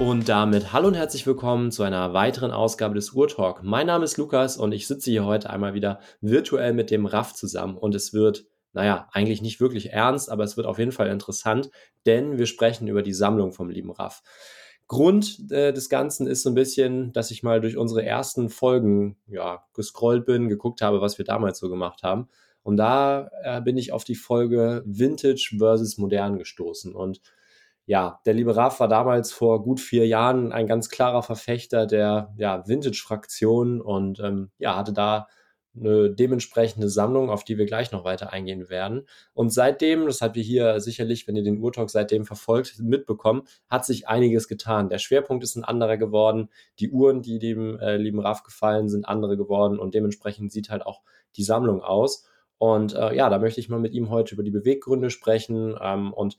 Und 0.00 0.30
damit 0.30 0.72
hallo 0.72 0.88
und 0.88 0.94
herzlich 0.94 1.26
willkommen 1.26 1.70
zu 1.70 1.82
einer 1.82 2.14
weiteren 2.14 2.52
Ausgabe 2.52 2.94
des 2.94 3.10
Urtalk. 3.10 3.62
Mein 3.62 3.86
Name 3.86 4.06
ist 4.06 4.16
Lukas 4.16 4.56
und 4.56 4.72
ich 4.72 4.86
sitze 4.86 5.10
hier 5.10 5.26
heute 5.26 5.50
einmal 5.50 5.74
wieder 5.74 6.00
virtuell 6.22 6.72
mit 6.72 6.90
dem 6.90 7.04
Raff 7.04 7.34
zusammen 7.34 7.76
und 7.76 7.94
es 7.94 8.14
wird, 8.14 8.46
naja, 8.72 9.10
eigentlich 9.12 9.42
nicht 9.42 9.60
wirklich 9.60 9.90
ernst, 9.90 10.30
aber 10.30 10.42
es 10.42 10.56
wird 10.56 10.66
auf 10.66 10.78
jeden 10.78 10.92
Fall 10.92 11.08
interessant, 11.08 11.70
denn 12.06 12.38
wir 12.38 12.46
sprechen 12.46 12.88
über 12.88 13.02
die 13.02 13.12
Sammlung 13.12 13.52
vom 13.52 13.68
lieben 13.68 13.90
Raff. 13.90 14.22
Grund 14.88 15.50
äh, 15.50 15.74
des 15.74 15.90
Ganzen 15.90 16.26
ist 16.26 16.44
so 16.44 16.48
ein 16.48 16.54
bisschen, 16.54 17.12
dass 17.12 17.30
ich 17.30 17.42
mal 17.42 17.60
durch 17.60 17.76
unsere 17.76 18.02
ersten 18.02 18.48
Folgen 18.48 19.18
ja, 19.26 19.66
gescrollt 19.74 20.24
bin, 20.24 20.48
geguckt 20.48 20.80
habe, 20.80 21.02
was 21.02 21.18
wir 21.18 21.26
damals 21.26 21.58
so 21.58 21.68
gemacht 21.68 22.02
haben. 22.04 22.30
Und 22.62 22.78
da 22.78 23.28
äh, 23.42 23.60
bin 23.60 23.76
ich 23.76 23.92
auf 23.92 24.04
die 24.04 24.14
Folge 24.14 24.82
Vintage 24.86 25.56
versus 25.58 25.98
Modern 25.98 26.38
gestoßen. 26.38 26.94
Und 26.94 27.20
ja, 27.86 28.20
der 28.24 28.34
liebe 28.34 28.56
Raff 28.56 28.80
war 28.80 28.88
damals 28.88 29.32
vor 29.32 29.62
gut 29.62 29.80
vier 29.80 30.06
Jahren 30.06 30.52
ein 30.52 30.66
ganz 30.66 30.88
klarer 30.88 31.22
Verfechter 31.22 31.86
der 31.86 32.32
ja, 32.36 32.66
Vintage-Fraktion 32.66 33.80
und 33.80 34.20
ähm, 34.20 34.50
ja, 34.58 34.76
hatte 34.76 34.92
da 34.92 35.26
eine 35.76 36.10
dementsprechende 36.10 36.88
Sammlung, 36.88 37.30
auf 37.30 37.44
die 37.44 37.56
wir 37.56 37.66
gleich 37.66 37.92
noch 37.92 38.04
weiter 38.04 38.32
eingehen 38.32 38.68
werden. 38.68 39.06
Und 39.34 39.52
seitdem, 39.52 40.06
das 40.06 40.20
habt 40.20 40.36
ihr 40.36 40.42
hier 40.42 40.80
sicherlich, 40.80 41.28
wenn 41.28 41.36
ihr 41.36 41.44
den 41.44 41.62
Urtalk 41.62 41.90
seitdem 41.90 42.24
verfolgt, 42.24 42.78
mitbekommen, 42.80 43.42
hat 43.68 43.84
sich 43.84 44.08
einiges 44.08 44.48
getan. 44.48 44.88
Der 44.88 44.98
Schwerpunkt 44.98 45.44
ist 45.44 45.56
ein 45.56 45.64
anderer 45.64 45.96
geworden. 45.96 46.48
Die 46.80 46.90
Uhren, 46.90 47.22
die 47.22 47.38
dem 47.38 47.78
äh, 47.78 47.96
lieben 47.96 48.20
Raff 48.20 48.42
gefallen, 48.42 48.88
sind 48.88 49.08
andere 49.08 49.36
geworden 49.36 49.78
und 49.78 49.94
dementsprechend 49.94 50.50
sieht 50.50 50.70
halt 50.70 50.84
auch 50.84 51.02
die 51.36 51.44
Sammlung 51.44 51.82
aus. 51.82 52.26
Und 52.58 52.94
äh, 52.94 53.14
ja, 53.14 53.30
da 53.30 53.38
möchte 53.38 53.60
ich 53.60 53.68
mal 53.68 53.80
mit 53.80 53.94
ihm 53.94 54.10
heute 54.10 54.34
über 54.34 54.42
die 54.42 54.50
Beweggründe 54.50 55.10
sprechen 55.10 55.76
ähm, 55.80 56.12
und 56.12 56.36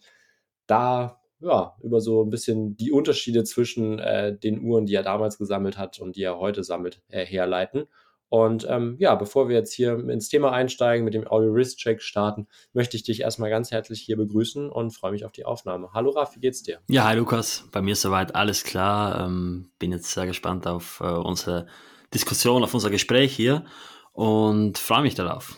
da 0.68 1.21
ja, 1.42 1.76
über 1.82 2.02
so 2.02 2.24
ein 2.24 2.30
bisschen 2.30 2.78
die 2.78 2.92
Unterschiede 2.92 3.44
zwischen 3.44 4.00
äh, 4.00 4.38
den 4.38 4.64
Uhren, 4.64 4.86
die 4.86 4.96
er 4.96 5.04
damals 5.04 5.38
gesammelt 5.38 5.78
hat 5.78 6.00
und 6.00 6.16
die 6.16 6.24
er 6.24 6.38
heute 6.38 6.64
sammelt, 6.64 7.02
äh, 7.10 7.26
herleiten. 7.26 7.86
Und 8.30 8.66
ähm, 8.70 8.96
ja, 8.98 9.14
bevor 9.16 9.50
wir 9.50 9.58
jetzt 9.58 9.74
hier 9.74 10.08
ins 10.08 10.30
Thema 10.30 10.54
einsteigen, 10.54 11.04
mit 11.04 11.14
dem 11.14 11.28
Audio 11.28 11.52
Risk 11.52 11.80
Check 11.80 12.02
starten, 12.02 12.48
möchte 12.72 12.96
ich 12.96 13.04
dich 13.04 13.22
erstmal 13.22 13.50
ganz 13.50 13.72
herzlich 13.72 14.00
hier 14.00 14.16
begrüßen 14.16 14.70
und 14.70 14.92
freue 14.92 15.12
mich 15.12 15.26
auf 15.26 15.34
die 15.34 15.44
Aufnahme. 15.44 15.90
Hallo 15.94 16.12
Raf, 16.12 16.36
wie 16.38 16.40
geht's 16.40 16.64
dir? 16.64 16.80
Ja, 16.88 17.04
hi 17.06 17.18
Lukas, 17.18 17.68
bei 17.74 17.82
mir 17.82 17.92
ist 17.92 18.02
soweit 18.02 18.34
alles 18.34 18.64
klar. 18.64 19.26
Ähm, 19.26 19.72
bin 19.80 19.92
jetzt 19.92 20.12
sehr 20.12 20.28
gespannt 20.28 20.66
auf 20.66 21.02
äh, 21.02 21.08
unsere 21.08 21.68
Diskussion, 22.14 22.64
auf 22.64 22.74
unser 22.74 22.90
Gespräch 22.90 23.36
hier 23.36 23.66
und 24.14 24.78
freue 24.78 25.02
mich 25.02 25.16
darauf. 25.16 25.58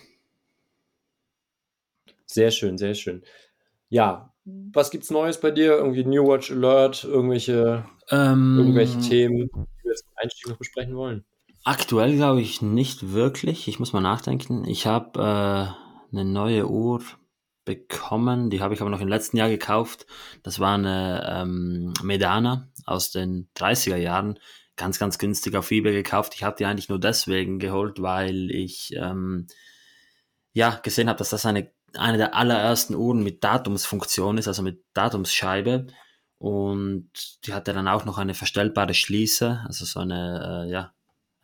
Sehr 2.26 2.50
schön, 2.50 2.80
sehr 2.80 2.96
schön. 2.96 3.22
Ja, 3.90 4.33
was 4.46 4.92
gibt's 4.92 5.10
Neues 5.10 5.40
bei 5.40 5.52
dir? 5.52 5.78
Irgendwie 5.78 6.04
New 6.04 6.28
Watch 6.28 6.52
Alert, 6.52 7.04
irgendwelche, 7.04 7.86
ähm, 8.10 8.58
irgendwelche 8.58 9.00
Themen, 9.00 9.50
die 9.54 9.84
wir 9.84 9.92
jetzt 9.92 10.06
im 10.06 10.18
Einstieg 10.18 10.50
noch 10.50 10.58
besprechen 10.58 10.96
wollen? 10.96 11.24
Aktuell 11.64 12.16
glaube 12.16 12.42
ich 12.42 12.62
nicht 12.62 13.14
wirklich. 13.14 13.68
Ich 13.68 13.80
muss 13.80 13.94
mal 13.94 14.02
nachdenken. 14.02 14.66
Ich 14.66 14.86
habe 14.86 15.20
äh, 15.20 16.14
eine 16.14 16.26
neue 16.26 16.70
Uhr 16.70 17.02
bekommen, 17.66 18.50
die 18.50 18.62
habe 18.62 18.74
ich 18.74 18.82
aber 18.82 18.90
noch 18.90 19.00
im 19.00 19.08
letzten 19.08 19.38
Jahr 19.38 19.50
gekauft. 19.50 20.06
Das 20.44 20.60
war 20.60 20.76
eine 20.76 21.26
ähm, 21.26 21.94
Medana 22.04 22.70
aus 22.86 23.12
den 23.12 23.48
30er 23.56 23.96
Jahren. 23.96 24.40
Ganz, 24.76 25.00
ganz 25.00 25.18
günstig 25.20 25.56
auf 25.56 25.72
eBay 25.72 25.94
gekauft. 25.94 26.34
Ich 26.36 26.44
habe 26.44 26.58
die 26.58 26.66
eigentlich 26.66 26.90
nur 26.90 27.00
deswegen 27.00 27.60
geholt, 27.60 28.02
weil 28.02 28.52
ich 28.52 28.94
ähm, 28.96 29.48
ja 30.52 30.80
gesehen 30.84 31.08
habe, 31.08 31.20
dass 31.20 31.30
das 31.30 31.46
eine, 31.46 31.72
eine 31.98 32.18
der 32.18 32.36
allerersten 32.36 32.96
Uhren 32.96 33.24
mit 33.24 33.44
Datumsfunktion 33.44 34.38
ist, 34.38 34.48
also 34.48 34.62
mit 34.62 34.84
Datumsscheibe. 34.94 35.88
Und 36.38 37.10
die 37.46 37.54
hatte 37.54 37.74
dann 37.74 37.88
auch 37.88 38.06
noch 38.06 38.18
eine 38.18 38.34
verstellbare 38.34 38.94
Schließe, 38.94 39.64
also 39.66 39.86
so 39.86 40.00
eine, 40.02 40.66
äh, 40.68 40.72
ja, 40.72 40.94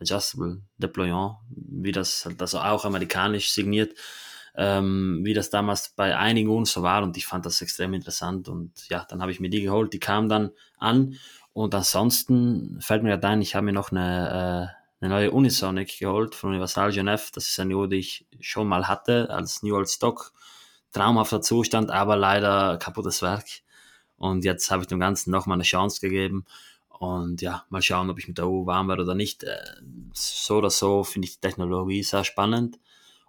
Adjustable 0.00 0.62
Deployant, 0.78 1.36
wie 1.48 1.92
das 1.92 2.28
also 2.38 2.58
auch 2.58 2.84
amerikanisch 2.84 3.50
signiert, 3.50 3.94
ähm, 4.54 5.20
wie 5.24 5.34
das 5.34 5.50
damals 5.50 5.90
bei 5.90 6.16
einigen 6.16 6.48
Uhren 6.48 6.64
so 6.64 6.82
war. 6.82 7.02
Und 7.02 7.16
ich 7.16 7.26
fand 7.26 7.46
das 7.46 7.60
extrem 7.60 7.94
interessant. 7.94 8.48
Und 8.48 8.88
ja, 8.88 9.06
dann 9.08 9.20
habe 9.22 9.32
ich 9.32 9.40
mir 9.40 9.50
die 9.50 9.62
geholt, 9.62 9.92
die 9.92 10.00
kam 10.00 10.28
dann 10.28 10.50
an. 10.78 11.16
Und 11.52 11.74
ansonsten 11.74 12.80
fällt 12.80 13.02
mir 13.02 13.10
gerade 13.10 13.28
ein, 13.28 13.42
ich 13.42 13.54
habe 13.54 13.66
mir 13.66 13.72
noch 13.72 13.90
eine, 13.90 14.72
äh, 15.00 15.04
eine 15.04 15.14
neue 15.14 15.30
Unisonic 15.30 15.98
geholt 15.98 16.34
von 16.34 16.50
Universal 16.50 16.90
Genève, 16.90 17.30
das 17.34 17.48
ist 17.48 17.58
eine 17.58 17.74
Uhr, 17.74 17.88
die 17.88 17.96
ich 17.96 18.26
schon 18.40 18.68
mal 18.68 18.86
hatte 18.86 19.30
als 19.30 19.62
New 19.62 19.74
Old 19.74 19.88
Stock, 19.88 20.32
traumhafter 20.92 21.40
Zustand, 21.40 21.90
aber 21.90 22.16
leider 22.16 22.76
kaputtes 22.78 23.22
Werk 23.22 23.46
und 24.16 24.44
jetzt 24.44 24.70
habe 24.70 24.82
ich 24.82 24.88
dem 24.88 25.00
Ganzen 25.00 25.30
nochmal 25.30 25.56
eine 25.56 25.64
Chance 25.64 26.00
gegeben 26.00 26.44
und 27.00 27.40
ja, 27.40 27.64
mal 27.70 27.80
schauen, 27.80 28.10
ob 28.10 28.18
ich 28.18 28.28
mit 28.28 28.36
der 28.36 28.46
U 28.46 28.66
warm 28.66 28.88
werde 28.88 29.04
oder 29.04 29.14
nicht. 29.14 29.42
Äh, 29.42 29.56
so 30.12 30.58
oder 30.58 30.68
so 30.68 31.02
finde 31.02 31.26
ich 31.26 31.36
die 31.36 31.40
Technologie 31.40 32.02
sehr 32.02 32.24
spannend. 32.24 32.78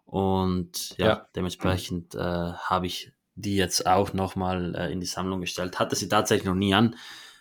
Und 0.03 0.97
ja, 0.97 1.07
ja. 1.07 1.27
dementsprechend 1.37 2.13
äh, 2.13 2.19
habe 2.19 2.87
ich 2.87 3.13
die 3.35 3.55
jetzt 3.55 3.87
auch 3.87 4.11
nochmal 4.11 4.75
äh, 4.75 4.91
in 4.91 4.99
die 4.99 5.05
Sammlung 5.05 5.39
gestellt. 5.39 5.79
Hatte 5.79 5.95
sie 5.95 6.09
tatsächlich 6.09 6.45
noch 6.45 6.55
nie 6.55 6.73
an. 6.73 6.97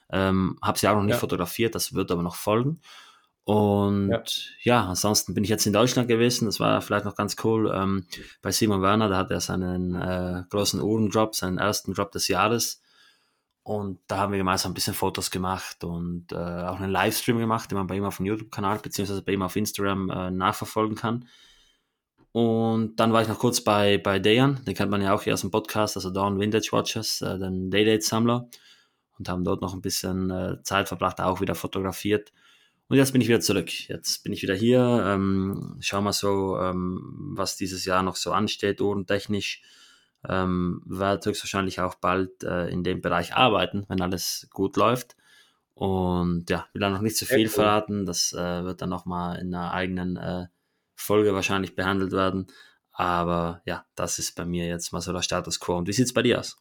Ähm, 0.08 0.56
habe 0.62 0.78
sie 0.78 0.86
auch 0.86 0.94
noch 0.94 1.02
nicht 1.02 1.14
ja. 1.14 1.18
fotografiert, 1.18 1.74
das 1.74 1.94
wird 1.94 2.12
aber 2.12 2.22
noch 2.22 2.36
folgen. 2.36 2.80
Und 3.50 4.10
ja. 4.10 4.22
ja. 4.62 4.86
ansonsten 4.86 5.34
bin 5.34 5.42
ich 5.42 5.50
jetzt 5.50 5.66
in 5.66 5.72
Deutschland 5.72 6.06
gewesen. 6.06 6.44
Das 6.46 6.60
war 6.60 6.80
vielleicht 6.82 7.04
noch 7.04 7.16
ganz 7.16 7.34
cool. 7.42 7.72
Ähm, 7.74 8.06
bei 8.42 8.52
Simon 8.52 8.80
Werner, 8.80 9.08
da 9.08 9.16
hat 9.16 9.30
er 9.32 9.40
seinen 9.40 9.96
äh, 9.96 10.44
großen 10.50 10.80
Uhrendrop, 10.80 11.34
seinen 11.34 11.58
ersten 11.58 11.92
Drop 11.92 12.12
des 12.12 12.28
Jahres. 12.28 12.80
Und 13.64 13.98
da 14.06 14.18
haben 14.18 14.32
wir 14.32 14.38
gemeinsam 14.38 14.70
ein 14.70 14.74
bisschen 14.74 14.94
Fotos 14.94 15.32
gemacht 15.32 15.82
und 15.82 16.30
äh, 16.32 16.36
auch 16.36 16.78
einen 16.78 16.92
Livestream 16.92 17.38
gemacht, 17.38 17.70
den 17.70 17.78
man 17.78 17.88
bei 17.88 17.96
ihm 17.96 18.04
auf 18.04 18.18
dem 18.18 18.26
YouTube-Kanal 18.26 18.78
beziehungsweise 18.78 19.22
bei 19.22 19.32
ihm 19.32 19.42
auf 19.42 19.56
Instagram 19.56 20.10
äh, 20.10 20.30
nachverfolgen 20.30 20.96
kann. 20.96 21.26
Und 22.32 22.96
dann 23.00 23.12
war 23.12 23.22
ich 23.22 23.28
noch 23.28 23.38
kurz 23.38 23.60
bei, 23.60 23.98
bei 23.98 24.20
Dejan, 24.20 24.64
den 24.64 24.74
kennt 24.74 24.92
man 24.92 25.02
ja 25.02 25.12
auch 25.12 25.22
hier 25.22 25.34
aus 25.34 25.40
dem 25.40 25.50
Podcast, 25.50 25.96
also 25.96 26.10
Dawn 26.10 26.38
Vintage 26.38 26.68
Watches, 26.70 27.20
äh, 27.20 27.36
den 27.38 27.70
Daydate-Sammler. 27.70 28.48
Und 29.18 29.28
haben 29.28 29.44
dort 29.44 29.60
noch 29.60 29.74
ein 29.74 29.82
bisschen 29.82 30.30
äh, 30.30 30.62
Zeit 30.62 30.88
verbracht, 30.88 31.20
auch 31.20 31.40
wieder 31.40 31.56
fotografiert. 31.56 32.32
Und 32.90 32.96
jetzt 32.96 33.12
bin 33.12 33.20
ich 33.20 33.28
wieder 33.28 33.38
zurück. 33.38 33.88
Jetzt 33.88 34.24
bin 34.24 34.32
ich 34.32 34.42
wieder 34.42 34.56
hier. 34.56 34.80
Ähm, 35.06 35.76
schau 35.78 36.02
mal 36.02 36.12
so, 36.12 36.58
ähm, 36.58 37.34
was 37.36 37.56
dieses 37.56 37.84
Jahr 37.84 38.02
noch 38.02 38.16
so 38.16 38.32
ansteht, 38.32 38.80
uhrentechnisch 38.80 39.62
ähm, 40.28 40.82
werde 40.84 41.30
höchstwahrscheinlich 41.30 41.80
auch 41.80 41.94
bald 41.94 42.42
äh, 42.42 42.66
in 42.66 42.82
dem 42.82 43.00
Bereich 43.00 43.36
arbeiten, 43.36 43.84
wenn 43.86 44.02
alles 44.02 44.48
gut 44.50 44.76
läuft. 44.76 45.14
Und 45.74 46.50
ja, 46.50 46.66
will 46.72 46.80
da 46.80 46.90
noch 46.90 47.00
nicht 47.00 47.16
zu 47.16 47.26
viel 47.26 47.46
cool. 47.46 47.48
verraten. 47.48 48.06
Das 48.06 48.32
äh, 48.32 48.64
wird 48.64 48.82
dann 48.82 48.90
nochmal 48.90 49.38
in 49.38 49.54
einer 49.54 49.72
eigenen 49.72 50.16
äh, 50.16 50.46
Folge 50.96 51.32
wahrscheinlich 51.32 51.76
behandelt 51.76 52.10
werden. 52.10 52.48
Aber 52.90 53.62
ja, 53.66 53.86
das 53.94 54.18
ist 54.18 54.34
bei 54.34 54.44
mir 54.44 54.66
jetzt 54.66 54.92
mal 54.92 55.00
so 55.00 55.12
der 55.12 55.22
Status 55.22 55.60
quo. 55.60 55.76
Und 55.76 55.86
wie 55.86 55.92
sieht 55.92 56.06
es 56.06 56.12
bei 56.12 56.22
dir 56.22 56.40
aus? 56.40 56.56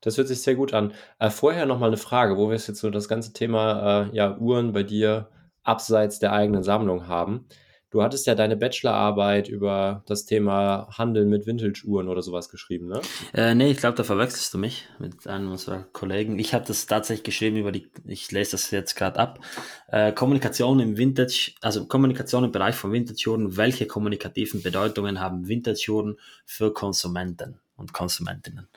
Das 0.00 0.16
hört 0.16 0.28
sich 0.28 0.42
sehr 0.42 0.54
gut 0.54 0.74
an. 0.74 0.92
Äh, 1.18 1.30
vorher 1.30 1.66
nochmal 1.66 1.90
eine 1.90 1.96
Frage, 1.96 2.36
wo 2.36 2.48
wir 2.48 2.56
jetzt 2.56 2.74
so 2.74 2.90
das 2.90 3.08
ganze 3.08 3.32
Thema 3.32 4.08
äh, 4.08 4.16
ja, 4.16 4.36
Uhren 4.38 4.72
bei 4.72 4.82
dir 4.82 5.28
abseits 5.62 6.18
der 6.18 6.32
eigenen 6.32 6.62
Sammlung 6.62 7.06
haben. 7.06 7.46
Du 7.90 8.04
hattest 8.04 8.28
ja 8.28 8.36
deine 8.36 8.56
Bachelorarbeit 8.56 9.48
über 9.48 10.04
das 10.06 10.24
Thema 10.24 10.88
Handeln 10.96 11.28
mit 11.28 11.46
Vintage-Uhren 11.46 12.06
oder 12.06 12.22
sowas 12.22 12.48
geschrieben, 12.48 12.86
ne? 12.86 13.00
Äh, 13.34 13.56
nee, 13.56 13.72
ich 13.72 13.78
glaube, 13.78 13.96
da 13.96 14.04
verwechselst 14.04 14.54
du 14.54 14.58
mich 14.58 14.86
mit 15.00 15.26
einem 15.26 15.50
unserer 15.50 15.82
Kollegen. 15.92 16.38
Ich 16.38 16.54
habe 16.54 16.64
das 16.64 16.86
tatsächlich 16.86 17.24
geschrieben 17.24 17.56
über 17.56 17.72
die, 17.72 17.90
ich 18.06 18.30
lese 18.30 18.52
das 18.52 18.70
jetzt 18.70 18.94
gerade 18.94 19.18
ab, 19.18 19.40
äh, 19.88 20.12
Kommunikation 20.12 20.78
im 20.78 20.96
Vintage, 20.98 21.52
also 21.62 21.86
Kommunikation 21.86 22.44
im 22.44 22.52
Bereich 22.52 22.76
von 22.76 22.92
Vintage-Uhren. 22.92 23.56
Welche 23.56 23.86
kommunikativen 23.86 24.62
Bedeutungen 24.62 25.18
haben 25.18 25.48
Vintage-Uhren 25.48 26.16
für 26.46 26.72
Konsumenten 26.72 27.58
und 27.74 27.92
Konsumentinnen? 27.92 28.68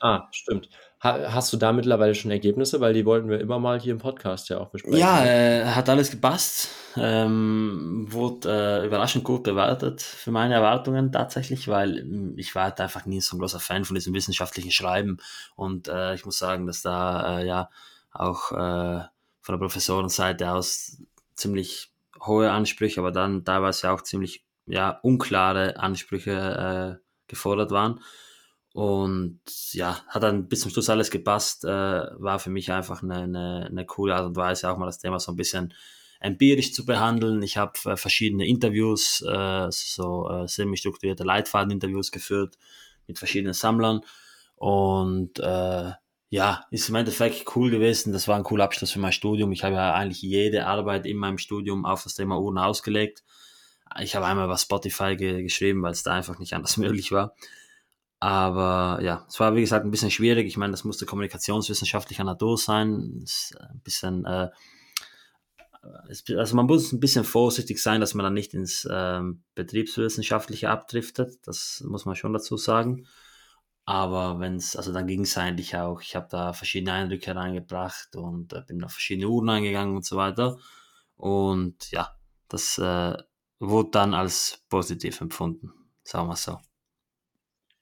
Ah, 0.00 0.28
stimmt. 0.30 0.68
hast 1.00 1.52
du 1.52 1.56
da 1.56 1.72
mittlerweile 1.72 2.14
schon 2.14 2.30
Ergebnisse? 2.30 2.80
Weil 2.80 2.92
die 2.92 3.04
wollten 3.04 3.28
wir 3.28 3.40
immer 3.40 3.58
mal 3.58 3.80
hier 3.80 3.92
im 3.92 3.98
Podcast 3.98 4.48
ja 4.48 4.58
auch 4.58 4.70
besprechen. 4.70 4.98
Ja, 4.98 5.24
äh, 5.24 5.64
hat 5.66 5.88
alles 5.88 6.10
gepasst. 6.10 6.68
Ähm, 6.96 8.06
wurde 8.08 8.80
äh, 8.82 8.86
überraschend 8.86 9.24
gut 9.24 9.44
bewertet 9.44 10.02
für 10.02 10.30
meine 10.30 10.54
Erwartungen 10.54 11.12
tatsächlich, 11.12 11.68
weil 11.68 12.00
hm, 12.00 12.34
ich 12.36 12.54
war 12.54 12.64
halt 12.64 12.80
einfach 12.80 13.06
nie 13.06 13.20
so 13.20 13.36
ein 13.36 13.40
großer 13.40 13.60
Fan 13.60 13.84
von 13.84 13.94
diesem 13.94 14.14
wissenschaftlichen 14.14 14.70
Schreiben. 14.70 15.18
Und 15.56 15.88
äh, 15.88 16.14
ich 16.14 16.24
muss 16.24 16.38
sagen, 16.38 16.66
dass 16.66 16.82
da 16.82 17.38
äh, 17.38 17.46
ja 17.46 17.70
auch 18.12 18.52
äh, 18.52 19.02
von 19.40 19.54
der 19.54 19.58
Professorenseite 19.58 20.50
aus 20.50 20.98
ziemlich 21.34 21.90
hohe 22.20 22.50
Ansprüche, 22.50 23.00
aber 23.00 23.12
dann 23.12 23.44
teilweise 23.44 23.90
auch 23.90 24.02
ziemlich 24.02 24.44
ja, 24.66 24.90
unklare 25.02 25.78
Ansprüche 25.78 26.98
äh, 27.00 27.04
gefordert 27.26 27.70
waren. 27.70 28.00
Und 28.74 29.40
ja, 29.72 30.00
hat 30.08 30.22
dann 30.22 30.48
bis 30.48 30.60
zum 30.60 30.70
Schluss 30.70 30.90
alles 30.90 31.10
gepasst. 31.10 31.64
Äh, 31.64 31.68
war 31.68 32.38
für 32.38 32.50
mich 32.50 32.70
einfach 32.70 33.02
eine, 33.02 33.22
eine, 33.22 33.66
eine 33.70 33.86
coole 33.86 34.14
Art 34.14 34.26
und 34.26 34.36
Weise, 34.36 34.70
auch 34.70 34.78
mal 34.78 34.86
das 34.86 34.98
Thema 34.98 35.18
so 35.18 35.32
ein 35.32 35.36
bisschen 35.36 35.74
empirisch 36.20 36.72
zu 36.72 36.84
behandeln. 36.84 37.42
Ich 37.42 37.56
habe 37.56 37.78
äh, 37.84 37.96
verschiedene 37.96 38.46
Interviews, 38.46 39.22
äh, 39.22 39.68
so 39.70 40.28
äh, 40.28 40.48
semi-strukturierte 40.48 41.24
Leitfaden-Interviews 41.24 42.10
geführt 42.10 42.58
mit 43.06 43.18
verschiedenen 43.18 43.54
Sammlern. 43.54 44.02
Und 44.56 45.38
äh, 45.38 45.92
ja, 46.30 46.66
ist 46.70 46.88
im 46.88 46.94
Endeffekt 46.96 47.56
cool 47.56 47.70
gewesen. 47.70 48.12
Das 48.12 48.28
war 48.28 48.36
ein 48.36 48.42
cooler 48.42 48.64
Abschluss 48.64 48.90
für 48.90 48.98
mein 48.98 49.12
Studium. 49.12 49.52
Ich 49.52 49.64
habe 49.64 49.76
ja 49.76 49.94
eigentlich 49.94 50.22
jede 50.22 50.66
Arbeit 50.66 51.06
in 51.06 51.16
meinem 51.16 51.38
Studium 51.38 51.86
auf 51.86 52.02
das 52.02 52.14
Thema 52.14 52.38
Uhren 52.38 52.58
ausgelegt. 52.58 53.24
Ich 54.00 54.14
habe 54.14 54.26
einmal 54.26 54.48
was 54.48 54.62
Spotify 54.62 55.16
ge 55.16 55.42
geschrieben, 55.42 55.82
weil 55.82 55.92
es 55.92 56.02
da 56.02 56.12
einfach 56.12 56.38
nicht 56.38 56.52
anders 56.52 56.76
möglich 56.76 57.12
war. 57.12 57.34
Aber 58.20 59.00
ja, 59.02 59.24
es 59.28 59.38
war 59.38 59.54
wie 59.54 59.60
gesagt 59.60 59.84
ein 59.84 59.90
bisschen 59.90 60.10
schwierig. 60.10 60.46
Ich 60.46 60.56
meine, 60.56 60.72
das 60.72 60.84
musste 60.84 61.06
kommunikationswissenschaftlicher 61.06 62.24
Natur 62.24 62.58
sein. 62.58 63.24
ein 63.60 63.80
bisschen, 63.84 64.24
äh, 64.24 64.48
also 66.36 66.56
man 66.56 66.66
muss 66.66 66.92
ein 66.92 67.00
bisschen 67.00 67.24
vorsichtig 67.24 67.80
sein, 67.80 68.00
dass 68.00 68.14
man 68.14 68.24
dann 68.24 68.34
nicht 68.34 68.54
ins 68.54 68.84
äh, 68.84 69.20
Betriebswissenschaftliche 69.54 70.68
abdriftet. 70.70 71.38
Das 71.46 71.84
muss 71.86 72.06
man 72.06 72.16
schon 72.16 72.32
dazu 72.32 72.56
sagen. 72.56 73.06
Aber 73.84 74.38
wenn 74.40 74.56
es, 74.56 74.76
also 74.76 74.92
dann 74.92 75.06
ging 75.06 75.22
es 75.22 75.38
eigentlich 75.38 75.76
auch. 75.76 76.02
Ich 76.02 76.14
habe 76.14 76.28
da 76.30 76.52
verschiedene 76.52 76.92
Eindrücke 76.92 77.34
reingebracht 77.34 78.16
und 78.16 78.52
äh, 78.52 78.62
bin 78.66 78.84
auf 78.84 78.92
verschiedene 78.92 79.28
Uhren 79.28 79.48
eingegangen 79.48 79.96
und 79.96 80.04
so 80.04 80.16
weiter. 80.16 80.58
Und 81.16 81.90
ja, 81.90 82.14
das 82.48 82.78
äh, 82.78 83.16
wurde 83.60 83.90
dann 83.90 84.12
als 84.12 84.62
positiv 84.68 85.20
empfunden, 85.20 85.72
sagen 86.04 86.28
wir 86.28 86.36
so. 86.36 86.58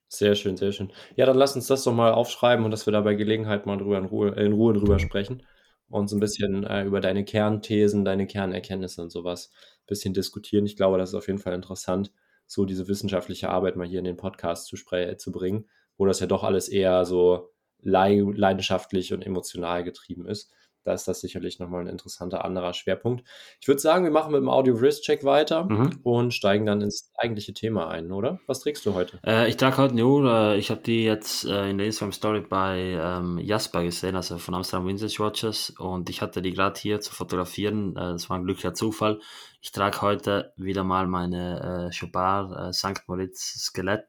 Sehr 0.09 0.35
schön, 0.37 0.57
sehr 0.57 0.73
schön. 0.73 0.93
Ja, 1.17 1.27
dann 1.27 1.37
lass 1.37 1.57
uns 1.57 1.67
das 1.67 1.83
doch 1.83 1.93
mal 1.93 2.13
aufschreiben 2.13 2.65
und 2.65 2.71
dass 2.71 2.87
wir 2.87 2.93
da 2.93 3.01
bei 3.01 3.15
Gelegenheit 3.15 3.67
mal 3.67 3.77
drüber 3.77 3.99
in 3.99 4.05
Ruhe, 4.05 4.31
in 4.37 4.53
Ruhe 4.53 4.73
drüber 4.73 4.99
sprechen 4.99 5.43
und 5.89 6.09
so 6.09 6.17
ein 6.17 6.21
bisschen 6.21 6.65
äh, 6.65 6.85
über 6.85 7.01
deine 7.01 7.25
Kernthesen, 7.25 8.05
deine 8.05 8.27
Kernerkenntnisse 8.27 9.03
und 9.03 9.11
sowas 9.11 9.51
ein 9.53 9.87
bisschen 9.87 10.15
diskutieren. 10.15 10.65
Ich 10.65 10.77
glaube, 10.77 10.99
das 10.99 11.11
ist 11.11 11.15
auf 11.17 11.27
jeden 11.27 11.41
Fall 11.41 11.55
interessant, 11.55 12.13
so 12.47 12.65
diese 12.65 12.87
wissenschaftliche 12.87 13.49
Arbeit 13.49 13.77
mal 13.77 13.87
hier 13.87 13.99
in 13.99 14.05
den 14.05 14.17
Podcast 14.17 14.67
zu, 14.67 14.77
zu 14.77 15.33
bringen, 15.33 15.69
wo 15.97 16.07
das 16.07 16.21
ja 16.21 16.27
doch 16.27 16.45
alles 16.45 16.69
eher 16.69 17.05
so 17.05 17.51
leidenschaftlich 17.83 19.13
und 19.13 19.25
emotional 19.25 19.85
getrieben 19.85 20.27
ist 20.27 20.53
da 20.87 20.95
ist 20.95 21.09
das 21.09 21.21
sicherlich 21.21 21.59
nochmal 21.59 21.81
ein 21.81 21.89
interessanter 21.89 22.45
anderer 22.45 22.73
Schwerpunkt. 22.73 23.25
Ich 23.61 23.67
würde 23.67 23.81
sagen, 23.81 24.05
wir 24.05 24.13
machen 24.13 24.31
mit 24.31 24.41
dem 24.41 24.49
Audio-Wrist-Check 24.49 25.25
weiter 25.25 25.65
mhm. 25.65 25.99
und 26.05 26.33
steigen 26.33 26.65
dann 26.65 26.81
ins 26.81 27.11
eigentliche 27.17 27.53
Thema 27.55 27.89
ein, 27.89 28.13
oder? 28.13 28.39
Was 28.47 28.61
trägst 28.61 28.87
du 28.87 28.95
heute? 28.95 29.19
Äh, 29.27 29.49
ich 29.49 29.57
trage 29.57 29.79
heute 29.79 29.95
eine 29.95 30.07
Uhr. 30.07 30.55
Ich 30.55 30.71
habe 30.71 30.83
die 30.83 31.05
jetzt 31.05 31.45
äh, 31.45 31.71
in 31.71 31.79
der 31.79 31.89
Instagram-Story 31.89 32.43
bei 32.49 32.97
ähm, 33.01 33.39
Jasper 33.39 33.83
gesehen, 33.83 34.15
also 34.15 34.39
von 34.39 34.55
Amsterdam 34.55 34.87
Vintage 34.87 35.19
Watches. 35.19 35.71
Und 35.71 36.09
ich 36.09 36.23
hatte 36.23 36.41
die 36.41 36.53
gerade 36.53 36.79
hier 36.79 37.01
zu 37.01 37.13
fotografieren. 37.13 37.97
Äh, 37.97 38.13
das 38.13 38.31
war 38.31 38.39
ein 38.39 38.45
glücklicher 38.45 38.75
Zufall. 38.75 39.19
Ich 39.61 39.73
trage 39.73 40.01
heute 40.03 40.53
wieder 40.57 40.85
mal 40.85 41.09
meine 41.09 41.91
äh, 41.91 41.99
Chopard 41.99 42.69
äh, 42.69 42.73
St. 42.73 43.03
Moritz 43.09 43.41
Skelett. 43.59 44.05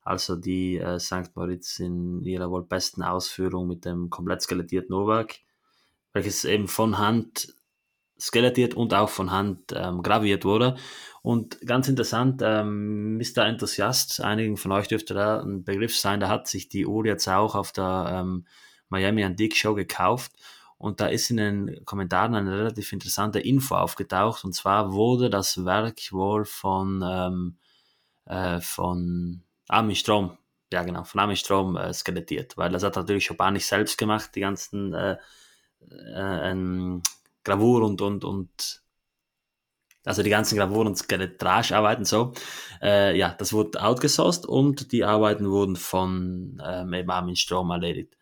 Also 0.00 0.36
die 0.36 0.78
äh, 0.78 0.98
St. 0.98 1.34
Moritz 1.34 1.78
in 1.78 2.24
ihrer 2.24 2.50
wohl 2.50 2.64
besten 2.64 3.02
Ausführung 3.02 3.68
mit 3.68 3.84
dem 3.84 4.08
komplett 4.08 4.40
skelettierten 4.40 4.94
Uhrwerk 4.94 5.40
welches 6.16 6.44
eben 6.44 6.66
von 6.66 6.98
Hand 6.98 7.54
skelettiert 8.18 8.74
und 8.74 8.94
auch 8.94 9.10
von 9.10 9.30
Hand 9.30 9.72
ähm, 9.74 10.02
graviert 10.02 10.44
wurde. 10.44 10.76
Und 11.22 11.60
ganz 11.66 11.88
interessant, 11.88 12.40
ähm, 12.42 13.18
Mr. 13.18 13.44
Enthusiast, 13.44 14.20
einigen 14.22 14.56
von 14.56 14.72
euch 14.72 14.88
dürfte 14.88 15.12
da 15.12 15.40
ein 15.40 15.64
Begriff 15.64 15.96
sein, 15.96 16.20
da 16.20 16.28
hat 16.28 16.48
sich 16.48 16.68
die 16.68 16.86
Uhr 16.86 17.04
jetzt 17.04 17.28
auch 17.28 17.54
auf 17.54 17.72
der 17.72 18.08
ähm, 18.10 18.46
Miami 18.88 19.24
Antique 19.24 19.56
Show 19.56 19.74
gekauft. 19.74 20.32
Und 20.78 21.00
da 21.00 21.06
ist 21.06 21.30
in 21.30 21.36
den 21.38 21.84
Kommentaren 21.84 22.34
eine 22.34 22.56
relativ 22.58 22.92
interessante 22.92 23.40
Info 23.40 23.74
aufgetaucht. 23.74 24.44
Und 24.44 24.54
zwar 24.54 24.92
wurde 24.92 25.28
das 25.28 25.64
Werk 25.64 26.12
wohl 26.12 26.44
von, 26.44 27.02
ähm, 27.06 27.56
äh, 28.26 28.60
von 28.60 29.42
Armin 29.68 29.96
Strom, 29.96 30.38
ja 30.72 30.82
genau, 30.84 31.04
von 31.04 31.20
Armin 31.20 31.36
Strom 31.36 31.76
äh, 31.76 31.92
skelettiert. 31.92 32.56
Weil 32.56 32.70
das 32.70 32.82
hat 32.82 32.96
natürlich 32.96 33.28
Chopin 33.28 33.54
nicht 33.54 33.66
selbst 33.66 33.98
gemacht, 33.98 34.30
die 34.34 34.40
ganzen 34.40 34.94
äh, 34.94 35.16
äh, 35.90 36.50
ähm, 36.50 37.02
Gravur 37.44 37.82
und, 37.82 38.00
und, 38.00 38.24
und 38.24 38.82
also 40.04 40.22
die 40.22 40.30
ganzen 40.30 40.56
Gravur- 40.56 40.86
und 40.86 40.96
Skelettragearbeiten 40.96 42.04
so, 42.04 42.32
äh, 42.80 43.16
ja, 43.18 43.34
das 43.36 43.52
wurde 43.52 43.82
outgesourced 43.82 44.46
und 44.46 44.92
die 44.92 45.04
Arbeiten 45.04 45.50
wurden 45.50 45.76
von 45.76 46.62
ähm, 46.64 47.10
Armin 47.10 47.36
Strom 47.36 47.70
erledigt. 47.70 48.16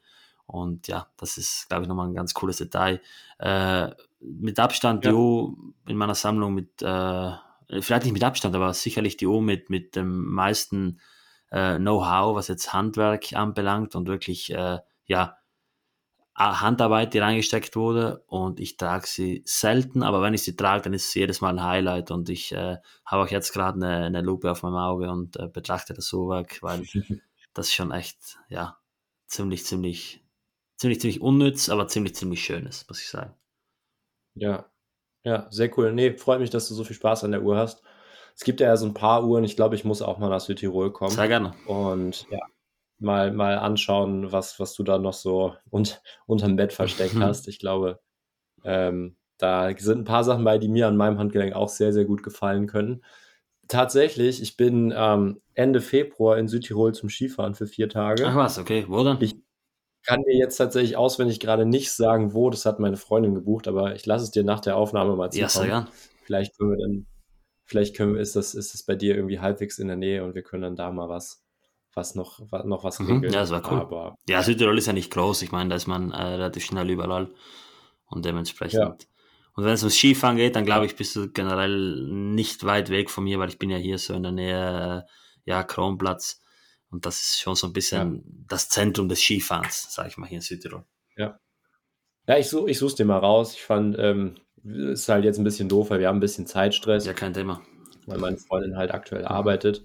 Und 0.47 0.89
ja, 0.89 1.07
das 1.17 1.37
ist, 1.37 1.69
glaube 1.69 1.83
ich, 1.83 1.89
nochmal 1.89 2.09
ein 2.09 2.15
ganz 2.15 2.35
cooles 2.35 2.59
Detail. 2.59 3.01
Äh, 3.39 3.91
mit 4.21 4.59
Abstand 4.59 5.05
ja. 5.05 5.11
die 5.11 5.17
Uhr 5.17 5.57
in 5.87 5.97
meiner 5.97 6.15
Sammlung 6.15 6.55
mit, 6.55 6.83
äh, 6.83 7.33
vielleicht 7.81 8.05
nicht 8.05 8.13
mit 8.13 8.25
Abstand, 8.25 8.55
aber 8.55 8.73
sicherlich 8.73 9.17
die 9.17 9.27
Uhr 9.27 9.43
mit, 9.43 9.71
mit 9.71 9.97
dem 9.97 10.27
meisten 10.27 11.01
äh, 11.51 11.77
Know-how, 11.77 12.35
was 12.35 12.49
jetzt 12.49 12.73
Handwerk 12.73 13.33
anbelangt 13.35 13.95
und 13.95 14.09
wirklich, 14.09 14.53
äh, 14.53 14.79
ja, 15.07 15.37
Handarbeit, 16.35 17.15
die 17.15 17.21
reingesteckt 17.21 17.77
wurde 17.77 18.25
und 18.27 18.59
ich 18.59 18.77
trage 18.77 19.07
sie 19.07 19.43
selten, 19.47 20.03
aber 20.03 20.21
wenn 20.21 20.35
ich 20.35 20.43
sie 20.43 20.57
trage, 20.57 20.83
dann 20.83 20.93
ist 20.93 21.07
es 21.07 21.15
jedes 21.15 21.41
Mal 21.41 21.51
ein 21.51 21.65
Highlight 21.65 22.11
und 22.11 22.29
ich 22.29 22.53
äh, 22.53 22.79
habe 23.07 23.23
auch 23.23 23.29
jetzt 23.29 23.53
gerade 23.53 23.77
eine, 23.77 24.07
eine 24.07 24.21
Lupe 24.21 24.51
auf 24.51 24.63
meinem 24.63 24.77
Auge 24.77 25.11
und 25.11 25.37
äh, 25.37 25.47
betrachte 25.47 25.95
das 25.95 26.13
Uhrwerk, 26.13 26.61
weil 26.63 26.83
das 27.55 27.73
schon 27.73 27.93
echt, 27.93 28.39
ja, 28.49 28.79
ziemlich, 29.27 29.65
ziemlich, 29.65 30.25
ziemlich, 30.77 31.01
ziemlich 31.01 31.21
unnütz, 31.21 31.69
aber 31.69 31.87
ziemlich, 31.87 32.17
ziemlich 32.17 32.45
schön 32.45 32.67
ist, 32.67 32.89
muss 32.89 33.01
ich 33.01 33.09
sagen. 33.09 33.35
Ja, 34.35 34.67
ja, 35.23 35.47
sehr 35.51 35.71
cool. 35.79 35.93
Nee, 35.93 36.17
freut 36.17 36.41
mich, 36.41 36.51
dass 36.51 36.69
du 36.69 36.75
so 36.75 36.83
viel 36.83 36.97
Spaß 36.97 37.25
an 37.25 37.31
der 37.31 37.43
Uhr 37.43 37.57
hast. 37.57 37.83
Es 38.35 38.43
gibt 38.43 38.59
ja 38.61 38.77
so 38.77 38.87
ein 38.87 38.95
paar 38.95 39.25
Uhren, 39.25 39.45
ich 39.45 39.55
glaube, 39.55 39.77
ich 39.77 39.85
muss 39.85 40.03
auch 40.03 40.19
mal 40.19 40.29
nach 40.29 40.41
Südtirol 40.41 40.93
kommen. 40.93 41.13
Sehr 41.13 41.29
gerne. 41.29 41.55
Und 41.67 42.27
ja, 42.29 42.41
mal, 42.99 43.33
mal 43.33 43.59
anschauen, 43.59 44.33
was, 44.33 44.59
was 44.61 44.75
du 44.75 44.83
da 44.83 44.99
noch 44.99 45.13
so 45.13 45.55
und, 45.71 46.03
unterm 46.27 46.57
Bett 46.57 46.73
versteckt 46.73 47.15
hast. 47.21 47.49
Ich 47.49 47.59
glaube, 47.59 48.01
ähm, 48.65 49.17
da 49.39 49.77
sind 49.77 50.01
ein 50.01 50.05
paar 50.05 50.25
Sachen 50.25 50.45
bei, 50.45 50.59
die 50.59 50.69
mir 50.69 50.87
an 50.89 50.97
meinem 50.97 51.19
Handgelenk 51.19 51.55
auch 51.55 51.69
sehr, 51.69 51.93
sehr 51.93 52.05
gut 52.05 52.23
gefallen 52.23 52.67
können. 52.67 53.05
Tatsächlich, 53.69 54.43
ich 54.43 54.57
bin 54.57 54.93
ähm, 54.97 55.41
Ende 55.55 55.81
Februar 55.81 56.39
in 56.39 56.49
Südtirol 56.49 56.95
zum 56.95 57.09
Skifahren 57.09 57.55
für 57.55 57.67
vier 57.67 57.89
Tage. 57.89 58.27
Ach 58.27 58.37
was, 58.37 58.59
okay. 58.59 58.85
Wo 58.89 59.03
dann? 59.03 59.21
Ich 59.21 59.37
kann 60.05 60.23
dir 60.23 60.37
jetzt 60.37 60.57
tatsächlich 60.57 60.97
auswendig 60.97 61.41
gerade 61.41 61.65
nicht 61.65 61.93
sagen, 61.93 62.35
wo. 62.35 62.51
Das 62.51 62.67
hat 62.67 62.79
meine 62.79 62.97
Freundin 62.97 63.35
gebucht, 63.35 63.67
aber 63.67 63.95
ich 63.95 64.05
lasse 64.05 64.25
es 64.25 64.31
dir 64.31 64.45
nach 64.45 64.61
der 64.61 64.77
Aufnahme 64.77 65.17
mal 65.17 65.31
zukommen. 65.31 65.43
Ja, 65.43 65.49
sehr 65.49 65.67
gern. 65.67 65.89
Vielleicht 66.25 66.59
können 66.59 66.71
wir 66.71 66.79
dann, 66.79 67.07
vielleicht 67.65 67.97
können 67.97 68.15
wir, 68.15 68.21
ist 68.21 68.37
das, 68.37 68.55
ist 68.55 68.75
das 68.75 68.83
bei 68.83 68.97
dir 68.97 69.15
irgendwie 69.17 69.41
halbwegs 69.41 69.79
in 69.79 69.89
der 69.89 69.97
Nähe 69.97 70.25
und 70.25 70.35
wir 70.35 70.43
können 70.43 70.63
dann 70.63 70.77
da 70.77 70.91
mal 70.91 71.09
was, 71.09 71.44
was 71.97 72.15
noch, 72.15 72.41
was, 72.51 72.65
noch 72.65 72.85
was 72.85 72.99
mhm, 72.99 73.25
Ja, 73.25 73.31
das 73.31 73.51
war 73.51 73.71
cool. 73.71 73.81
Aber, 73.81 74.17
ja, 74.29 74.43
Südtirol 74.43 74.79
ist 74.79 74.87
ja 74.87 74.93
nicht 74.93 75.13
groß. 75.13 75.43
Ich 75.43 75.53
meine, 75.53 75.71
da 75.71 75.77
ist 75.77 75.87
man 75.87 76.11
äh, 76.13 76.23
relativ 76.23 76.65
schnell 76.65 76.91
überall 76.91 77.33
und 78.07 78.25
dementsprechend. 78.25 78.81
Ja. 78.81 78.97
Und 79.57 79.65
wenn 79.65 79.73
es 79.73 79.83
ums 79.83 79.97
Skifahren 79.97 80.37
geht, 80.37 80.57
dann 80.57 80.65
glaube 80.65 80.87
ich, 80.87 80.97
bist 80.97 81.15
du 81.15 81.31
generell 81.31 82.03
nicht 82.09 82.65
weit 82.65 82.91
weg 82.91 83.11
von 83.11 83.25
mir, 83.25 83.39
weil 83.39 83.49
ich 83.49 83.59
bin 83.59 83.71
ja 83.71 83.77
hier 83.77 83.99
so 83.99 84.15
in 84.15 84.23
der 84.23 84.33
Nähe, 84.33 85.05
äh, 85.07 85.51
ja, 85.51 85.63
Kronplatz. 85.63 86.41
Und 86.91 87.07
das 87.07 87.21
ist 87.23 87.41
schon 87.41 87.55
so 87.55 87.69
ein 87.69 87.73
bisschen 87.73 88.17
ja. 88.17 88.23
das 88.49 88.69
Zentrum 88.69 89.09
des 89.09 89.21
Skifahrens, 89.21 89.93
sage 89.95 90.09
ich 90.09 90.17
mal, 90.17 90.29
hier 90.29 90.39
in 90.39 90.43
Südtirol. 90.43 90.85
Ja. 91.17 91.39
Ja, 92.27 92.39
ich, 92.39 92.49
such, 92.49 92.67
ich 92.69 92.79
suche 92.79 92.89
es 92.89 92.95
dir 92.97 93.05
mal 93.05 93.19
raus. 93.19 93.55
Ich 93.55 93.63
fand, 93.63 93.97
ähm, 93.99 94.37
ist 94.65 95.09
halt 95.09 95.25
jetzt 95.25 95.39
ein 95.39 95.45
bisschen 95.45 95.69
doof, 95.69 95.91
weil 95.91 96.01
wir 96.01 96.09
haben 96.09 96.17
ein 96.17 96.21
bisschen 96.21 96.47
Zeitstress. 96.47 97.07
Ja, 97.07 97.13
kein 97.13 97.35
Thema. 97.35 97.63
Weil 98.07 98.19
meine 98.19 98.39
Freundin 98.39 98.77
halt 98.77 98.93
aktuell 98.93 99.25
arbeitet 99.25 99.85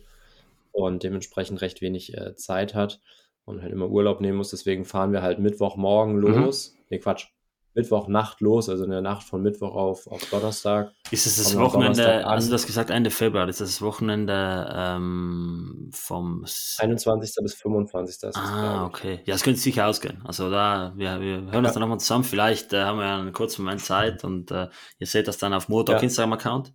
und 0.72 1.04
dementsprechend 1.04 1.62
recht 1.62 1.82
wenig 1.82 2.16
äh, 2.18 2.36
Zeit 2.36 2.76
hat 2.76 3.02
und 3.46 3.62
halt 3.62 3.72
immer 3.72 3.90
Urlaub 3.90 4.22
nehmen 4.22 4.38
muss. 4.38 4.52
Deswegen 4.52 4.86
fahren 4.86 5.12
wir 5.12 5.22
halt 5.22 5.40
Mittwochmorgen 5.40 6.16
mhm. 6.16 6.22
los. 6.22 6.74
Mhm. 6.74 6.80
Nee, 6.90 7.00
Quatsch. 7.00 7.28
Mittwochnacht 7.76 8.42
los, 8.42 8.68
also 8.68 8.84
in 8.84 8.90
der 8.90 9.02
Nacht 9.02 9.24
von 9.24 9.42
Mittwoch 9.42 9.76
auf, 9.76 10.08
auf 10.08 10.26
Donnerstag. 10.32 10.92
Ist 11.12 11.28
es 11.28 11.38
das 11.38 11.58
Wochenende, 11.58 12.26
also 12.26 12.50
du 12.50 12.56
hast 12.56 12.66
gesagt 12.66 12.90
Ende 12.90 13.12
Februar, 13.12 13.48
ist 13.48 13.62
das 13.62 13.70
das 13.70 13.82
Wochenende 13.82 14.70
ähm, 14.76 15.90
vom 15.94 16.46
21. 16.80 17.36
bis 17.44 17.54
25. 17.54 18.24
Ist 18.24 18.38
ah, 18.38 18.86
okay. 18.86 19.22
Ja, 19.26 19.36
es 19.36 19.44
könnte 19.44 19.60
sicher 19.60 19.88
ausgehen. 19.88 20.22
Also 20.26 20.50
da, 20.50 20.94
wir, 20.96 21.22
wir 21.22 21.36
hören 21.36 21.54
ja. 21.54 21.60
uns 21.60 21.74
dann 21.74 21.82
nochmal 21.82 22.00
zusammen. 22.00 22.24
Vielleicht 22.24 22.74
äh, 22.74 22.84
haben 22.84 22.98
wir 22.98 23.06
einen 23.06 23.34
kurzen 23.34 23.64
Moment 23.64 23.82
Zeit 23.82 24.24
und 24.24 24.50
äh, 24.52 24.68
ihr 24.98 25.08
seht 25.08 25.28
das 25.28 25.38
dann 25.38 25.54
auf 25.54 25.70
Motor 25.70 25.98
ja. 25.98 26.02
Instagram-Account. 26.02 26.74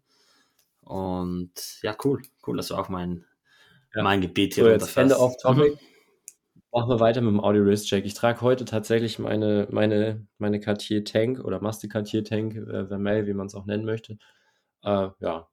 Und 0.81 1.53
ja, 1.83 1.97
cool. 2.05 2.23
Cool, 2.47 2.57
dass 2.57 2.69
du 2.69 2.77
auch 2.77 2.89
mein 2.89 3.25
ja. 3.95 4.03
mein 4.03 4.21
Gebiet 4.21 4.55
hier 4.55 4.65
so, 4.65 4.71
jetzt 4.71 4.97
Ende 4.97 5.19
auf 5.19 5.37
Topic. 5.37 5.71
Mhm. 5.71 5.79
Machen 6.73 6.91
wir 6.91 7.01
weiter 7.01 7.21
mit 7.21 7.31
dem 7.31 7.41
Audio 7.41 7.65
Wrist 7.65 7.87
Check. 7.87 8.05
Ich 8.05 8.15
trage 8.15 8.41
heute 8.41 8.65
tatsächlich 8.65 9.21
meine, 9.21 9.69
meine, 9.71 10.27
meine 10.39 10.59
Cartier 10.59 11.05
Tank 11.05 11.39
oder 11.39 11.61
Master 11.61 11.87
Cartier 11.87 12.25
Tank, 12.25 12.57
äh, 12.57 12.87
Vermel, 12.87 13.29
wie 13.29 13.33
man 13.33 13.47
es 13.47 13.55
auch 13.55 13.65
nennen 13.65 13.85
möchte. 13.85 14.19
Äh, 14.83 15.09
ja, 15.21 15.49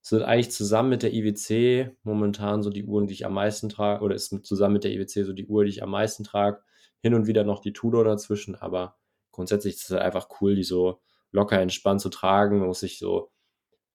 sind 0.00 0.22
eigentlich 0.22 0.50
zusammen 0.50 0.90
mit 0.90 1.02
der 1.02 1.14
IWC 1.14 1.96
momentan 2.02 2.62
so 2.62 2.70
die 2.70 2.84
Uhren, 2.84 3.06
die 3.06 3.14
ich 3.14 3.24
am 3.24 3.34
meisten 3.34 3.68
trage, 3.68 4.04
oder 4.04 4.14
ist 4.14 4.44
zusammen 4.44 4.74
mit 4.74 4.84
der 4.84 4.92
IWC 4.92 5.24
so 5.24 5.32
die 5.32 5.46
Uhr, 5.46 5.64
die 5.64 5.70
ich 5.70 5.82
am 5.82 5.90
meisten 5.90 6.24
trage. 6.24 6.60
Hin 7.00 7.14
und 7.14 7.26
wieder 7.26 7.44
noch 7.44 7.60
die 7.60 7.72
Tudor 7.72 8.04
dazwischen, 8.04 8.54
aber 8.54 8.96
grundsätzlich 9.30 9.76
ist 9.76 9.84
es 9.84 9.90
halt 9.90 10.02
einfach 10.02 10.28
cool, 10.40 10.56
die 10.56 10.64
so 10.64 11.00
locker 11.30 11.60
entspannt 11.60 12.00
zu 12.00 12.08
tragen, 12.10 12.58
muss 12.58 12.82
ich 12.82 12.98
so 12.98 13.30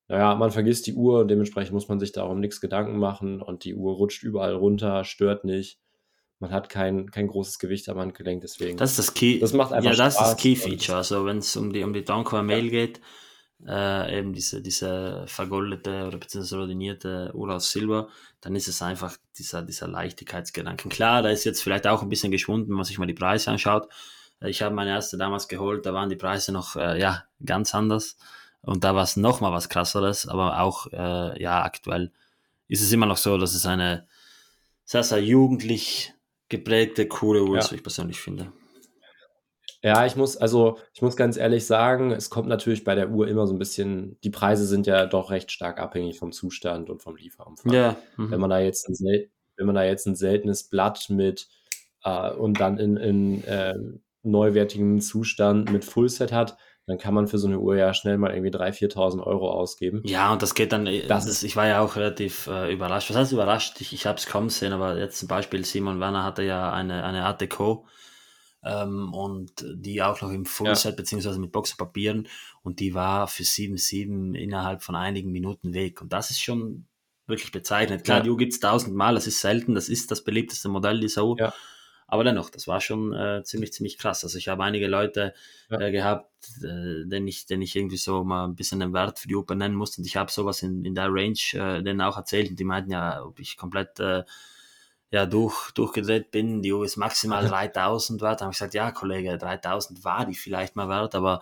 naja, 0.10 0.36
man 0.36 0.52
vergisst 0.52 0.88
die 0.88 0.94
Uhr 0.96 1.22
und 1.22 1.30
dementsprechend 1.30 1.74
muss 1.74 1.88
man 1.88 2.00
sich 2.00 2.12
darum 2.12 2.40
nichts 2.42 2.60
Gedanken 2.62 2.98
machen 2.98 3.42
und 3.42 3.64
die 3.64 3.76
Uhr 3.76 3.94
rutscht 3.94 4.24
überall 4.24 4.54
runter, 4.56 5.06
stört 5.06 5.46
nicht. 5.46 5.80
man 6.40 6.52
hat 6.52 6.70
kein, 6.70 7.12
kein 7.12 7.28
großes 7.28 7.60
Gewicht 7.60 7.90
am 7.90 8.00
Handgelenk, 8.00 8.42
deswegen. 8.42 8.78
Das 8.78 8.92
ist 8.92 9.00
das 9.00 9.14
Key. 9.14 9.40
Das 9.40 9.54
macht 9.54 9.72
einfach 9.74 9.92
ja, 9.92 9.96
das 9.98 10.16
Spaß 10.16 10.28
ist 10.28 10.34
das 10.36 10.42
Key 10.42 10.56
Feature. 10.56 10.98
Also 11.00 11.26
wenn 11.26 11.38
es 11.40 11.56
um 11.58 11.72
die 11.74 11.84
um 11.84 11.94
die 11.94 12.04
Danko 12.04 12.42
Mail 12.44 12.66
Ja. 12.66 12.72
geht, 12.72 13.02
äh, 13.68 14.18
eben 14.20 14.32
diese 14.34 14.62
diese 14.62 15.26
vergoldete 15.28 16.08
oder 16.08 16.18
beziehungsweise 16.18 16.60
rodinierte 16.62 17.32
Uhr 17.36 17.54
aus 17.54 17.72
Silber, 17.72 18.08
dann 18.42 18.56
ist 18.56 18.70
es 18.70 18.82
einfach 18.82 19.18
dieser 19.38 19.62
dieser 19.64 19.88
Leichtigkeitsgedanken. 19.90 20.90
Klar, 20.90 21.22
da 21.24 21.30
ist 21.30 21.44
jetzt 21.44 21.62
vielleicht 21.62 21.88
auch 21.88 22.02
ein 22.02 22.10
bisschen 22.10 22.32
geschwunden, 22.32 22.70
wenn 22.70 22.78
man 22.78 22.86
sich 22.86 22.98
mal 23.00 23.06
die 23.06 23.14
Preise 23.14 23.52
anschaut. 23.52 23.90
Äh, 24.42 24.50
Ich 24.50 24.62
habe 24.62 24.74
meine 24.74 24.92
erste 24.92 25.18
damals 25.18 25.48
geholt, 25.50 25.86
da 25.86 25.94
waren 25.94 26.10
die 26.10 26.16
Preise 26.16 26.54
noch 26.54 26.76
äh, 26.78 27.00
ja 27.00 27.24
ganz 27.46 27.76
anders 27.76 28.16
und 28.62 28.84
da 28.84 28.96
war 28.96 29.04
es 29.04 29.18
noch 29.18 29.42
mal 29.42 29.52
was 29.52 29.70
krasseres, 29.70 30.28
aber 30.28 30.60
auch 30.62 30.88
äh, 30.92 31.42
ja 31.42 31.64
aktuell 31.64 32.12
ist 32.68 32.82
es 32.82 32.92
immer 32.92 33.06
noch 33.06 33.18
so, 33.18 33.38
dass 33.38 33.54
es 33.54 33.66
eine 33.66 34.08
sehr 34.86 35.04
sehr 35.04 35.24
jugendlich 35.24 36.14
geprägte 36.50 37.08
coole 37.08 37.44
Uhr 37.44 37.56
Ja. 37.56 37.60
ist, 37.60 37.72
wie 37.72 37.76
ich 37.76 37.84
persönlich 37.84 38.20
finde. 38.20 38.52
Ja, 39.82 40.06
ich 40.06 40.18
muss, 40.18 40.36
also 40.36 40.78
ich 40.94 41.02
muss 41.02 41.16
ganz 41.16 41.38
ehrlich 41.38 41.66
sagen, 41.66 42.12
es 42.12 42.30
kommt 42.30 42.50
natürlich 42.50 42.84
bei 42.84 42.96
der 42.96 43.12
Uhr 43.12 43.30
immer 43.30 43.48
so 43.48 43.54
ein 43.54 43.60
bisschen, 43.60 44.20
die 44.24 44.30
Preise 44.30 44.66
sind 44.66 44.88
ja 44.88 45.06
doch 45.06 45.32
recht 45.32 45.52
stark 45.52 45.80
abhängig 45.80 46.20
vom 46.20 46.34
Zustand 46.34 46.90
und 46.90 47.02
vom 47.02 47.16
Lieferumfang. 47.16 47.72
Ja, 47.72 47.96
Wenn 48.18 48.26
mhm. 48.26 48.40
man 48.42 48.50
da 48.50 48.60
jetzt 48.60 48.90
ein, 48.90 49.30
wenn 49.56 49.66
man 49.66 49.76
da 49.76 49.84
jetzt 49.84 50.06
ein 50.06 50.16
seltenes 50.16 50.66
Blatt 50.66 51.10
mit 51.10 51.48
äh, 52.04 52.32
und 52.32 52.60
dann 52.60 52.78
in, 52.78 52.98
in 52.98 53.44
äh, 53.46 53.74
neuwertigem 54.24 55.00
Zustand 55.00 55.72
mit 55.72 55.86
Fullset 55.86 56.34
hat, 56.34 56.58
dann 56.90 56.98
kann 56.98 57.14
man 57.14 57.28
für 57.28 57.38
so 57.38 57.48
eine 57.48 57.60
Uhr 57.60 57.78
ja 57.78 57.94
schnell 57.94 58.18
mal 58.18 58.32
irgendwie 58.34 58.50
3.000, 58.50 58.94
4.000 58.94 59.24
Euro 59.24 59.52
ausgeben. 59.52 60.02
Ja, 60.06 60.34
und 60.34 60.42
das 60.42 60.56
geht 60.56 60.72
dann, 60.72 60.88
äh, 60.88 61.06
Das 61.06 61.28
das, 61.28 61.44
ich 61.44 61.56
war 61.56 61.68
ja 61.68 61.82
auch 61.82 61.96
relativ 61.96 62.48
äh, 62.48 62.74
überrascht. 62.74 63.10
Was 63.12 63.18
heißt 63.18 63.32
überrascht? 63.32 63.80
Ich, 63.80 63.94
ich 63.94 64.06
habe 64.08 64.18
es 64.18 64.26
kaum 64.26 64.46
gesehen, 64.46 64.74
aber 64.74 64.98
jetzt 64.98 65.20
zum 65.20 65.28
Beispiel 65.28 65.64
Simon 65.64 66.00
Werner 66.00 66.24
hatte 66.24 66.42
ja 66.44 66.72
eine, 66.74 67.04
eine 67.04 67.26
Art 67.26 67.42
Deco 67.42 67.86
ähm, 68.64 69.14
und 69.14 69.52
die 69.76 70.02
auch 70.02 70.20
noch 70.22 70.32
im 70.32 70.46
Fullset 70.46 70.98
beziehungsweise 70.98 71.40
mit 71.40 71.52
Boxenpapieren 71.52 72.28
und 72.64 72.80
die 72.80 72.94
war 72.96 73.28
für 73.28 73.44
7,7 73.44 74.36
innerhalb 74.36 74.82
von 74.84 74.96
einigen 74.96 75.32
Minuten 75.32 75.74
weg. 75.74 76.02
Und 76.02 76.12
das 76.12 76.32
ist 76.32 76.42
schon 76.42 76.86
wirklich 77.28 77.52
bezeichnet. 77.52 78.04
Klar, 78.04 78.18
Ja. 78.18 78.24
die 78.24 78.30
Uhr 78.32 78.38
gibt's 78.38 78.60
tausendmal, 78.60 79.14
das 79.14 79.28
ist 79.28 79.40
selten, 79.42 79.76
das 79.76 79.90
ist 79.90 80.10
das 80.10 80.24
beliebteste 80.24 80.70
Modell 80.70 81.00
dieser 81.00 81.24
Uhr. 81.26 81.38
Ja. 81.40 81.54
Aber 82.10 82.24
dennoch, 82.24 82.50
das 82.50 82.68
war 82.68 82.82
schon 82.82 83.14
äh, 83.14 83.44
ziemlich, 83.44 83.74
ziemlich 83.74 83.98
krass. 83.98 84.24
Also 84.24 84.38
ich 84.38 84.48
habe 84.48 84.64
einige 84.64 84.88
Leute 84.88 85.34
Ja. 85.70 85.80
äh, 85.80 85.92
gehabt, 85.92 86.32
äh, 86.64 87.06
denen 87.06 87.28
ich, 87.28 87.46
denen 87.46 87.62
ich 87.62 87.76
irgendwie 87.76 87.98
so 87.98 88.24
mal 88.24 88.46
ein 88.46 88.56
bisschen 88.56 88.80
den 88.80 88.94
Wert 88.94 89.20
für 89.20 89.28
die 89.28 89.36
Uhr 89.36 89.46
nennen 89.56 89.76
musste. 89.76 90.02
Und 90.02 90.06
ich 90.08 90.16
habe 90.18 90.32
sowas 90.32 90.62
in, 90.64 90.86
in 90.86 90.96
der 90.96 91.08
Range 91.10 91.38
äh, 91.54 91.84
denen 91.84 92.02
auch 92.02 92.18
erzählt. 92.18 92.50
Und 92.50 92.60
die 92.60 92.64
meinten 92.64 92.92
ja, 92.92 93.24
ob 93.24 93.40
ich 93.40 93.58
komplett 93.58 94.00
äh, 94.00 94.24
ja, 95.12 95.26
durch, 95.26 95.72
durchgedreht 95.72 96.32
bin. 96.32 96.62
Die 96.62 96.74
Uhr 96.74 96.86
ist 96.86 96.98
maximal 96.98 97.48
3000 97.48 98.22
wert. 98.22 98.42
Da 98.42 98.46
habe 98.46 98.54
ich 98.54 98.58
gesagt, 98.60 98.74
ja, 98.74 98.92
Kollege, 98.92 99.38
3000 99.38 100.04
war 100.04 100.26
die 100.26 100.36
vielleicht 100.36 100.76
mal 100.76 100.90
wert, 100.90 101.16
aber 101.16 101.42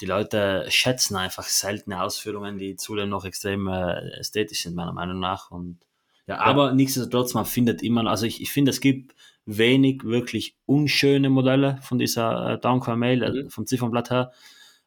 die 0.00 0.06
Leute 0.06 0.66
schätzen 0.68 1.16
einfach 1.16 1.44
seltene 1.44 2.02
Ausführungen, 2.02 2.58
die 2.58 2.76
zudem 2.76 3.08
noch 3.08 3.24
extrem 3.24 3.66
äh, 3.68 4.10
ästhetisch 4.18 4.62
sind, 4.62 4.74
meiner 4.74 4.92
Meinung 4.92 5.18
nach. 5.20 5.50
Und 5.50 5.78
ja, 6.26 6.38
aber 6.40 6.72
nichtsdestotrotz, 6.72 7.34
man 7.34 7.44
findet 7.46 7.82
immer, 7.82 8.06
also 8.06 8.26
ich, 8.26 8.40
ich 8.42 8.50
finde, 8.52 8.70
es 8.70 8.80
gibt 8.80 9.14
wenig 9.44 10.02
wirklich 10.04 10.56
unschöne 10.66 11.30
Modelle 11.30 11.78
von 11.82 11.98
dieser 11.98 12.54
äh, 12.54 12.58
Downcore 12.58 12.96
Mail, 12.96 13.22
äh, 13.22 13.30
Mhm. 13.44 13.50
vom 13.50 13.66
Ziffernblatt 13.66 14.10
her. 14.10 14.32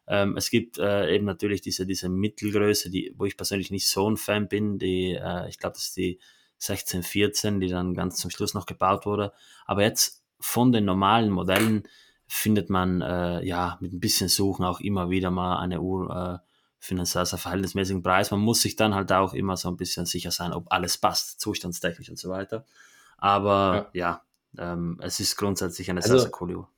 Ähm, 0.06 0.36
es 0.36 0.50
gibt 0.50 0.78
äh, 0.78 1.14
eben 1.14 1.24
natürlich 1.24 1.60
diese, 1.62 1.86
diese 1.86 2.08
Mittelgröße, 2.08 2.90
die, 2.90 3.14
wo 3.16 3.24
ich 3.24 3.36
persönlich 3.36 3.70
nicht 3.70 3.88
so 3.88 4.10
ein 4.10 4.16
Fan 4.16 4.48
bin, 4.48 4.78
die, 4.78 5.12
äh, 5.14 5.48
ich 5.48 5.58
glaube, 5.58 5.74
das 5.74 5.86
ist 5.86 5.96
die 5.96 6.18
1614, 6.58 7.60
die 7.60 7.68
dann 7.68 7.94
ganz 7.94 8.16
zum 8.16 8.30
Schluss 8.30 8.52
noch 8.54 8.66
gebaut 8.66 9.06
wurde. 9.06 9.32
Aber 9.66 9.82
jetzt 9.82 10.22
von 10.40 10.72
den 10.72 10.84
normalen 10.84 11.30
Modellen 11.30 11.84
findet 12.26 12.70
man 12.70 13.00
äh, 13.02 13.44
ja 13.46 13.78
mit 13.80 13.92
ein 13.92 14.00
bisschen 14.00 14.28
Suchen 14.28 14.64
auch 14.64 14.80
immer 14.80 15.10
wieder 15.10 15.30
mal 15.30 15.58
eine 15.58 15.80
Uhr 15.80 16.40
äh, 16.42 16.49
für 16.80 16.94
einen 16.94 17.04
sehr, 17.04 17.26
sehr 17.26 17.38
verhältnismäßigen 17.38 18.02
Preis. 18.02 18.30
Man 18.32 18.40
muss 18.40 18.62
sich 18.62 18.74
dann 18.74 18.94
halt 18.94 19.12
auch 19.12 19.34
immer 19.34 19.56
so 19.56 19.68
ein 19.68 19.76
bisschen 19.76 20.06
sicher 20.06 20.30
sein, 20.32 20.52
ob 20.52 20.72
alles 20.72 20.98
passt, 20.98 21.40
zustandstechnisch 21.40 22.08
und 22.10 22.18
so 22.18 22.30
weiter. 22.30 22.64
Aber 23.18 23.90
ja, 23.92 24.22
ähm, 24.58 24.98
es 25.02 25.20
ist 25.20 25.36
grundsätzlich 25.36 25.90
eine 25.90 26.02
sehr, 26.02 26.12
Also- 26.12 26.22
sehr 26.24 26.30
coole 26.32 26.56
Uhr. 26.58 26.68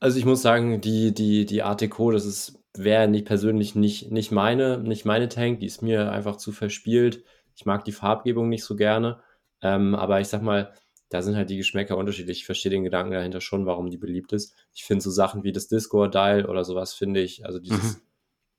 Also 0.00 0.18
ich 0.18 0.24
muss 0.24 0.42
sagen, 0.42 0.80
die, 0.80 1.12
die, 1.12 1.44
die 1.44 1.62
Art 1.62 1.80
Deco, 1.80 2.12
das 2.12 2.24
ist, 2.24 2.58
wäre 2.76 3.08
nicht 3.08 3.26
persönlich 3.26 3.74
nicht, 3.74 4.12
nicht 4.12 4.30
meine, 4.30 4.78
nicht 4.78 5.04
meine 5.04 5.28
Tank, 5.28 5.58
die 5.60 5.66
ist 5.66 5.82
mir 5.82 6.12
einfach 6.12 6.36
zu 6.36 6.52
verspielt. 6.52 7.24
Ich 7.56 7.66
mag 7.66 7.84
die 7.84 7.92
Farbgebung 7.92 8.48
nicht 8.48 8.62
so 8.64 8.76
gerne. 8.76 9.20
Ähm, 9.60 9.96
aber 9.96 10.20
ich 10.20 10.28
sag 10.28 10.40
mal, 10.42 10.72
da 11.08 11.20
sind 11.20 11.34
halt 11.34 11.50
die 11.50 11.56
Geschmäcker 11.56 11.96
unterschiedlich. 11.96 12.38
Ich 12.38 12.46
verstehe 12.46 12.70
den 12.70 12.84
Gedanken 12.84 13.10
dahinter 13.12 13.40
schon, 13.40 13.66
warum 13.66 13.90
die 13.90 13.96
beliebt 13.96 14.32
ist. 14.32 14.54
Ich 14.72 14.84
finde 14.84 15.02
so 15.02 15.10
Sachen 15.10 15.42
wie 15.42 15.50
das 15.52 15.66
Discord-Dial 15.66 16.46
oder 16.46 16.64
sowas 16.64 16.92
finde 16.94 17.20
ich, 17.20 17.44
also 17.44 17.58
dieses, 17.58 17.96
Mhm. 17.96 18.00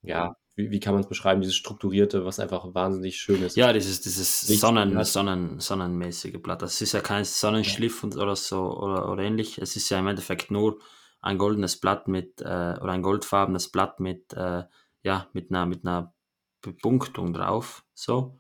Ja, 0.02 0.36
wie, 0.56 0.72
wie 0.72 0.80
kann 0.80 0.94
man 0.94 1.02
es 1.02 1.10
beschreiben, 1.10 1.42
dieses 1.42 1.56
strukturierte, 1.56 2.26
was 2.26 2.40
einfach 2.40 2.74
wahnsinnig 2.74 3.18
schön 3.18 3.42
ist. 3.42 3.56
Ja, 3.56 3.72
dieses, 3.72 4.02
dieses 4.02 4.42
Sonnen, 4.42 4.98
hat. 4.98 5.08
Sonnen, 5.08 5.60
sonnenmäßige 5.60 6.42
Blatt. 6.42 6.62
Das 6.62 6.82
ist 6.82 6.92
ja 6.92 7.00
kein 7.00 7.24
Sonnenschliff 7.24 8.04
und, 8.04 8.18
oder 8.18 8.36
so 8.36 8.78
oder, 8.78 9.10
oder 9.10 9.24
ähnlich. 9.24 9.58
Es 9.58 9.76
ist 9.76 9.90
ja 9.90 10.00
im 10.00 10.08
Endeffekt 10.08 10.52
nur 10.52 10.80
ein 11.22 11.38
goldenes 11.38 11.80
Blatt 11.80 12.08
mit, 12.08 12.42
äh, 12.42 12.44
oder 12.44 12.92
ein 12.92 13.02
goldfarbenes 13.02 13.72
Blatt 13.72 14.00
mit, 14.00 14.34
äh, 14.34 14.64
ja, 15.02 15.28
mit 15.34 15.50
einer, 15.50 15.66
mit 15.66 15.86
einer 15.86 16.14
Bepunktung 16.62 17.34
drauf. 17.34 17.86
So. 17.94 18.40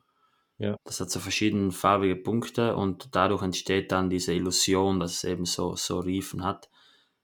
Ja. 0.57 0.75
Das 0.83 0.99
hat 0.99 1.09
so 1.09 1.19
verschiedene 1.19 1.71
farbige 1.71 2.17
Punkte 2.17 2.75
und 2.75 3.15
dadurch 3.15 3.43
entsteht 3.43 3.93
dann 3.93 4.09
diese 4.09 4.33
Illusion, 4.33 4.99
dass 4.99 5.11
es 5.11 5.23
eben 5.23 5.45
so, 5.45 5.75
so 5.75 5.99
Riefen 5.99 6.43
hat. 6.43 6.69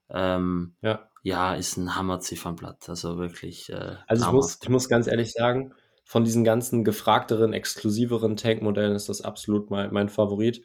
Ähm, 0.10 0.76
Ja. 0.82 1.10
ja, 1.24 1.56
ist 1.56 1.78
ein 1.78 1.96
Hammerziffernblatt. 1.96 2.90
Also 2.90 3.18
wirklich. 3.18 3.70
Äh, 3.72 3.96
Also 4.08 4.26
ich 4.26 4.32
muss, 4.32 4.60
ich 4.62 4.70
muss 4.70 4.90
ganz 4.90 5.08
ehrlich 5.08 5.34
sagen, 5.34 5.74
von 6.04 6.24
diesen 6.24 6.44
ganzen 6.44 6.84
gefragteren, 6.84 7.54
exklusiveren 7.54 8.36
Tank-Modellen 8.38 8.96
ist 8.96 9.10
das 9.10 9.22
absolut 9.22 9.72
mein, 9.72 9.92
mein 9.92 10.10
Favorit. 10.10 10.64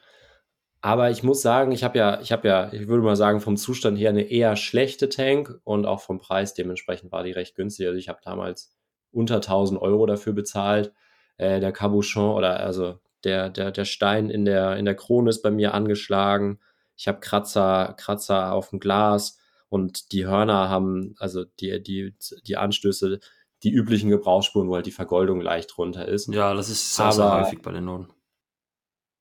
Aber 0.83 1.11
ich 1.11 1.23
muss 1.23 1.43
sagen, 1.43 1.73
ich 1.73 1.85
habe 1.85 1.99
ja, 1.99 2.21
ich 2.21 2.33
habe 2.33 2.49
ja, 2.49 2.73
ich 2.73 2.89
würde 2.89 3.03
mal 3.03 3.17
sagen, 3.17 3.41
vom 3.41 3.57
Zustand 3.57 3.99
her 3.99 4.11
eine 4.11 4.31
eher 4.31 4.57
schlechte 4.57 5.09
Tank 5.09 5.61
und 5.65 5.85
auch 5.85 6.01
vom 6.01 6.19
Preis 6.19 6.55
dementsprechend 6.55 7.13
war 7.13 7.23
die 7.23 7.33
recht 7.33 7.55
günstig. 7.55 7.87
Also 7.87 7.99
ich 7.99 8.09
habe 8.09 8.21
damals 8.25 8.75
unter 9.13 9.37
1000 9.37 9.81
Euro 9.81 10.07
dafür 10.07 10.33
bezahlt. 10.33 10.93
Äh, 11.37 11.61
der 11.61 11.73
Cabochon 11.73 12.35
oder 12.35 12.61
also 12.61 12.99
der, 13.25 13.51
der, 13.51 13.71
der 13.73 13.85
Stein 13.85 14.31
in 14.31 14.45
der, 14.45 14.77
in 14.77 14.87
der 14.87 14.95
Krone 14.95 15.31
ist 15.31 15.43
bei 15.43 15.51
mir 15.51 15.75
angeschlagen. 15.75 16.61
Ich 17.01 17.09
habe 17.09 17.21
Kratzer, 17.21 17.95
Kratzer 17.97 18.53
auf 18.53 18.69
dem 18.69 18.79
Glas 18.79 19.39
und 19.71 20.13
die 20.13 20.27
Hörner 20.27 20.69
haben, 20.69 21.15
also 21.19 21.45
die, 21.45 21.83
die, 21.83 22.15
die 22.47 22.59
Anstöße, 22.59 23.21
die 23.63 23.71
üblichen 23.71 24.11
Gebrauchsspuren, 24.11 24.69
wo 24.69 24.75
halt 24.75 24.85
die 24.85 24.91
Vergoldung 24.91 25.41
leicht 25.41 25.79
runter 25.79 26.07
ist. 26.07 26.29
Ja, 26.29 26.53
das 26.53 26.69
ist 26.69 26.95
sehr, 26.95 27.11
sehr 27.13 27.33
häufig 27.41 27.63
bei 27.63 27.73
den 27.73 27.89
Uhren. 27.89 28.13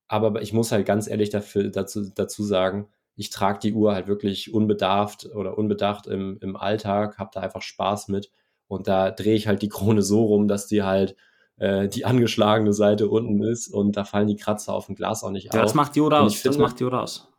Aber 0.09 0.41
ich 0.41 0.51
muss 0.51 0.73
halt 0.73 0.85
ganz 0.85 1.07
ehrlich 1.07 1.29
dafür, 1.29 1.69
dazu, 1.69 2.11
dazu 2.13 2.43
sagen, 2.43 2.89
ich 3.15 3.29
trage 3.29 3.59
die 3.59 3.73
Uhr 3.73 3.93
halt 3.93 4.07
wirklich 4.07 4.53
unbedarft 4.53 5.27
oder 5.33 5.57
unbedacht 5.57 6.05
im, 6.05 6.37
im 6.41 6.57
Alltag, 6.57 7.17
habe 7.17 7.29
da 7.33 7.39
einfach 7.39 7.61
Spaß 7.61 8.09
mit. 8.09 8.29
Und 8.67 8.89
da 8.89 9.09
drehe 9.09 9.35
ich 9.35 9.47
halt 9.47 9.61
die 9.61 9.69
Krone 9.69 10.01
so 10.01 10.25
rum, 10.25 10.49
dass 10.49 10.67
die 10.67 10.83
halt 10.83 11.15
äh, 11.55 11.87
die 11.87 12.03
angeschlagene 12.03 12.73
Seite 12.73 13.07
unten 13.07 13.41
ist 13.41 13.69
und 13.69 13.95
da 13.95 14.03
fallen 14.03 14.27
die 14.27 14.35
Kratzer 14.35 14.73
auf 14.73 14.87
dem 14.87 14.95
Glas 14.95 15.23
auch 15.23 15.31
nicht 15.31 15.53
Ja, 15.53 15.61
auf. 15.61 15.65
das 15.67 15.75
macht 15.75 15.95
die 15.95 16.01
Uhr 16.01 16.11
aus. 16.11 16.43
das 16.43 16.57
macht 16.57 16.81
die 16.81 16.83
Uhr 16.83 16.93
aus. 16.93 17.29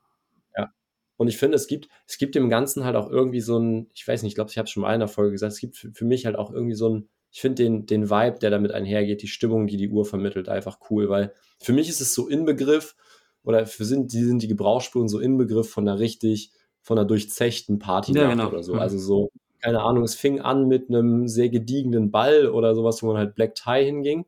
Und 1.21 1.29
ich 1.29 1.37
finde, 1.37 1.57
es 1.57 1.67
gibt, 1.67 1.91
es 2.07 2.17
gibt 2.17 2.35
dem 2.35 2.49
Ganzen 2.49 2.83
halt 2.85 2.97
auch 2.97 3.11
irgendwie 3.11 3.43
so 3.43 3.59
ein, 3.59 3.91
ich 3.93 4.09
weiß 4.09 4.23
nicht, 4.23 4.31
ich 4.31 4.35
glaube, 4.37 4.51
ich 4.51 4.57
habe 4.57 4.65
es 4.65 4.71
schon 4.71 4.81
mal 4.81 4.89
in 4.89 4.95
einer 4.95 5.07
Folge 5.07 5.33
gesagt, 5.33 5.53
es 5.53 5.61
gibt 5.61 5.77
für, 5.77 6.07
mich 6.07 6.25
halt 6.25 6.35
auch 6.35 6.51
irgendwie 6.51 6.75
so 6.75 6.89
ein, 6.89 7.11
ich 7.31 7.43
finde 7.43 7.63
den, 7.63 7.85
den 7.85 8.09
Vibe, 8.09 8.39
der 8.39 8.49
damit 8.49 8.73
einhergeht, 8.73 9.21
die 9.21 9.29
Stimmung, 9.29 9.67
die 9.67 9.77
die 9.77 9.91
Uhr 9.91 10.07
vermittelt, 10.07 10.49
einfach 10.49 10.79
cool, 10.89 11.11
weil 11.11 11.35
für 11.59 11.75
mich 11.75 11.91
ist 11.91 12.01
es 12.01 12.15
so 12.15 12.27
Inbegriff 12.27 12.97
oder 13.43 13.67
für 13.67 13.85
sind, 13.85 14.15
die 14.15 14.25
sind 14.25 14.41
die 14.41 14.49
Gebrauchsspuren 14.49 15.09
so 15.09 15.21
Inbegriff 15.21 15.69
von 15.69 15.87
einer 15.87 15.99
richtig, 15.99 16.53
von 16.81 16.97
einer 16.97 17.07
durchzechten 17.07 17.79
Party 17.79 18.13
Ja, 18.13 18.31
genau. 18.31 18.49
oder 18.49 18.63
so. 18.63 18.73
Mhm. 18.73 18.81
Also 18.81 18.97
so, 18.97 19.31
keine 19.61 19.83
Ahnung, 19.83 20.05
es 20.05 20.15
fing 20.15 20.41
an 20.41 20.69
mit 20.69 20.89
einem 20.89 21.29
sehr 21.29 21.51
gediegenen 21.51 22.11
Ball 22.11 22.49
oder 22.49 22.75
sowas, 22.75 23.03
wo 23.03 23.09
man 23.09 23.19
halt 23.19 23.35
Black 23.35 23.55
Tie 23.57 23.85
hinging, 23.85 24.25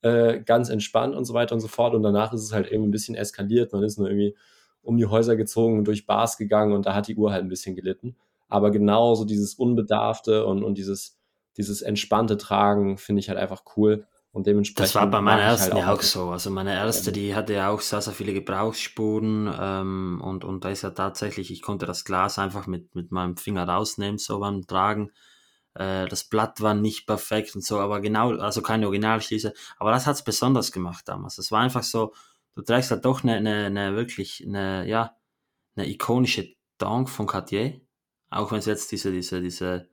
äh, 0.00 0.40
ganz 0.40 0.70
entspannt 0.70 1.14
und 1.14 1.26
so 1.26 1.34
weiter 1.34 1.54
und 1.54 1.60
so 1.60 1.68
fort. 1.68 1.94
Und 1.94 2.02
danach 2.02 2.32
ist 2.32 2.40
es 2.40 2.54
halt 2.54 2.72
irgendwie 2.72 2.88
ein 2.88 2.92
bisschen 2.92 3.16
eskaliert. 3.16 3.74
Man 3.74 3.82
ist 3.82 3.98
nur 3.98 4.08
irgendwie 4.08 4.34
um 4.82 4.96
die 4.96 5.06
Häuser 5.06 5.36
gezogen, 5.36 5.84
durch 5.84 6.06
Bars 6.06 6.36
gegangen 6.36 6.72
und 6.72 6.86
da 6.86 6.94
hat 6.94 7.08
die 7.08 7.16
Uhr 7.16 7.32
halt 7.32 7.44
ein 7.44 7.48
bisschen 7.48 7.76
gelitten. 7.76 8.16
Aber 8.48 8.70
genauso 8.70 9.24
dieses 9.24 9.54
Unbedarfte 9.54 10.44
und, 10.44 10.62
und 10.62 10.76
dieses, 10.76 11.18
dieses 11.56 11.82
entspannte 11.82 12.36
Tragen 12.36 12.98
finde 12.98 13.20
ich 13.20 13.28
halt 13.28 13.38
einfach 13.38 13.62
cool. 13.76 14.06
Und 14.32 14.46
dementsprechend. 14.46 14.88
Das 14.88 14.94
war 14.94 15.06
bei 15.06 15.20
meiner 15.20 15.42
ersten 15.42 15.74
halt 15.74 15.84
ja 15.84 15.92
auch 15.92 16.00
so. 16.00 16.30
Also 16.30 16.50
meine 16.50 16.72
erste, 16.72 17.12
die 17.12 17.34
hatte 17.34 17.52
ja 17.52 17.68
auch 17.68 17.82
sehr, 17.82 18.00
sehr 18.00 18.14
viele 18.14 18.32
Gebrauchsspuren 18.32 19.52
ähm, 19.60 20.22
und, 20.24 20.44
und 20.44 20.64
da 20.64 20.70
ist 20.70 20.82
ja 20.82 20.90
tatsächlich, 20.90 21.50
ich 21.50 21.60
konnte 21.60 21.84
das 21.84 22.04
Glas 22.04 22.38
einfach 22.38 22.66
mit, 22.66 22.94
mit 22.94 23.12
meinem 23.12 23.36
Finger 23.36 23.68
rausnehmen, 23.68 24.16
so 24.16 24.38
beim 24.38 24.66
Tragen. 24.66 25.12
Äh, 25.74 26.06
das 26.06 26.24
Blatt 26.24 26.62
war 26.62 26.72
nicht 26.72 27.06
perfekt 27.06 27.54
und 27.54 27.62
so, 27.62 27.78
aber 27.78 28.00
genau, 28.00 28.30
also 28.38 28.62
keine 28.62 28.86
Originalschließe. 28.86 29.52
Aber 29.78 29.90
das 29.90 30.06
hat's 30.06 30.24
besonders 30.24 30.72
gemacht 30.72 31.06
damals. 31.08 31.36
Es 31.36 31.52
war 31.52 31.60
einfach 31.60 31.82
so, 31.82 32.14
du 32.54 32.62
trägst 32.62 32.90
halt 32.90 33.04
doch 33.04 33.22
eine, 33.22 33.36
eine, 33.36 33.66
eine 33.66 33.96
wirklich, 33.96 34.44
eine, 34.46 34.86
ja, 34.86 35.16
eine 35.76 35.88
ikonische 35.88 36.54
Tank 36.78 37.08
von 37.08 37.26
Cartier, 37.26 37.80
auch 38.30 38.52
wenn 38.52 38.58
es 38.58 38.66
jetzt 38.66 38.92
diese, 38.92 39.12
diese, 39.12 39.40
diese, 39.40 39.88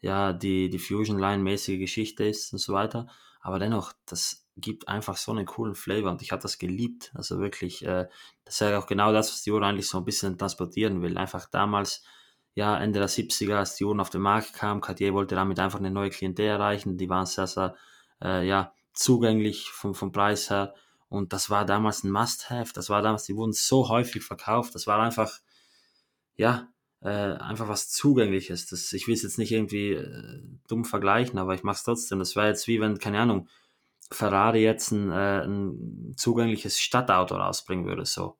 ja, 0.00 0.32
die, 0.32 0.70
die 0.70 0.78
Fusion 0.78 1.18
Line 1.18 1.42
mäßige 1.42 1.78
Geschichte 1.78 2.24
ist 2.24 2.52
und 2.52 2.58
so 2.58 2.72
weiter. 2.72 3.08
Aber 3.40 3.58
dennoch, 3.58 3.92
das 4.06 4.46
gibt 4.56 4.88
einfach 4.88 5.16
so 5.16 5.32
einen 5.32 5.46
coolen 5.46 5.74
Flavor 5.74 6.10
und 6.10 6.22
ich 6.22 6.32
habe 6.32 6.42
das 6.42 6.58
geliebt. 6.58 7.12
Also 7.14 7.38
wirklich, 7.40 7.84
äh, 7.84 8.08
das 8.44 8.54
ist 8.54 8.60
ja 8.60 8.78
auch 8.78 8.86
genau 8.86 9.12
das, 9.12 9.30
was 9.32 9.42
die 9.42 9.50
Uhr 9.50 9.62
eigentlich 9.62 9.88
so 9.88 9.98
ein 9.98 10.04
bisschen 10.04 10.38
transportieren 10.38 11.02
will. 11.02 11.18
Einfach 11.18 11.48
damals, 11.50 12.04
ja, 12.54 12.78
Ende 12.78 13.00
der 13.00 13.08
70er, 13.08 13.56
als 13.56 13.76
die 13.76 13.84
Uhren 13.84 14.00
auf 14.00 14.10
den 14.10 14.22
Markt 14.22 14.54
kamen, 14.54 14.80
Cartier 14.80 15.12
wollte 15.14 15.34
damit 15.34 15.58
einfach 15.58 15.80
eine 15.80 15.90
neue 15.90 16.10
Klientel 16.10 16.46
erreichen. 16.46 16.96
Die 16.96 17.08
waren 17.08 17.26
sehr, 17.26 17.46
sehr, 17.46 17.74
äh, 18.22 18.46
ja, 18.46 18.72
zugänglich 18.92 19.70
vom, 19.70 19.94
vom 19.94 20.12
Preis 20.12 20.50
her. 20.50 20.74
Und 21.08 21.32
das 21.32 21.50
war 21.50 21.64
damals 21.64 22.02
ein 22.04 22.10
Must-Have. 22.10 22.72
Das 22.72 22.90
war 22.90 23.02
damals, 23.02 23.24
die 23.24 23.36
wurden 23.36 23.52
so 23.52 23.88
häufig 23.88 24.24
verkauft. 24.24 24.74
Das 24.74 24.86
war 24.86 25.00
einfach, 25.00 25.40
ja, 26.36 26.68
äh, 27.02 27.08
einfach 27.08 27.68
was 27.68 27.90
Zugängliches. 27.90 28.66
Das, 28.66 28.92
ich 28.92 29.06
will 29.06 29.14
es 29.14 29.22
jetzt 29.22 29.38
nicht 29.38 29.52
irgendwie 29.52 29.92
äh, 29.92 30.42
dumm 30.66 30.84
vergleichen, 30.84 31.38
aber 31.38 31.54
ich 31.54 31.62
mache 31.62 31.76
es 31.76 31.84
trotzdem. 31.84 32.18
Das 32.18 32.34
wäre 32.34 32.48
jetzt 32.48 32.66
wie 32.66 32.80
wenn, 32.80 32.98
keine 32.98 33.20
Ahnung, 33.20 33.48
Ferrari 34.10 34.62
jetzt 34.62 34.90
ein, 34.90 35.10
äh, 35.10 35.44
ein 35.44 36.14
zugängliches 36.16 36.80
Stadtauto 36.80 37.36
rausbringen 37.36 37.86
würde, 37.86 38.06
so. 38.06 38.38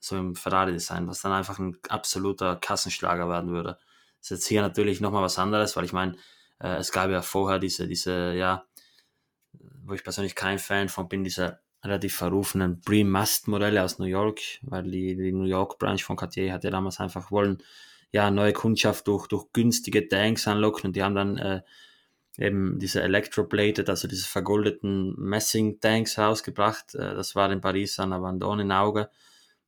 So 0.00 0.16
im 0.16 0.34
Ferrari-Design, 0.34 1.06
was 1.06 1.22
dann 1.22 1.32
einfach 1.32 1.58
ein 1.58 1.76
absoluter 1.88 2.56
Kassenschlager 2.56 3.28
werden 3.28 3.52
würde. 3.52 3.78
Das 4.18 4.30
ist 4.30 4.38
jetzt 4.38 4.46
hier 4.48 4.62
natürlich 4.62 5.00
nochmal 5.00 5.22
was 5.22 5.38
anderes, 5.38 5.76
weil 5.76 5.84
ich 5.84 5.92
meine, 5.92 6.16
äh, 6.58 6.76
es 6.76 6.92
gab 6.92 7.10
ja 7.10 7.22
vorher 7.22 7.58
diese, 7.58 7.86
diese, 7.86 8.34
ja, 8.34 8.66
wo 9.84 9.94
ich 9.94 10.04
persönlich 10.04 10.34
kein 10.34 10.58
Fan 10.58 10.88
von 10.88 11.08
bin, 11.08 11.24
diese 11.24 11.60
relativ 11.84 12.16
verrufenen 12.16 12.80
Pre-Must-Modelle 12.80 13.82
aus 13.82 13.98
New 13.98 14.06
York, 14.06 14.40
weil 14.62 14.84
die, 14.84 15.16
die 15.16 15.32
New 15.32 15.44
York-Branch 15.44 15.98
von 15.98 16.16
Cartier 16.16 16.52
hat 16.52 16.64
ja 16.64 16.70
damals 16.70 17.00
einfach 17.00 17.30
wollen, 17.30 17.58
ja, 18.12 18.30
neue 18.30 18.52
Kundschaft 18.52 19.08
durch, 19.08 19.26
durch 19.26 19.46
günstige 19.52 20.06
Tanks 20.08 20.46
anlocken 20.46 20.88
und 20.88 20.96
die 20.96 21.02
haben 21.02 21.14
dann 21.14 21.38
äh, 21.38 21.62
eben 22.38 22.78
diese 22.78 23.02
Electroplated, 23.02 23.88
also 23.88 24.08
diese 24.08 24.26
vergoldeten 24.26 25.14
Messing-Tanks 25.18 26.18
rausgebracht. 26.18 26.94
Äh, 26.94 27.14
das 27.14 27.34
war 27.34 27.50
in 27.50 27.60
Paris 27.60 27.98
an 27.98 28.12
Abandon 28.12 28.60
in 28.60 28.72
Auge, 28.72 29.10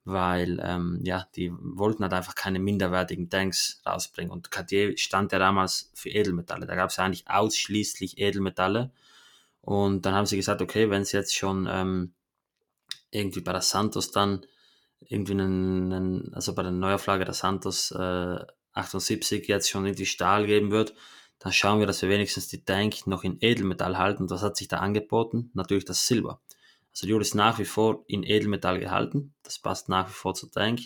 weil 0.05 0.61
ähm, 0.63 1.01
ja, 1.03 1.27
die 1.37 1.53
wollten 1.53 2.03
halt 2.03 2.13
einfach 2.13 2.35
keine 2.35 2.59
minderwertigen 2.59 3.29
Tanks 3.29 3.81
rausbringen. 3.87 4.31
Und 4.31 4.51
Cartier 4.51 4.97
stand 4.99 5.33
ja 5.33 5.39
damals 5.39 5.91
für 5.95 6.11
Edelmetalle. 6.11 6.67
Da 6.67 6.75
gab 6.75 6.91
es 6.91 6.99
eigentlich 6.99 7.29
ausschließlich 7.29 8.19
Edelmetalle. 8.19 8.91
Und 9.65 10.03
dann 10.03 10.15
haben 10.15 10.27
sie 10.27 10.37
gesagt, 10.37 10.61
okay, 10.63 10.91
wenn 10.91 11.03
es 11.03 11.13
jetzt 11.13 11.35
schon 11.35 11.67
ähm, 11.71 12.15
irgendwie 13.11 13.41
bei 13.41 13.53
der 13.53 13.63
Santos 13.63 14.11
dann 14.11 14.45
irgendwie 15.01 15.33
einen, 15.33 15.93
einen 15.93 16.35
also 16.35 16.55
bei 16.55 16.63
der 16.63 16.73
Neuauflage 16.73 17.25
der 17.25 17.35
Santos 17.35 17.91
äh, 17.91 18.39
78 18.73 19.47
jetzt 19.49 19.71
schon 19.71 19.87
irgendwie 19.87 20.07
Stahl 20.07 20.47
geben 20.47 20.71
wird, 20.71 20.95
dann 21.39 21.53
schauen 21.53 21.79
wir, 21.79 21.87
dass 21.87 22.03
wir 22.03 22.09
wenigstens 22.09 22.49
die 22.49 22.65
Tank 22.65 23.07
noch 23.07 23.25
in 23.25 23.39
Edelmetall 23.41 23.99
halten. 23.99 24.25
Und 24.25 24.31
was 24.31 24.43
hat 24.43 24.57
sich 24.57 24.69
da 24.69 24.79
angeboten? 24.79 25.51
Natürlich 25.55 25.85
das 25.85 26.07
Silber. 26.07 26.41
Also 26.95 27.09
die 27.09 27.13
Uhr 27.13 27.21
ist 27.21 27.35
nach 27.35 27.59
wie 27.59 27.65
vor 27.65 28.05
in 28.07 28.23
Edelmetall 28.23 28.79
gehalten. 28.79 29.35
Das 29.43 29.59
passt 29.59 29.89
nach 29.89 30.09
wie 30.09 30.13
vor 30.13 30.35
zur 30.35 30.53
Tank. 30.53 30.79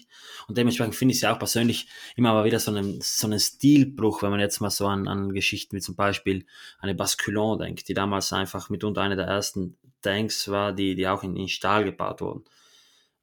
Und 0.48 0.56
dementsprechend 0.56 0.94
finde 0.94 1.12
ich 1.12 1.18
es 1.18 1.22
ja 1.22 1.34
auch 1.34 1.38
persönlich 1.38 1.86
immer 2.16 2.32
mal 2.32 2.46
wieder 2.46 2.58
so 2.58 2.70
einen, 2.70 2.98
so 3.02 3.26
einen 3.26 3.38
Stilbruch, 3.38 4.22
wenn 4.22 4.30
man 4.30 4.40
jetzt 4.40 4.60
mal 4.60 4.70
so 4.70 4.86
an, 4.86 5.06
an 5.06 5.34
Geschichten 5.34 5.76
wie 5.76 5.82
zum 5.82 5.96
Beispiel 5.96 6.46
eine 6.78 6.94
Basculon 6.94 7.58
denkt, 7.58 7.88
die 7.88 7.94
damals 7.94 8.32
einfach 8.32 8.70
mitunter 8.70 9.02
eine 9.02 9.16
der 9.16 9.26
ersten 9.26 9.76
Tanks 10.00 10.48
war, 10.48 10.72
die, 10.72 10.94
die 10.94 11.06
auch 11.06 11.22
in, 11.22 11.36
in 11.36 11.48
Stahl 11.48 11.84
gebaut 11.84 12.22
wurden. 12.22 12.44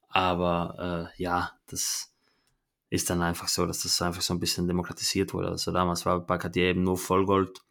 Aber 0.08 1.10
äh, 1.18 1.22
ja, 1.22 1.58
das 1.66 2.14
ist 2.88 3.10
dann 3.10 3.20
einfach 3.20 3.48
so, 3.48 3.66
dass 3.66 3.82
das 3.82 4.00
einfach 4.00 4.22
so 4.22 4.32
ein 4.32 4.38
bisschen 4.38 4.68
demokratisiert 4.68 5.34
wurde. 5.34 5.48
Also 5.48 5.72
damals 5.72 6.06
war 6.06 6.20
bei 6.20 6.38
Cartier 6.38 6.66
eben 6.66 6.84
nur 6.84 6.96
Vollgold. 6.96 7.62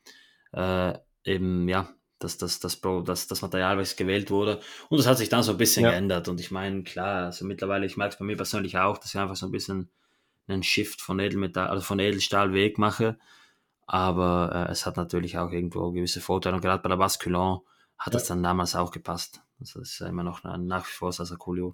Äh, 0.52 0.98
eben, 1.24 1.70
ja, 1.70 1.95
das, 2.20 2.38
das, 2.38 2.60
das, 2.60 2.80
das, 2.82 3.28
das 3.28 3.42
Material, 3.42 3.78
was 3.78 3.96
gewählt 3.96 4.32
wurde. 4.32 4.60
Und 4.90 4.98
das 4.98 5.08
hat 5.08 5.18
sich 5.18 5.30
dann 5.30 5.44
so 5.44 5.52
ein 5.52 5.58
bisschen 5.58 5.84
ja. 5.84 5.92
geändert. 5.92 6.28
Und 6.28 6.40
ich 6.40 6.52
meine, 6.52 6.84
klar, 6.84 7.26
also 7.26 7.46
mittlerweile, 7.46 7.86
ich 7.86 7.98
merke 7.98 8.14
es 8.14 8.20
bei 8.20 8.26
mir 8.26 8.38
persönlich 8.38 8.78
auch, 8.78 8.98
dass 8.98 9.14
ich 9.14 9.20
einfach 9.20 9.36
so 9.36 9.46
ein 9.46 9.52
bisschen 9.52 9.90
einen 10.48 10.64
Shift 10.64 11.02
von 11.02 11.20
Edelmetall, 11.20 11.68
also 11.68 11.84
von 11.84 12.00
Edelstahl 12.00 12.54
weg 12.54 12.78
mache. 12.78 13.18
Aber 13.88 14.68
äh, 14.68 14.72
es 14.72 14.86
hat 14.86 14.98
natürlich 14.98 15.38
auch 15.38 15.52
irgendwo 15.52 15.92
gewisse 15.92 16.22
Vorteile. 16.22 16.56
Und 16.56 16.62
gerade 16.62 16.82
bei 16.82 16.90
der 16.90 16.98
Basculon 16.98 17.62
hat 17.98 18.14
ja. 18.14 18.20
das 18.20 18.28
dann 18.28 18.44
damals 18.44 18.76
auch 18.76 18.92
gepasst. 18.92 19.42
Also 19.60 19.80
das 19.80 19.92
ist 19.92 20.00
ja 20.00 20.08
immer 20.08 20.24
noch 20.24 20.44
nach 20.44 20.86
wie 20.88 20.92
vor 20.92 21.12
sehr, 21.12 21.26
sehr 21.26 21.38
cool. 21.48 21.74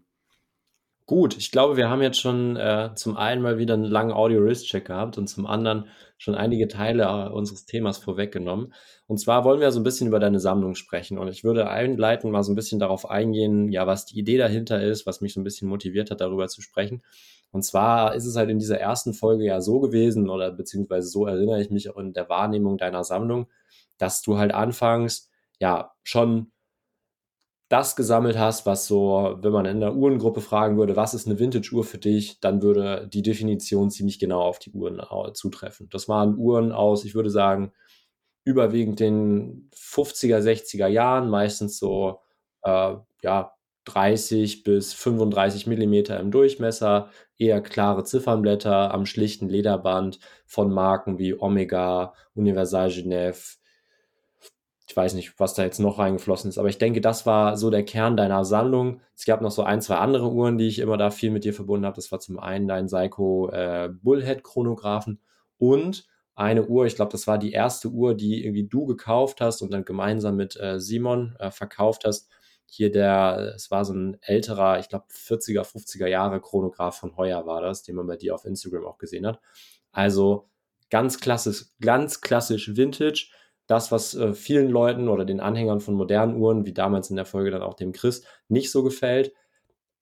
Gut, 1.08 1.38
ich 1.38 1.52
glaube, 1.52 1.76
wir 1.76 1.90
haben 1.90 2.02
jetzt 2.02 2.22
schon 2.22 2.56
äh, 2.56 2.92
zum 2.96 3.18
einen 3.18 3.42
mal 3.42 3.58
wieder 3.58 3.74
einen 3.74 3.84
langen 3.84 4.14
Audio-Risk-Check 4.14 4.86
gehabt 4.86 5.18
und 5.18 5.28
zum 5.28 5.46
anderen 5.46 5.88
schon 6.18 6.36
einige 6.36 6.68
Teile 6.68 7.04
äh, 7.04 7.30
unseres 7.30 7.66
Themas 7.66 7.98
vorweggenommen. 7.98 8.74
Und 9.08 9.18
zwar 9.18 9.44
wollen 9.44 9.60
wir 9.60 9.72
so 9.72 9.80
ein 9.82 9.84
bisschen 9.84 10.08
über 10.08 10.20
deine 10.20 10.40
Sammlung 10.40 10.76
sprechen. 10.76 11.18
Und 11.18 11.28
ich 11.28 11.44
würde 11.44 11.70
einleitend 11.70 12.32
mal 12.32 12.44
so 12.44 12.52
ein 12.52 12.56
bisschen 12.56 12.80
darauf 12.80 13.10
eingehen, 13.10 13.70
ja, 13.70 13.88
was 13.88 14.06
die 14.06 14.20
Idee 14.20 14.38
dahinter 14.38 14.82
ist, 14.82 15.06
was 15.06 15.20
mich 15.20 15.34
so 15.34 15.42
ein 15.42 15.44
bisschen 15.44 15.68
motiviert 15.68 16.12
hat, 16.12 16.22
darüber 16.22 16.48
zu 16.48 16.62
sprechen. 16.62 17.02
Und 17.52 17.64
zwar 17.64 18.16
ist 18.16 18.26
es 18.26 18.38
halt 18.38 18.50
in 18.50 18.60
dieser 18.60 18.80
ersten 18.80 19.14
Folge 19.14 19.44
ja 19.44 19.60
so 19.60 19.82
gewesen, 19.82 20.30
oder 20.30 20.52
beziehungsweise 20.52 21.10
so 21.10 21.26
erinnere 21.26 21.62
ich 21.62 21.72
mich 21.72 21.90
auch 21.90 21.98
in 21.98 22.14
der 22.14 22.30
Wahrnehmung 22.30 22.78
deiner 22.78 23.04
Sammlung, 23.04 23.48
dass 23.98 24.22
du 24.22 24.38
halt 24.38 24.54
anfangs 24.54 25.30
ja 25.60 25.92
schon 26.04 26.51
das 27.72 27.96
gesammelt 27.96 28.38
hast, 28.38 28.66
was 28.66 28.86
so, 28.86 29.38
wenn 29.42 29.54
man 29.54 29.66
in 29.66 29.80
der 29.80 29.96
Uhrengruppe 29.96 30.42
fragen 30.42 30.78
würde, 30.78 30.98
was 30.98 31.14
ist 31.14 31.26
eine 31.26 31.40
Vintage-Uhr 31.40 31.86
für 31.86 31.98
dich, 31.98 32.42
dann 32.42 32.62
würde 32.62 33.08
die 33.08 33.22
Definition 33.22 33.90
ziemlich 33.90 34.20
genau 34.20 34.42
auf 34.42 34.60
die 34.60 34.72
Uhren 34.72 35.00
äh, 35.00 35.34
zutreffen. 35.34 35.88
Das 35.90 36.10
waren 36.10 36.38
Uhren 36.38 36.74
aus, 36.74 37.06
ich 37.06 37.16
würde 37.16 37.30
sagen, 37.30 37.72
überwiegend 38.44 39.00
den 39.00 39.70
50er, 39.74 40.40
60er 40.40 40.88
Jahren, 40.88 41.30
meistens 41.30 41.80
so 41.80 42.20
äh, 42.64 42.96
ja, 43.24 43.54
30 43.86 44.64
bis 44.64 44.94
35 44.94 45.66
Millimeter 45.66 46.20
im 46.20 46.30
Durchmesser, 46.30 47.10
eher 47.38 47.62
klare 47.62 48.04
Ziffernblätter 48.04 48.94
am 48.94 49.06
schlichten 49.06 49.48
Lederband 49.48 50.20
von 50.46 50.74
Marken 50.74 51.20
wie 51.20 51.40
Omega, 51.40 52.14
Universal 52.36 52.90
Genève, 52.90 53.61
ich 54.92 54.98
weiß 54.98 55.14
nicht, 55.14 55.40
was 55.40 55.54
da 55.54 55.64
jetzt 55.64 55.80
noch 55.80 56.00
reingeflossen 56.00 56.50
ist, 56.50 56.58
aber 56.58 56.68
ich 56.68 56.78
denke, 56.78 57.00
das 57.00 57.26
war 57.26 57.56
so 57.56 57.70
der 57.70 57.86
Kern 57.86 58.18
deiner 58.18 58.44
Sammlung. 58.44 59.00
Es 59.16 59.24
gab 59.24 59.40
noch 59.40 59.52
so 59.52 59.64
ein, 59.64 59.82
zwei 59.82 59.96
andere 59.96 60.30
Uhren, 60.30 60.58
die 60.58 60.68
ich 60.68 60.80
immer 60.80 60.98
da 60.98 61.12
viel 61.12 61.32
mit 61.32 61.46
dir 61.46 61.54
verbunden 61.54 61.86
habe. 61.86 61.96
Das 61.96 62.12
war 62.12 62.20
zum 62.20 62.38
einen 62.38 62.68
dein 62.68 62.90
Seiko 62.90 63.50
äh, 63.52 63.90
Bullhead 63.90 64.44
Chronographen 64.44 65.22
und 65.58 66.06
eine 66.36 66.66
Uhr, 66.66 66.88
ich 66.88 66.98
glaube, 66.98 67.14
das 67.14 67.26
war 67.26 67.38
die 67.38 67.54
erste 67.54 67.88
Uhr, 67.88 68.16
die 68.16 68.44
irgendwie 68.44 68.68
du 68.68 68.86
gekauft 68.86 69.40
hast 69.40 69.62
und 69.62 69.72
dann 69.72 69.86
gemeinsam 69.86 70.36
mit 70.36 70.60
äh, 70.60 70.78
Simon 70.78 71.38
äh, 71.40 71.52
verkauft 71.52 72.04
hast. 72.06 72.30
Hier 72.66 72.92
der, 72.92 73.54
es 73.56 73.72
war 73.72 73.86
so 73.86 73.94
ein 73.94 74.18
älterer, 74.20 74.80
ich 74.80 74.90
glaube 74.90 75.06
40er, 75.10 75.62
50er 75.64 76.08
Jahre 76.08 76.42
Chronograph 76.42 76.98
von 76.98 77.16
Heuer 77.16 77.46
war 77.46 77.62
das, 77.62 77.84
den 77.84 77.96
man 77.96 78.08
bei 78.08 78.18
dir 78.18 78.36
auf 78.36 78.44
Instagram 78.44 78.86
auch 78.86 78.98
gesehen 78.98 79.26
hat. 79.26 79.40
Also 79.94 80.50
ganz 80.90 81.22
klassisch, 81.22 81.68
ganz 81.80 82.20
klassisch 82.20 82.76
Vintage 82.76 83.30
das, 83.72 83.92
was 83.92 84.14
äh, 84.14 84.34
vielen 84.34 84.70
Leuten 84.70 85.08
oder 85.08 85.26
den 85.26 85.40
Anhängern 85.40 85.80
von 85.80 85.96
modernen 85.96 86.36
Uhren, 86.36 86.66
wie 86.66 86.74
damals 86.74 87.10
in 87.10 87.16
der 87.16 87.26
Folge 87.26 87.52
dann 87.52 87.62
auch 87.62 87.76
dem 87.76 87.94
Chris, 87.94 88.24
nicht 88.50 88.72
so 88.72 88.84
gefällt. 88.84 89.34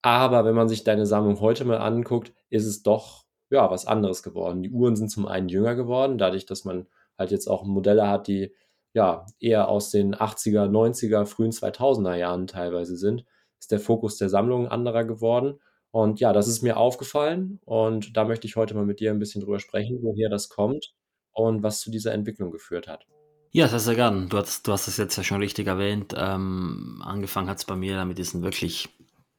Aber 0.02 0.44
wenn 0.44 0.54
man 0.54 0.68
sich 0.68 0.84
deine 0.84 1.06
Sammlung 1.06 1.40
heute 1.40 1.64
mal 1.64 1.78
anguckt, 1.78 2.32
ist 2.48 2.66
es 2.66 2.82
doch 2.82 3.26
ja 3.50 3.70
was 3.70 3.86
anderes 3.86 4.22
geworden. 4.22 4.62
Die 4.62 4.70
Uhren 4.70 4.96
sind 4.96 5.10
zum 5.10 5.26
einen 5.26 5.48
jünger 5.48 5.74
geworden, 5.74 6.18
dadurch, 6.18 6.46
dass 6.46 6.64
man 6.64 6.88
halt 7.18 7.30
jetzt 7.30 7.48
auch 7.48 7.64
Modelle 7.64 8.08
hat, 8.08 8.26
die 8.26 8.54
ja 8.92 9.26
eher 9.38 9.68
aus 9.68 9.90
den 9.90 10.16
80er, 10.16 10.68
90er, 10.68 11.24
frühen 11.26 11.52
2000er 11.52 12.16
Jahren 12.16 12.46
teilweise 12.46 12.96
sind, 12.96 13.24
ist 13.60 13.70
der 13.70 13.80
Fokus 13.80 14.16
der 14.16 14.28
Sammlung 14.30 14.68
anderer 14.68 15.04
geworden. 15.04 15.60
Und 15.92 16.18
ja, 16.20 16.32
das 16.32 16.48
ist 16.48 16.62
mir 16.62 16.76
aufgefallen 16.76 17.60
und 17.64 18.16
da 18.16 18.24
möchte 18.24 18.46
ich 18.46 18.56
heute 18.56 18.74
mal 18.74 18.86
mit 18.86 19.00
dir 19.00 19.10
ein 19.10 19.18
bisschen 19.18 19.42
drüber 19.42 19.58
sprechen, 19.60 19.98
woher 20.02 20.28
das 20.28 20.48
kommt 20.48 20.92
und 21.32 21.62
was 21.62 21.80
zu 21.80 21.90
dieser 21.90 22.12
Entwicklung 22.12 22.50
geführt 22.52 22.88
hat. 22.88 23.06
Ja, 23.52 23.66
sehr, 23.66 23.80
sehr 23.80 23.96
gern. 23.96 24.28
Du 24.28 24.38
hast, 24.38 24.66
du 24.68 24.72
hast 24.72 24.86
es 24.86 24.96
jetzt 24.96 25.16
ja 25.16 25.24
schon 25.24 25.40
richtig 25.40 25.66
erwähnt. 25.66 26.14
Ähm, 26.16 27.02
angefangen 27.04 27.48
hat 27.48 27.58
es 27.58 27.64
bei 27.64 27.74
mir 27.74 28.04
mit 28.04 28.18
diesen 28.18 28.42
wirklich 28.42 28.88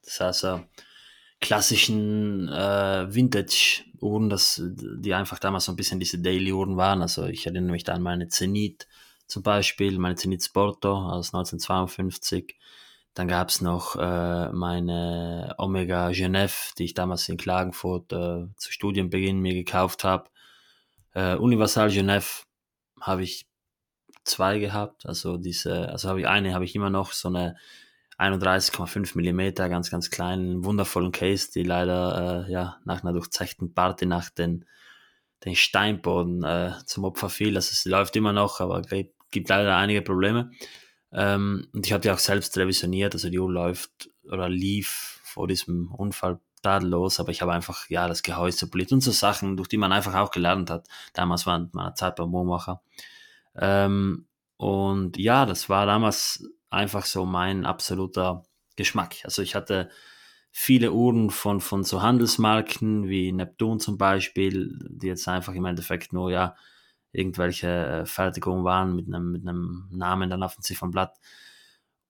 sehr, 0.02 0.34
sehr 0.34 0.68
klassischen 1.40 2.50
äh, 2.50 3.08
Vintage-Uhren, 3.14 4.30
die 5.02 5.14
einfach 5.14 5.40
damals 5.40 5.64
so 5.66 5.72
ein 5.72 5.78
bisschen 5.78 6.02
diese 6.02 6.20
Daily-Uhren 6.20 6.76
waren. 6.76 7.02
Also 7.02 7.26
ich 7.26 7.46
erinnere 7.46 7.72
mich 7.72 7.86
da 7.86 7.94
an 7.94 8.02
meine 8.02 8.28
Zenit 8.28 8.86
zum 9.28 9.44
Beispiel, 9.44 9.98
meine 9.98 10.16
Zenit 10.16 10.44
Sporto 10.44 10.94
aus 10.94 11.34
1952. 11.34 12.58
Dann 13.14 13.30
gab 13.30 13.48
es 13.48 13.62
noch 13.62 13.96
äh, 13.96 14.52
meine 14.52 15.56
Omega 15.58 16.10
Genève, 16.10 16.76
die 16.78 16.84
ich 16.84 16.94
damals 16.94 17.30
in 17.30 17.38
Klagenfurt 17.38 18.12
äh, 18.12 18.46
zu 18.58 18.72
Studienbeginn 18.72 19.40
mir 19.40 19.54
gekauft 19.54 20.04
habe. 20.04 20.30
Äh, 21.14 21.36
Universal 21.36 21.90
Genève 21.90 22.44
habe 23.00 23.24
ich 23.24 23.51
zwei 24.24 24.60
gehabt. 24.60 25.06
Also 25.06 25.38
diese, 25.38 25.90
also 25.90 26.10
habe 26.10 26.22
ich 26.22 26.28
eine, 26.28 26.54
habe 26.54 26.66
ich 26.66 26.76
immer 26.76 26.90
noch 26.90 27.12
so 27.14 27.28
eine 27.28 27.56
31,5 28.18 29.16
Millimeter, 29.16 29.68
ganz, 29.68 29.90
ganz 29.90 30.12
kleinen, 30.12 30.64
wundervollen 30.64 31.12
Case, 31.12 31.50
die 31.52 31.64
leider 31.64 32.46
äh, 32.48 32.52
ja, 32.52 32.78
nach 32.86 33.04
einer 33.04 33.14
durchzechten 33.14 33.74
Party 33.74 34.06
nach 34.06 34.30
den, 34.30 34.66
den 35.44 35.56
Steinboden 35.56 36.44
äh, 36.44 36.74
zum 36.86 37.04
Opfer 37.04 37.30
fiel. 37.30 37.56
Also 37.56 37.72
es 37.72 37.86
läuft 37.86 38.16
immer 38.16 38.32
noch, 38.32 38.60
aber 38.60 38.84
gibt, 38.84 39.16
gibt 39.32 39.50
leider 39.50 39.76
einige 39.76 40.04
Probleme. 40.04 40.52
Ähm, 41.12 41.68
und 41.74 41.86
ich 41.86 41.94
habe 41.94 42.02
die 42.02 42.12
auch 42.12 42.20
selbst 42.20 42.56
revisioniert, 42.58 43.14
also 43.14 43.30
die 43.30 43.40
Uhr 43.40 43.52
läuft 43.52 44.10
oder 44.24 44.48
lief 44.48 45.20
vor 45.24 45.48
diesem 45.48 45.92
Unfall 45.92 46.40
tadellos, 46.62 47.20
aber 47.20 47.32
ich 47.32 47.42
habe 47.42 47.54
einfach 47.54 47.90
ja 47.90 48.08
das 48.08 48.22
Gehäuse 48.22 48.70
poliert 48.70 48.92
und 48.92 49.02
so 49.02 49.12
Sachen, 49.12 49.58
durch 49.58 49.68
die 49.68 49.78
man 49.78 49.92
einfach 49.92 50.14
auch 50.14 50.32
gelernt 50.32 50.70
hat. 50.70 50.88
Damals 51.14 51.46
war 51.48 51.68
meiner 51.74 51.96
Zeit 51.96 52.18
beim 52.18 52.34
Uhrmacher. 52.34 52.82
Ähm, 53.56 54.28
und 54.58 55.18
ja, 55.18 55.46
das 55.46 55.70
war 55.70 55.86
damals 55.86 56.44
einfach 56.70 57.06
so 57.06 57.26
mein 57.26 57.66
absoluter 57.66 58.44
Geschmack. 58.76 59.16
Also 59.24 59.42
ich 59.42 59.56
hatte 59.56 59.90
viele 60.52 60.92
Uhren 60.92 61.30
von, 61.30 61.62
von 61.62 61.84
so 61.84 62.02
Handelsmarken 62.02 63.08
wie 63.10 63.32
Neptun 63.32 63.80
zum 63.80 63.98
Beispiel, 63.98 64.78
die 64.90 65.08
jetzt 65.08 65.28
einfach 65.28 65.54
im 65.54 65.66
Endeffekt 65.66 66.14
nur 66.14 66.32
ja 66.32 66.56
irgendwelche 67.14 67.68
äh, 67.68 68.06
Fertigungen 68.06 68.64
waren 68.64 68.96
mit 68.96 69.08
einem, 69.08 69.32
mit 69.32 69.48
einem 69.48 69.88
Namen 69.92 70.30
dann 70.30 70.44
auf 70.44 70.56
dem 70.56 70.64
Ziffernblatt. 70.64 71.18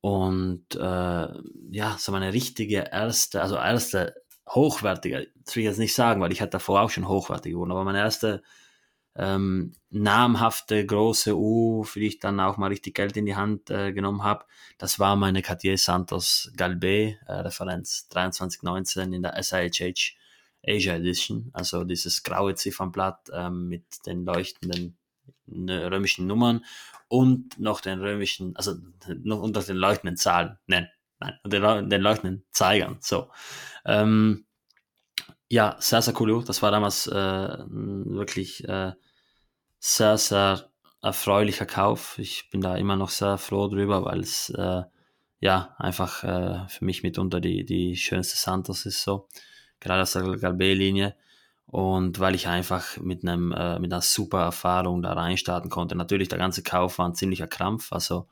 Und 0.01 0.75
äh, 0.75 0.79
ja, 1.71 1.95
so 1.97 2.11
meine 2.11 2.33
richtige 2.33 2.89
erste, 2.91 3.41
also 3.41 3.55
erste 3.55 4.15
hochwertige, 4.49 5.27
das 5.45 5.55
will 5.55 5.63
ich 5.63 5.69
jetzt 5.69 5.79
nicht 5.79 5.93
sagen, 5.93 6.21
weil 6.21 6.31
ich 6.31 6.41
hatte 6.41 6.51
davor 6.51 6.81
auch 6.81 6.89
schon 6.89 7.07
hochwertige 7.07 7.55
Uhren, 7.55 7.71
aber 7.71 7.83
meine 7.83 7.99
erste 7.99 8.41
ähm, 9.15 9.73
namhafte 9.89 10.85
große 10.85 11.35
Uhr, 11.35 11.85
für 11.85 11.99
die 11.99 12.07
ich 12.07 12.19
dann 12.19 12.39
auch 12.39 12.57
mal 12.57 12.67
richtig 12.67 12.95
Geld 12.95 13.17
in 13.17 13.25
die 13.25 13.35
Hand 13.35 13.69
äh, 13.69 13.91
genommen 13.91 14.23
habe, 14.23 14.45
das 14.77 14.99
war 14.99 15.15
meine 15.15 15.41
Cartier 15.41 15.77
Santos 15.77 16.51
Galbe 16.55 17.17
äh, 17.27 17.33
Referenz 17.33 18.07
2319 18.09 19.13
in 19.13 19.21
der 19.23 19.41
SIHH 19.41 20.15
Asia 20.63 20.95
Edition, 20.95 21.49
also 21.53 21.83
dieses 21.83 22.23
graue 22.23 22.55
Ziffernblatt 22.55 23.29
ähm, 23.33 23.67
mit 23.67 24.05
den 24.05 24.25
leuchtenden 24.25 24.97
ne, 25.47 25.91
römischen 25.91 26.27
Nummern 26.27 26.63
und 27.07 27.59
noch 27.59 27.81
den 27.81 27.99
römischen, 27.99 28.55
also 28.55 28.75
noch 29.23 29.41
unter 29.41 29.61
den 29.63 29.77
leuchtenden 29.77 30.17
Zahlen, 30.17 30.57
nein, 30.67 30.87
nein, 31.19 31.37
den, 31.45 31.89
den 31.89 32.01
leuchtenden 32.01 32.43
Zeigern, 32.51 32.97
so. 33.01 33.29
Ähm, 33.85 34.45
ja, 35.51 35.75
sehr, 35.79 36.01
sehr 36.01 36.19
cool. 36.21 36.43
Das 36.45 36.61
war 36.61 36.71
damals 36.71 37.07
äh, 37.07 37.13
wirklich 37.67 38.67
äh, 38.69 38.93
sehr, 39.79 40.17
sehr 40.17 40.69
erfreulicher 41.01 41.65
Kauf. 41.65 42.17
Ich 42.19 42.49
bin 42.49 42.61
da 42.61 42.77
immer 42.77 42.95
noch 42.95 43.09
sehr 43.09 43.37
froh 43.37 43.67
drüber, 43.67 44.05
weil 44.05 44.21
es 44.21 44.49
äh, 44.51 44.83
ja 45.41 45.75
einfach 45.77 46.23
äh, 46.23 46.67
für 46.69 46.85
mich 46.85 47.03
mitunter 47.03 47.41
die, 47.41 47.65
die 47.65 47.97
schönste 47.97 48.37
Santos 48.37 48.85
ist 48.85 49.03
so. 49.03 49.27
Gerade 49.81 50.03
aus 50.03 50.13
der 50.13 50.23
Galbe-Linie. 50.23 51.15
Und 51.65 52.19
weil 52.19 52.35
ich 52.35 52.47
einfach 52.47 52.97
mit 52.97 53.23
einem 53.23 53.51
äh, 53.51 53.77
mit 53.79 53.91
einer 53.91 54.01
super 54.01 54.43
Erfahrung 54.43 55.01
da 55.01 55.11
reinstarten 55.13 55.69
konnte. 55.69 55.95
Natürlich, 55.95 56.29
der 56.29 56.39
ganze 56.39 56.63
Kauf 56.63 56.97
war 56.97 57.07
ein 57.09 57.15
ziemlicher 57.15 57.47
Krampf. 57.47 57.91
Also 57.91 58.27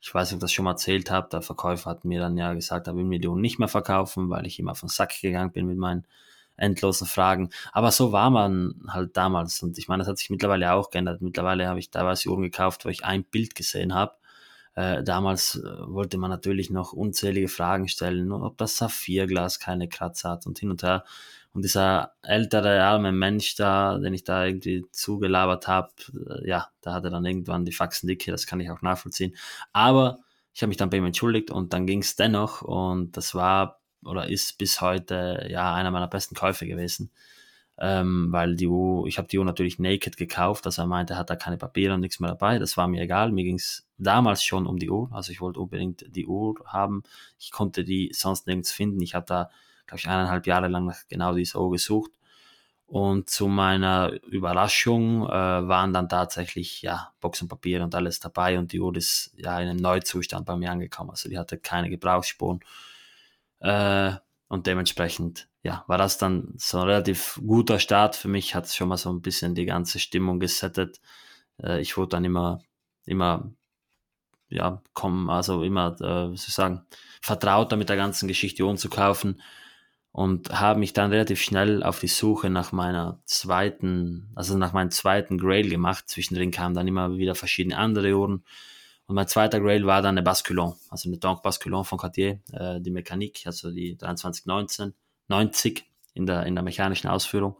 ich 0.00 0.12
weiß 0.14 0.30
nicht, 0.30 0.34
ob 0.34 0.38
ich 0.40 0.42
das 0.42 0.52
schon 0.52 0.66
mal 0.66 0.72
erzählt 0.72 1.10
habe. 1.10 1.28
Der 1.30 1.40
Verkäufer 1.40 1.90
hat 1.90 2.04
mir 2.04 2.20
dann 2.20 2.36
ja 2.36 2.52
gesagt, 2.52 2.88
er 2.88 2.96
will 2.96 3.04
mir 3.04 3.20
die 3.20 3.28
nicht 3.28 3.58
mehr 3.58 3.68
verkaufen, 3.68 4.28
weil 4.28 4.46
ich 4.46 4.58
immer 4.58 4.72
auf 4.72 4.80
den 4.80 4.90
Sack 4.90 5.18
gegangen 5.22 5.52
bin 5.52 5.66
mit 5.66 5.78
meinen 5.78 6.04
endlosen 6.58 7.06
Fragen. 7.06 7.50
Aber 7.72 7.90
so 7.90 8.12
war 8.12 8.30
man 8.30 8.74
halt 8.88 9.16
damals. 9.16 9.62
Und 9.62 9.78
ich 9.78 9.88
meine, 9.88 10.02
das 10.02 10.08
hat 10.08 10.18
sich 10.18 10.30
mittlerweile 10.30 10.72
auch 10.72 10.90
geändert. 10.90 11.22
Mittlerweile 11.22 11.68
habe 11.68 11.78
ich 11.78 11.90
teilweise 11.90 12.28
Uhren 12.28 12.42
gekauft, 12.42 12.84
wo 12.84 12.88
ich 12.88 13.04
ein 13.04 13.24
Bild 13.24 13.54
gesehen 13.54 13.94
habe. 13.94 14.12
Äh, 14.74 15.02
damals 15.02 15.56
äh, 15.56 15.62
wollte 15.88 16.18
man 16.18 16.30
natürlich 16.30 16.70
noch 16.70 16.92
unzählige 16.92 17.48
Fragen 17.48 17.88
stellen, 17.88 18.30
ob 18.30 18.58
das 18.58 18.76
Saphirglas 18.76 19.58
keine 19.58 19.88
Kratzer 19.88 20.30
hat 20.30 20.46
und 20.46 20.58
hin 20.58 20.70
und 20.70 20.82
her. 20.82 21.04
Und 21.52 21.62
dieser 21.62 22.12
ältere, 22.22 22.84
arme 22.84 23.10
Mensch 23.10 23.56
da, 23.56 23.98
den 23.98 24.14
ich 24.14 24.22
da 24.22 24.44
irgendwie 24.44 24.84
zugelabert 24.92 25.66
habe, 25.66 25.90
äh, 26.14 26.48
ja, 26.48 26.68
da 26.82 26.94
hatte 26.94 27.10
dann 27.10 27.24
irgendwann 27.24 27.64
die 27.64 27.72
Faxen 27.72 28.06
dicke, 28.06 28.30
das 28.30 28.46
kann 28.46 28.60
ich 28.60 28.70
auch 28.70 28.82
nachvollziehen. 28.82 29.34
Aber 29.72 30.18
ich 30.54 30.62
habe 30.62 30.68
mich 30.68 30.76
dann 30.76 30.90
bei 30.90 30.98
ihm 30.98 31.06
entschuldigt 31.06 31.50
und 31.50 31.72
dann 31.72 31.86
ging 31.86 32.00
es 32.00 32.16
dennoch 32.16 32.62
und 32.62 33.16
das 33.16 33.34
war 33.34 33.80
oder 34.04 34.28
ist 34.28 34.58
bis 34.58 34.80
heute 34.80 35.46
ja 35.50 35.74
einer 35.74 35.90
meiner 35.90 36.08
besten 36.08 36.34
Käufe 36.34 36.66
gewesen. 36.66 37.10
Ähm, 37.80 38.32
weil 38.32 38.56
die 38.56 38.66
Uhr, 38.66 39.06
ich 39.06 39.18
habe 39.18 39.28
die 39.28 39.38
Uhr 39.38 39.44
natürlich 39.44 39.78
naked 39.78 40.16
gekauft, 40.16 40.66
also 40.66 40.82
er 40.82 40.86
meinte, 40.86 41.14
er 41.14 41.18
hat 41.20 41.30
da 41.30 41.36
keine 41.36 41.58
Papiere 41.58 41.94
und 41.94 42.00
nichts 42.00 42.18
mehr 42.18 42.30
dabei. 42.30 42.58
Das 42.58 42.76
war 42.76 42.88
mir 42.88 43.02
egal. 43.02 43.30
Mir 43.30 43.44
ging 43.44 43.54
es 43.54 43.86
damals 43.98 44.42
schon 44.42 44.66
um 44.66 44.78
die 44.78 44.90
Uhr. 44.90 45.08
Also 45.12 45.30
ich 45.30 45.40
wollte 45.40 45.60
unbedingt 45.60 46.04
die 46.08 46.26
Uhr 46.26 46.56
haben. 46.66 47.04
Ich 47.38 47.52
konnte 47.52 47.84
die 47.84 48.10
sonst 48.12 48.48
nirgends 48.48 48.72
finden. 48.72 49.00
Ich 49.00 49.14
habe 49.14 49.26
da, 49.26 49.50
glaube 49.86 50.00
ich, 50.00 50.08
eineinhalb 50.08 50.46
Jahre 50.46 50.66
lang 50.66 50.86
nach 50.86 51.06
genau 51.08 51.34
dieser 51.34 51.60
Uhr 51.60 51.70
gesucht. 51.70 52.10
Und 52.88 53.28
zu 53.28 53.48
meiner 53.48 54.12
Überraschung 54.24 55.26
äh, 55.26 55.28
waren 55.28 55.92
dann 55.92 56.08
tatsächlich 56.08 56.80
ja 56.80 57.12
Boxenpapier 57.20 57.84
und 57.84 57.94
alles 57.94 58.18
dabei 58.18 58.58
und 58.58 58.72
die 58.72 58.80
Uhr 58.80 58.96
ist 58.96 59.30
ja 59.36 59.60
in 59.60 59.68
einem 59.68 59.76
Neuzustand 59.78 60.46
bei 60.46 60.56
mir 60.56 60.72
angekommen. 60.72 61.10
Also 61.10 61.28
die 61.28 61.36
hatte 61.36 61.58
keine 61.58 61.90
Gebrauchsspuren. 61.90 62.60
Äh, 63.60 64.12
und 64.48 64.66
dementsprechend, 64.66 65.48
ja, 65.62 65.84
war 65.88 65.98
das 65.98 66.18
dann 66.18 66.54
so 66.56 66.78
ein 66.78 66.88
relativ 66.88 67.40
guter 67.46 67.78
Start 67.78 68.16
für 68.16 68.28
mich, 68.28 68.54
hat 68.54 68.68
schon 68.72 68.88
mal 68.88 68.96
so 68.96 69.10
ein 69.10 69.20
bisschen 69.20 69.54
die 69.54 69.66
ganze 69.66 69.98
Stimmung 69.98 70.40
gesettet. 70.40 71.00
Äh, 71.62 71.80
ich 71.80 71.96
wurde 71.96 72.10
dann 72.10 72.24
immer, 72.24 72.60
immer, 73.04 73.52
ja, 74.48 74.82
kommen, 74.94 75.28
also 75.30 75.62
immer, 75.62 75.96
äh, 76.00 76.32
wie 76.32 76.36
soll 76.36 76.48
ich 76.48 76.54
sagen, 76.54 76.86
vertrauter 77.20 77.76
mit 77.76 77.88
der 77.90 77.96
ganzen 77.96 78.28
Geschichte 78.28 78.64
Uhren 78.64 78.78
zu 78.78 78.88
kaufen 78.88 79.42
und 80.12 80.58
habe 80.58 80.80
mich 80.80 80.94
dann 80.94 81.10
relativ 81.10 81.42
schnell 81.42 81.82
auf 81.82 82.00
die 82.00 82.08
Suche 82.08 82.50
nach 82.50 82.72
meiner 82.72 83.20
zweiten, 83.24 84.30
also 84.34 84.56
nach 84.56 84.72
meinem 84.72 84.90
zweiten 84.90 85.38
Grail 85.38 85.68
gemacht. 85.68 86.08
Zwischendrin 86.08 86.50
kamen 86.50 86.74
dann 86.74 86.88
immer 86.88 87.18
wieder 87.18 87.34
verschiedene 87.34 87.76
andere 87.76 88.16
Uhren 88.16 88.44
und 89.08 89.14
mein 89.14 89.26
zweiter 89.26 89.58
Grail 89.58 89.86
war 89.86 90.02
dann 90.02 90.18
eine 90.18 90.22
Basculon, 90.22 90.74
also 90.90 91.08
eine 91.08 91.18
Tank 91.18 91.42
Basculon 91.42 91.82
von 91.82 91.98
Cartier, 91.98 92.40
äh, 92.52 92.78
die 92.78 92.90
Mechanik, 92.90 93.40
also 93.46 93.70
die 93.70 93.96
2319, 93.96 94.92
90 95.28 95.90
in 96.12 96.26
der, 96.26 96.44
in 96.44 96.54
der 96.54 96.62
mechanischen 96.62 97.08
Ausführung. 97.08 97.56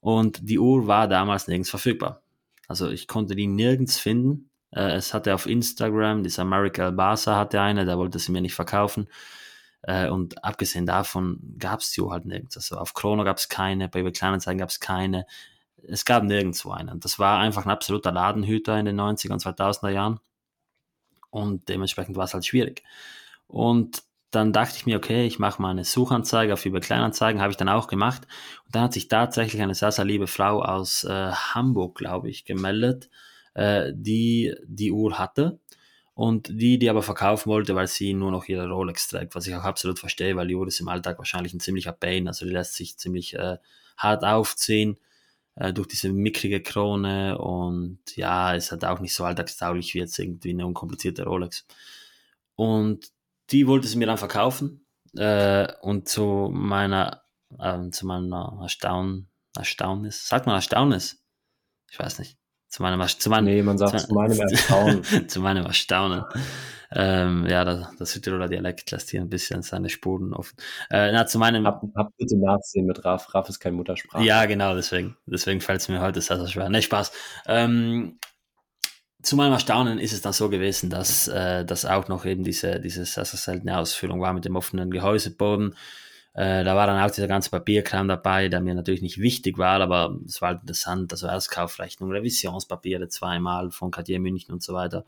Und 0.00 0.48
die 0.48 0.60
Uhr 0.60 0.86
war 0.86 1.08
damals 1.08 1.48
nirgends 1.48 1.68
verfügbar. 1.68 2.22
Also 2.68 2.90
ich 2.90 3.08
konnte 3.08 3.34
die 3.34 3.48
nirgends 3.48 3.98
finden. 3.98 4.50
Äh, 4.70 4.92
es 4.92 5.12
hatte 5.12 5.34
auf 5.34 5.46
Instagram, 5.46 6.22
dieser 6.22 6.42
America 6.42 6.84
Albasa 6.84 7.36
hatte 7.36 7.60
eine, 7.60 7.84
der 7.84 7.98
wollte 7.98 8.20
sie 8.20 8.30
mir 8.30 8.40
nicht 8.40 8.54
verkaufen. 8.54 9.08
Äh, 9.82 10.08
und 10.08 10.44
abgesehen 10.44 10.86
davon 10.86 11.56
gab 11.58 11.80
es 11.80 11.90
die 11.90 12.02
Uhr 12.02 12.12
halt 12.12 12.24
nirgends. 12.24 12.56
Also 12.56 12.76
auf 12.76 12.94
Chrono 12.94 13.24
gab 13.24 13.38
es 13.38 13.48
keine, 13.48 13.88
bei 13.88 14.08
Kleinanzeigen 14.12 14.60
gab 14.60 14.68
es 14.68 14.78
keine. 14.78 15.26
Es 15.82 16.04
gab 16.04 16.22
nirgendwo 16.22 16.70
einen. 16.70 17.00
Das 17.00 17.18
war 17.18 17.40
einfach 17.40 17.66
ein 17.66 17.72
absoluter 17.72 18.12
Ladenhüter 18.12 18.78
in 18.78 18.84
den 18.86 19.00
90er 19.00 19.32
und 19.32 19.42
2000er 19.42 19.90
Jahren 19.90 20.20
und 21.30 21.68
dementsprechend 21.68 22.16
war 22.16 22.24
es 22.24 22.34
halt 22.34 22.46
schwierig. 22.46 22.82
Und 23.46 24.02
dann 24.30 24.52
dachte 24.52 24.76
ich 24.76 24.86
mir, 24.86 24.96
okay, 24.96 25.26
ich 25.26 25.38
mache 25.38 25.62
mal 25.62 25.70
eine 25.70 25.84
Suchanzeige 25.84 26.52
auf 26.52 26.66
über 26.66 26.80
Kleinanzeigen, 26.80 27.40
habe 27.40 27.50
ich 27.50 27.56
dann 27.56 27.68
auch 27.68 27.86
gemacht. 27.86 28.26
Und 28.66 28.74
dann 28.74 28.84
hat 28.84 28.92
sich 28.92 29.08
tatsächlich 29.08 29.62
eine 29.62 29.74
sehr, 29.74 29.92
sehr 29.92 30.04
liebe 30.04 30.26
Frau 30.26 30.62
aus 30.62 31.04
äh, 31.04 31.32
Hamburg, 31.32 31.96
glaube 31.96 32.28
ich, 32.28 32.44
gemeldet, 32.44 33.08
äh, 33.54 33.92
die 33.94 34.54
die 34.66 34.92
Uhr 34.92 35.18
hatte 35.18 35.60
und 36.14 36.48
die, 36.48 36.78
die 36.78 36.90
aber 36.90 37.02
verkaufen 37.02 37.48
wollte, 37.48 37.74
weil 37.74 37.86
sie 37.86 38.12
nur 38.12 38.30
noch 38.30 38.46
ihre 38.46 38.68
Rolex 38.68 39.08
trägt, 39.08 39.34
was 39.34 39.46
ich 39.46 39.54
auch 39.54 39.64
absolut 39.64 39.98
verstehe, 39.98 40.36
weil 40.36 40.48
die 40.48 40.56
Uhr 40.56 40.66
ist 40.66 40.80
im 40.80 40.88
Alltag 40.88 41.16
wahrscheinlich 41.18 41.54
ein 41.54 41.60
ziemlicher 41.60 41.92
Pain, 41.92 42.28
also 42.28 42.44
die 42.44 42.52
lässt 42.52 42.74
sich 42.74 42.98
ziemlich 42.98 43.34
äh, 43.34 43.56
hart 43.96 44.24
aufziehen 44.24 44.98
äh, 45.58 45.72
durch 45.72 45.88
diese 45.88 46.08
mickrige 46.10 46.62
Krone 46.62 47.38
und 47.38 47.98
ja, 48.14 48.54
es 48.54 48.70
hat 48.70 48.84
auch 48.84 49.00
nicht 49.00 49.14
so 49.14 49.24
alltagstauglich 49.24 49.94
wie 49.94 49.98
jetzt 49.98 50.18
irgendwie 50.18 50.50
eine 50.50 50.66
unkomplizierte 50.66 51.24
Rolex. 51.24 51.66
Und 52.54 53.10
die 53.50 53.66
wollte 53.66 53.88
sie 53.88 53.96
mir 53.96 54.06
dann 54.06 54.18
verkaufen 54.18 54.86
äh, 55.16 55.66
und 55.82 56.08
zu 56.08 56.50
meiner, 56.52 57.22
äh, 57.58 57.90
zu 57.90 58.06
meiner 58.06 58.58
Erstaunen, 58.62 59.28
Erstaunnis, 59.56 60.28
sagt 60.28 60.46
man 60.46 60.54
Erstaunnis? 60.54 61.22
Ich 61.90 61.98
weiß 61.98 62.18
nicht. 62.20 62.38
Zu 62.68 62.82
meinem, 62.82 63.00
zu 63.08 63.30
meinem, 63.30 63.46
nee, 63.46 63.62
man 63.62 63.78
sagt 63.78 63.98
zu, 64.00 64.08
zu 64.08 64.14
meinem 64.14 64.38
Erstaunen. 64.40 65.28
zu 65.28 65.40
meinem 65.40 65.66
Erstaunen 65.66 66.24
ähm, 66.90 67.46
ja, 67.46 67.64
der, 67.64 67.90
der 67.98 68.06
Südtiroler 68.06 68.48
Dialekt 68.48 68.90
lässt 68.90 69.10
hier 69.10 69.20
ein 69.20 69.28
bisschen 69.28 69.62
seine 69.62 69.88
Spuren 69.88 70.32
offen. 70.32 70.56
Äh, 70.90 71.12
na, 71.12 71.26
zu 71.26 71.38
meinem. 71.38 71.66
Hab, 71.66 71.82
hab 71.96 72.16
bitte 72.16 72.38
nachsehen 72.38 72.86
mit 72.86 73.04
Raff. 73.04 73.34
Raff 73.34 73.48
ist 73.48 73.60
kein 73.60 73.74
Muttersprache. 73.74 74.24
Ja, 74.24 74.46
genau, 74.46 74.74
deswegen. 74.74 75.16
Deswegen 75.26 75.60
fällt 75.60 75.80
es 75.80 75.88
mir 75.88 76.00
heute 76.00 76.20
sehr, 76.20 76.38
sehr 76.38 76.48
schwer. 76.48 76.68
Ne, 76.68 76.80
Spaß. 76.80 77.12
Ähm, 77.46 78.18
zu 79.22 79.36
meinem 79.36 79.52
Erstaunen 79.52 79.98
ist 79.98 80.12
es 80.12 80.22
dann 80.22 80.32
so 80.32 80.48
gewesen, 80.48 80.90
dass, 80.90 81.28
äh, 81.28 81.64
dass 81.64 81.84
auch 81.84 82.08
noch 82.08 82.24
eben 82.24 82.44
diese, 82.44 82.80
diese 82.80 83.04
sehr, 83.04 83.24
sehr 83.24 83.38
seltene 83.38 83.76
Ausführung 83.76 84.20
war 84.20 84.32
mit 84.32 84.44
dem 84.44 84.56
offenen 84.56 84.90
Gehäuseboden. 84.90 85.74
Äh, 86.34 86.62
da 86.62 86.76
war 86.76 86.86
dann 86.86 87.02
auch 87.02 87.10
dieser 87.10 87.26
ganze 87.26 87.50
Papierkram 87.50 88.06
dabei, 88.06 88.48
der 88.48 88.60
mir 88.60 88.74
natürlich 88.74 89.02
nicht 89.02 89.18
wichtig 89.18 89.58
war, 89.58 89.80
aber 89.80 90.16
es 90.24 90.40
war 90.40 90.50
halt 90.50 90.60
interessant. 90.60 91.12
Also 91.12 91.26
Erstkaufrechnung, 91.26 92.12
Revisionspapiere 92.12 93.08
zweimal 93.08 93.72
von 93.72 93.90
Cartier 93.90 94.20
München 94.20 94.52
und 94.54 94.62
so 94.62 94.72
weiter. 94.72 95.04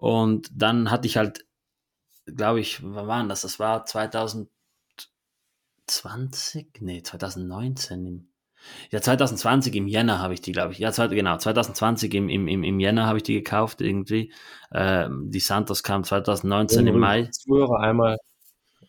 Und 0.00 0.50
dann 0.52 0.90
hatte 0.90 1.06
ich 1.06 1.16
halt 1.16 1.44
glaube 2.36 2.60
ich, 2.60 2.82
wann 2.82 3.06
war 3.06 3.26
das? 3.26 3.42
Das 3.42 3.58
war 3.58 3.84
2020? 3.84 4.50
Nee, 6.80 7.02
2019 7.02 8.06
im 8.06 8.26
ja, 8.90 9.00
2020 9.00 9.74
im 9.74 9.88
Jänner 9.88 10.18
habe 10.18 10.34
ich 10.34 10.42
die, 10.42 10.52
glaube 10.52 10.72
ich. 10.74 10.78
Ja, 10.78 10.90
genau, 11.06 11.38
2020 11.38 12.12
im, 12.12 12.28
im, 12.28 12.46
im 12.46 12.78
Jänner 12.78 13.06
habe 13.06 13.16
ich 13.16 13.22
die 13.22 13.32
gekauft 13.32 13.80
irgendwie. 13.80 14.34
Ähm, 14.70 15.30
die 15.30 15.40
Santos 15.40 15.82
kam 15.82 16.04
2019 16.04 16.86
im 16.86 16.98
Mai. 16.98 17.24
Zuhörer 17.32 17.80
einmal, 17.80 18.18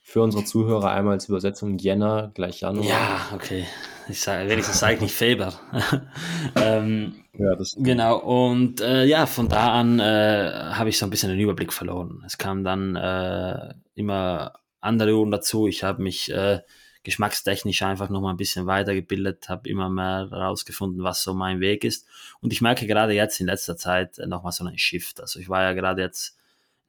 für 0.04 0.24
unsere 0.24 0.44
Zuhörer 0.44 0.92
einmal 0.92 1.14
als 1.14 1.30
Übersetzung 1.30 1.78
Jänner 1.78 2.32
gleich 2.34 2.60
Januar. 2.60 2.86
Ja, 2.86 3.30
okay. 3.34 3.66
Ich 4.10 4.22
sage, 4.22 4.50
wenigstens 4.50 4.80
sage 4.80 4.96
ich 4.96 5.02
nicht 5.02 5.16
Februar. 5.16 5.60
ähm, 6.56 7.24
ja, 7.34 7.56
das 7.56 7.76
genau, 7.78 8.18
und 8.18 8.82
äh, 8.82 9.06
ja, 9.06 9.26
von 9.26 9.48
da 9.48 9.74
an 9.74 10.00
äh, 10.00 10.52
habe 10.74 10.90
ich 10.90 10.98
so 10.98 11.06
ein 11.06 11.10
bisschen 11.10 11.30
den 11.30 11.40
Überblick 11.40 11.72
verloren. 11.72 12.24
Es 12.26 12.38
kamen 12.38 12.64
dann 12.64 12.96
äh, 12.96 13.74
immer 13.96 14.54
andere 14.80 15.16
Uhren 15.16 15.32
dazu. 15.32 15.68
Ich 15.68 15.84
habe 15.84 16.02
mich 16.02 16.32
äh, 16.32 16.60
geschmackstechnisch 17.04 17.82
einfach 17.82 18.10
noch 18.10 18.22
mal 18.22 18.32
ein 18.32 18.38
bisschen 18.38 18.68
weitergebildet, 18.68 19.50
habe 19.50 19.70
immer 19.70 19.90
mehr 19.90 20.28
herausgefunden, 20.30 21.04
was 21.04 21.24
so 21.24 21.34
mein 21.34 21.60
Weg 21.60 21.84
ist. 21.84 22.08
Und 22.42 22.54
ich 22.54 22.62
merke 22.62 22.86
gerade 22.88 23.14
jetzt 23.14 23.40
in 23.40 23.48
letzter 23.48 23.78
Zeit 23.78 24.20
äh, 24.20 24.28
noch 24.28 24.44
mal 24.44 24.52
so 24.52 24.66
einen 24.66 24.78
Shift. 24.78 25.22
Also 25.22 25.40
ich 25.40 25.50
war 25.50 25.64
ja 25.64 25.74
gerade 25.74 26.02
jetzt 26.02 26.38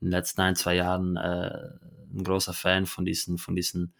in 0.00 0.08
den 0.08 0.12
letzten 0.12 0.40
ein, 0.40 0.56
zwei 0.56 0.74
Jahren 0.74 1.16
äh, 1.16 1.70
ein 2.14 2.24
großer 2.24 2.52
Fan 2.52 2.86
von 2.86 3.04
diesen, 3.04 3.38
von 3.38 3.56
diesen 3.56 3.94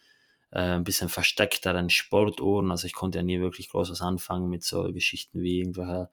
äh, 0.52 0.60
ein 0.60 0.84
bisschen 0.84 1.08
versteckteren 1.08 1.90
Sportuhren. 1.90 2.70
Also 2.70 2.86
ich 2.86 2.94
konnte 2.94 3.18
ja 3.18 3.24
nie 3.24 3.40
wirklich 3.40 3.70
großes 3.70 4.00
anfangen 4.02 4.48
mit 4.48 4.62
so 4.62 4.92
Geschichten 4.92 5.40
wie 5.40 5.60
irgendwelche 5.60 6.10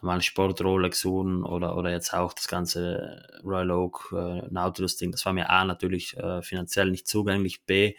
normalen 0.00 0.22
Sport-Rolex-Uhren 0.22 1.44
oder, 1.44 1.76
oder 1.76 1.90
jetzt 1.90 2.12
auch 2.12 2.32
das 2.32 2.48
ganze 2.48 3.24
Royal 3.44 3.70
Oak 3.70 4.12
äh, 4.12 4.42
Nautilus-Ding. 4.50 5.12
Das 5.12 5.24
war 5.24 5.32
mir 5.32 5.48
A 5.48 5.64
natürlich 5.64 6.16
äh, 6.16 6.42
finanziell 6.42 6.90
nicht 6.90 7.06
zugänglich, 7.06 7.64
B 7.64 7.94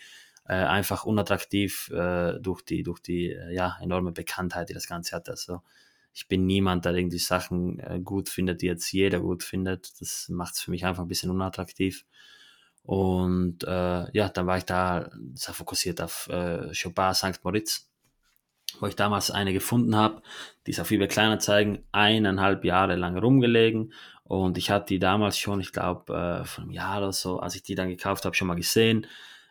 äh, 0.46 0.54
einfach 0.54 1.06
unattraktiv 1.06 1.90
äh, 1.92 2.40
durch 2.40 2.62
die, 2.62 2.84
durch 2.84 3.00
die 3.00 3.32
äh, 3.32 3.54
ja, 3.54 3.78
enorme 3.82 4.12
Bekanntheit, 4.12 4.70
die 4.70 4.74
das 4.74 4.88
Ganze 4.88 5.16
hat. 5.16 5.30
Also 5.30 5.62
ich 6.14 6.28
bin 6.28 6.46
niemand, 6.46 6.86
der 6.86 6.94
irgendwie 6.94 7.20
Sachen 7.20 7.80
äh, 7.80 8.00
gut 8.04 8.30
findet, 8.30 8.62
die 8.62 8.68
jetzt 8.68 8.92
jeder 8.92 9.22
gut 9.22 9.44
findet. 9.44 10.00
Das 10.02 10.28
macht 10.30 10.56
es 10.56 10.62
für 10.62 10.72
mich 10.72 10.86
einfach 10.86 11.04
ein 11.04 11.08
bisschen 11.08 11.32
unattraktiv. 11.32 12.06
Und 12.84 13.64
äh, 13.64 14.12
ja, 14.12 14.30
dann 14.30 14.46
war 14.46 14.58
ich 14.58 14.66
da 14.66 15.10
sehr 15.36 15.54
fokussiert 15.54 16.02
auf 16.02 16.28
äh, 16.30 16.72
Chopin 16.74 17.14
St. 17.14 17.44
Moritz, 17.44 17.90
wo 18.80 18.88
ich 18.88 18.96
damals 18.96 19.32
eine 19.32 19.54
gefunden 19.54 19.96
habe. 19.96 20.22
Die 20.68 20.72
ist 20.72 20.80
auf 20.80 20.92
eBay 20.92 21.08
Kleinanzeigen 21.08 21.86
eineinhalb 21.92 22.66
Jahre 22.66 22.96
lang 22.96 23.18
rumgelegen. 23.18 23.94
Und 24.24 24.58
ich 24.58 24.70
hatte 24.70 24.88
die 24.88 25.00
damals 25.00 25.38
schon, 25.38 25.62
ich 25.62 25.72
glaube, 25.72 26.14
äh, 26.14 26.46
vor 26.46 26.64
einem 26.64 26.72
Jahr 26.72 26.98
oder 26.98 27.14
so, 27.14 27.40
als 27.40 27.56
ich 27.56 27.64
die 27.64 27.76
dann 27.76 27.90
gekauft 27.90 28.26
habe, 28.26 28.36
schon 28.36 28.48
mal 28.48 28.56
gesehen. 28.56 29.08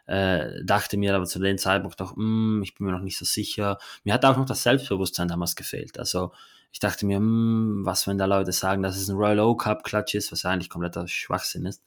Äh, 0.07 0.65
dachte 0.65 0.97
mir 0.97 1.15
aber 1.15 1.27
zu 1.27 1.39
dem 1.39 1.59
Zeitpunkt 1.59 2.01
noch, 2.01 2.15
mm, 2.17 2.63
ich 2.63 2.75
bin 2.75 2.87
mir 2.87 2.93
noch 2.93 3.01
nicht 3.01 3.17
so 3.17 3.25
sicher. 3.25 3.79
Mir 4.05 4.15
hat 4.15 4.25
auch 4.25 4.37
noch 4.37 4.47
das 4.47 4.63
Selbstbewusstsein 4.63 5.29
damals 5.29 5.57
gefehlt. 5.57 5.99
Also 5.99 6.33
ich 6.73 6.81
dachte 6.81 7.07
mir, 7.07 7.21
mm, 7.21 7.87
was, 7.87 8.07
wenn 8.07 8.19
da 8.19 8.27
Leute 8.27 8.53
sagen, 8.53 8.83
dass 8.83 8.97
es 8.97 9.09
ein 9.09 9.17
Royal 9.17 9.41
Oak 9.41 9.63
Cup 9.63 9.85
Clutch 9.85 10.15
ist, 10.15 10.33
was 10.33 10.45
eigentlich 10.45 10.71
kompletter 10.71 11.07
Schwachsinn 11.07 11.67
ist. 11.67 11.83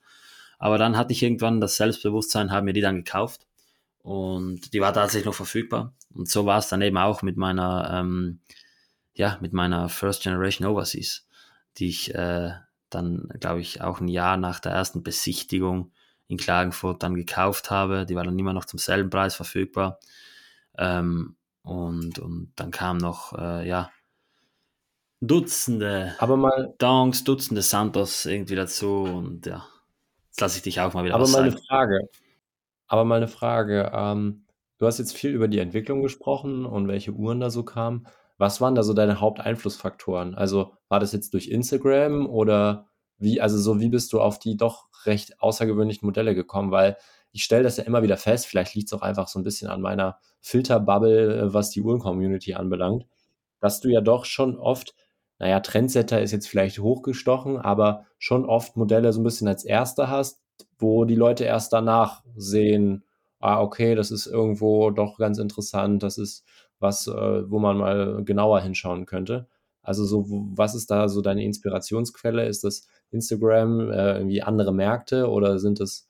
Aber 0.58 0.78
dann 0.78 0.98
hatte 0.98 1.14
ich 1.14 1.24
irgendwann 1.24 1.62
das 1.62 1.78
Selbstbewusstsein, 1.78 2.52
habe 2.52 2.66
mir 2.66 2.74
die 2.74 2.82
dann 2.82 2.98
gekauft 2.98 3.46
und 4.00 4.74
die 4.74 4.82
war 4.82 4.94
tatsächlich 4.94 5.26
noch 5.26 5.34
verfügbar. 5.34 5.94
Und 6.14 6.30
so 6.30 6.46
war 6.46 6.60
es 6.60 6.70
dann 6.70 6.82
eben 6.82 6.98
auch 6.98 7.22
mit 7.22 7.38
meiner, 7.38 7.90
ähm, 7.92 8.40
ja, 9.14 9.38
mit 9.42 9.54
meiner 9.54 9.90
First 9.90 10.24
Generation 10.24 10.68
Overseas, 10.68 11.28
die 11.78 11.90
ich 11.90 12.14
äh, 12.14 12.52
dann, 12.90 13.28
glaube 13.40 13.62
ich, 13.62 13.82
auch 13.82 14.00
ein 14.00 14.08
Jahr 14.08 14.38
nach 14.38 14.60
der 14.60 14.72
ersten 14.72 15.04
Besichtigung 15.04 15.92
in 16.28 16.38
Klagenfurt 16.38 17.04
dann 17.04 17.16
gekauft 17.16 17.72
habe. 17.72 18.06
Die 18.06 18.16
war 18.16 18.24
dann 18.24 18.40
immer 18.40 18.54
noch 18.54 18.66
zum 18.66 18.80
selben 18.80 19.10
Preis 19.10 19.36
verfügbar. 19.36 20.00
Ähm, 20.78 21.36
und, 21.64 22.20
und 22.20 22.54
dann 22.56 22.72
kam 22.72 22.98
noch, 22.98 23.34
äh, 23.34 23.68
ja, 23.68 23.92
Dutzende 25.22 26.14
aber 26.20 26.38
mal, 26.38 26.76
Donks, 26.78 27.24
Dutzende 27.24 27.62
Santos 27.62 28.26
irgendwie 28.26 28.56
dazu 28.56 29.04
und 29.04 29.46
ja, 29.46 29.66
jetzt 30.36 30.42
lasse 30.42 30.58
ich 30.58 30.64
dich 30.64 30.82
auch 30.82 30.94
mal 30.94 31.06
wieder 31.06 31.16
Aber 31.16 31.30
mal 31.30 31.44
eine 31.44 31.54
Frage. 31.54 32.10
Aber 32.88 33.06
mal 33.06 33.16
eine 33.16 33.30
Frage. 33.30 33.90
Ähm, 33.94 34.44
du 34.78 34.86
hast 34.86 35.00
jetzt 35.00 35.16
viel 35.16 35.32
über 35.32 35.48
die 35.48 35.60
Entwicklung 35.60 36.02
gesprochen 36.02 36.66
und 36.66 36.90
welche 36.90 37.14
Uhren 37.14 37.40
da 37.40 37.50
so 37.50 37.64
kamen. 37.64 38.06
Was 38.38 38.60
waren 38.60 38.76
da 38.76 38.84
so 38.84 38.94
deine 38.94 39.22
Haupteinflussfaktoren? 39.22 40.36
Also 40.36 40.74
war 40.90 41.00
das 41.00 41.14
jetzt 41.14 41.34
durch 41.34 41.48
Instagram 41.48 42.28
oder 42.28 42.90
wie, 43.18 43.40
also 43.40 43.58
so 43.58 43.80
wie 43.80 43.88
bist 43.88 44.12
du 44.12 44.20
auf 44.20 44.38
die 44.38 44.58
doch 44.58 44.90
recht 45.06 45.40
außergewöhnlichen 45.40 46.06
Modelle 46.06 46.36
gekommen? 46.36 46.70
Weil 46.70 46.98
ich 47.32 47.46
stelle 47.46 47.64
das 47.64 47.78
ja 47.78 47.86
immer 47.86 48.04
wieder 48.04 48.18
fest, 48.18 48.46
vielleicht 48.46 48.76
liegt 48.76 48.90
es 48.90 48.94
auch 48.94 49.04
einfach 49.04 49.30
so 49.30 49.40
ein 49.40 49.44
bisschen 49.44 49.70
an 49.70 49.80
meiner 49.80 50.20
Filterbubble, 50.42 51.44
äh, 51.44 51.54
was 51.54 51.70
die 51.70 51.82
Uhren-Community 51.82 52.56
anbelangt, 52.56 53.06
dass 53.62 53.80
du 53.80 53.88
ja 53.88 54.02
doch 54.02 54.26
schon 54.26 54.58
oft, 54.58 54.96
naja, 55.40 55.60
Trendsetter 55.60 56.22
ist 56.22 56.32
jetzt 56.32 56.48
vielleicht 56.48 56.80
hochgestochen, 56.80 57.58
aber 57.58 58.06
schon 58.18 58.46
oft 58.46 58.78
Modelle 58.78 59.12
so 59.12 59.20
ein 59.20 59.24
bisschen 59.24 59.48
als 59.48 59.66
erster 59.66 60.10
hast, 60.10 60.42
wo 60.80 61.06
die 61.06 61.16
Leute 61.16 61.44
erst 61.44 61.74
danach 61.74 62.24
sehen, 62.36 63.04
ah, 63.40 63.62
okay, 63.62 63.96
das 63.96 64.12
ist 64.12 64.28
irgendwo 64.28 64.92
doch 64.92 65.18
ganz 65.18 65.38
interessant, 65.38 66.04
das 66.04 66.18
ist 66.18 66.46
was, 66.80 67.08
äh, 67.08 67.50
wo 67.50 67.60
man 67.60 67.78
mal 67.78 68.24
genauer 68.24 68.62
hinschauen 68.62 69.06
könnte. 69.06 69.48
Also 69.82 70.06
so, 70.06 70.26
was 70.28 70.74
ist 70.76 70.90
da 70.90 71.08
so 71.10 71.22
deine 71.22 71.44
Inspirationsquelle? 71.44 72.46
Ist 72.48 72.64
das 72.64 72.88
Instagram, 73.12 73.92
äh, 73.92 74.18
irgendwie 74.18 74.42
andere 74.42 74.74
Märkte 74.74 75.30
oder 75.30 75.60
sind 75.60 75.80
es, 75.80 76.08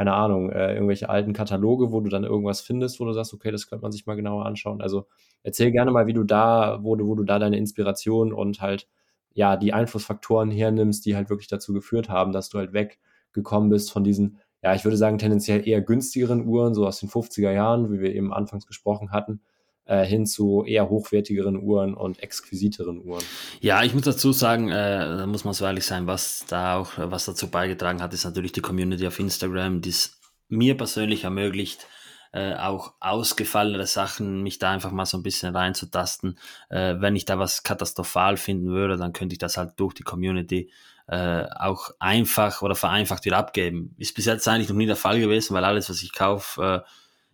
keine 0.00 0.14
Ahnung, 0.14 0.48
äh, 0.48 0.72
irgendwelche 0.72 1.10
alten 1.10 1.34
Kataloge, 1.34 1.92
wo 1.92 2.00
du 2.00 2.08
dann 2.08 2.24
irgendwas 2.24 2.62
findest, 2.62 3.00
wo 3.00 3.04
du 3.04 3.12
sagst, 3.12 3.34
okay, 3.34 3.50
das 3.50 3.66
könnte 3.66 3.82
man 3.82 3.92
sich 3.92 4.06
mal 4.06 4.14
genauer 4.14 4.46
anschauen. 4.46 4.80
Also 4.80 5.06
erzähl 5.42 5.72
gerne 5.72 5.90
mal, 5.90 6.06
wie 6.06 6.14
du 6.14 6.24
da, 6.24 6.78
wo 6.80 6.96
du, 6.96 7.06
wo 7.06 7.14
du 7.14 7.22
da 7.22 7.38
deine 7.38 7.58
Inspiration 7.58 8.32
und 8.32 8.62
halt 8.62 8.88
ja 9.34 9.58
die 9.58 9.74
Einflussfaktoren 9.74 10.50
hernimmst, 10.50 11.04
die 11.04 11.16
halt 11.16 11.28
wirklich 11.28 11.48
dazu 11.48 11.74
geführt 11.74 12.08
haben, 12.08 12.32
dass 12.32 12.48
du 12.48 12.56
halt 12.56 12.72
weggekommen 12.72 13.68
bist 13.68 13.92
von 13.92 14.02
diesen, 14.02 14.38
ja, 14.62 14.74
ich 14.74 14.84
würde 14.84 14.96
sagen, 14.96 15.18
tendenziell 15.18 15.68
eher 15.68 15.82
günstigeren 15.82 16.46
Uhren, 16.46 16.72
so 16.72 16.86
aus 16.86 17.00
den 17.00 17.10
50er 17.10 17.52
Jahren, 17.52 17.92
wie 17.92 18.00
wir 18.00 18.14
eben 18.14 18.32
anfangs 18.32 18.66
gesprochen 18.66 19.10
hatten, 19.10 19.42
äh, 19.90 20.04
hin 20.04 20.24
zu 20.24 20.64
eher 20.64 20.88
hochwertigeren 20.88 21.60
Uhren 21.60 21.94
und 21.94 22.22
exquisiteren 22.22 23.04
Uhren. 23.04 23.24
Ja, 23.60 23.82
ich 23.82 23.92
muss 23.92 24.04
dazu 24.04 24.32
sagen, 24.32 24.70
äh, 24.70 25.16
da 25.16 25.26
muss 25.26 25.44
man 25.44 25.52
so 25.52 25.64
ehrlich 25.64 25.84
sein, 25.84 26.06
was 26.06 26.44
da 26.48 26.76
auch, 26.76 26.92
was 26.96 27.24
dazu 27.24 27.50
beigetragen 27.50 28.00
hat, 28.00 28.14
ist 28.14 28.24
natürlich 28.24 28.52
die 28.52 28.60
Community 28.60 29.04
auf 29.04 29.18
Instagram, 29.18 29.80
die 29.80 29.90
es 29.90 30.20
mir 30.48 30.76
persönlich 30.76 31.24
ermöglicht, 31.24 31.88
äh, 32.32 32.54
auch 32.54 32.94
ausgefallene 33.00 33.84
Sachen, 33.86 34.44
mich 34.44 34.60
da 34.60 34.70
einfach 34.70 34.92
mal 34.92 35.06
so 35.06 35.18
ein 35.18 35.24
bisschen 35.24 35.56
reinzutasten. 35.56 36.38
Äh, 36.68 36.94
wenn 37.00 37.16
ich 37.16 37.24
da 37.24 37.40
was 37.40 37.64
katastrophal 37.64 38.36
finden 38.36 38.68
würde, 38.68 38.96
dann 38.96 39.12
könnte 39.12 39.32
ich 39.32 39.40
das 39.40 39.56
halt 39.56 39.72
durch 39.76 39.94
die 39.94 40.04
Community 40.04 40.70
äh, 41.08 41.46
auch 41.58 41.90
einfach 41.98 42.62
oder 42.62 42.76
vereinfacht 42.76 43.24
wieder 43.24 43.38
abgeben. 43.38 43.96
Ist 43.98 44.14
bis 44.14 44.26
jetzt 44.26 44.46
eigentlich 44.46 44.68
noch 44.68 44.76
nie 44.76 44.86
der 44.86 44.94
Fall 44.94 45.18
gewesen, 45.18 45.52
weil 45.54 45.64
alles, 45.64 45.90
was 45.90 46.00
ich 46.00 46.12
kaufe, 46.12 46.84
äh, 46.84 46.88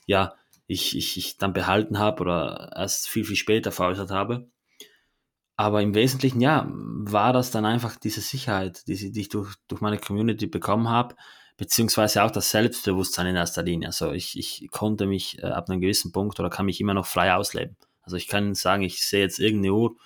ja, 0.06 0.32
ich, 0.66 0.96
ich, 0.96 1.16
ich 1.16 1.36
dann 1.38 1.52
behalten 1.52 1.98
habe 1.98 2.20
oder 2.22 2.72
erst 2.74 3.08
viel, 3.08 3.24
viel 3.24 3.36
später 3.36 3.72
veräußert 3.72 4.10
habe. 4.10 4.48
Aber 5.56 5.80
im 5.80 5.94
Wesentlichen, 5.94 6.40
ja, 6.40 6.66
war 6.70 7.32
das 7.32 7.50
dann 7.50 7.64
einfach 7.64 7.96
diese 7.96 8.20
Sicherheit, 8.20 8.86
die, 8.88 9.12
die 9.12 9.20
ich 9.20 9.28
durch, 9.30 9.54
durch 9.68 9.80
meine 9.80 9.98
Community 9.98 10.46
bekommen 10.46 10.88
habe, 10.88 11.16
beziehungsweise 11.56 12.22
auch 12.24 12.30
das 12.30 12.50
Selbstbewusstsein 12.50 13.28
in 13.28 13.36
erster 13.36 13.62
Linie. 13.62 13.88
Also 13.88 14.12
ich, 14.12 14.38
ich 14.38 14.68
konnte 14.70 15.06
mich 15.06 15.38
äh, 15.42 15.46
ab 15.46 15.70
einem 15.70 15.80
gewissen 15.80 16.12
Punkt 16.12 16.38
oder 16.38 16.50
kann 16.50 16.66
mich 16.66 16.80
immer 16.80 16.92
noch 16.94 17.06
frei 17.06 17.34
ausleben. 17.34 17.76
Also 18.02 18.16
ich 18.16 18.28
kann 18.28 18.54
sagen, 18.54 18.82
ich 18.82 19.04
sehe 19.04 19.20
jetzt 19.20 19.38
irgendeine 19.38 19.74
Uhr, 19.74 19.96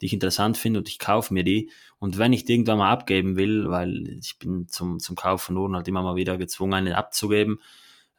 die 0.00 0.06
ich 0.06 0.12
interessant 0.12 0.56
finde 0.56 0.78
und 0.78 0.88
ich 0.88 0.98
kaufe 0.98 1.34
mir 1.34 1.44
die. 1.44 1.70
Und 1.98 2.16
wenn 2.16 2.32
ich 2.32 2.44
die 2.44 2.54
irgendwann 2.54 2.78
mal 2.78 2.90
abgeben 2.90 3.36
will, 3.36 3.68
weil 3.68 4.08
ich 4.08 4.38
bin 4.38 4.68
zum, 4.68 5.00
zum 5.00 5.16
Kauf 5.16 5.42
von 5.42 5.56
Uhren 5.56 5.74
halt 5.74 5.88
immer 5.88 6.02
mal 6.02 6.16
wieder 6.16 6.38
gezwungen, 6.38 6.74
eine 6.74 6.96
abzugeben, 6.96 7.60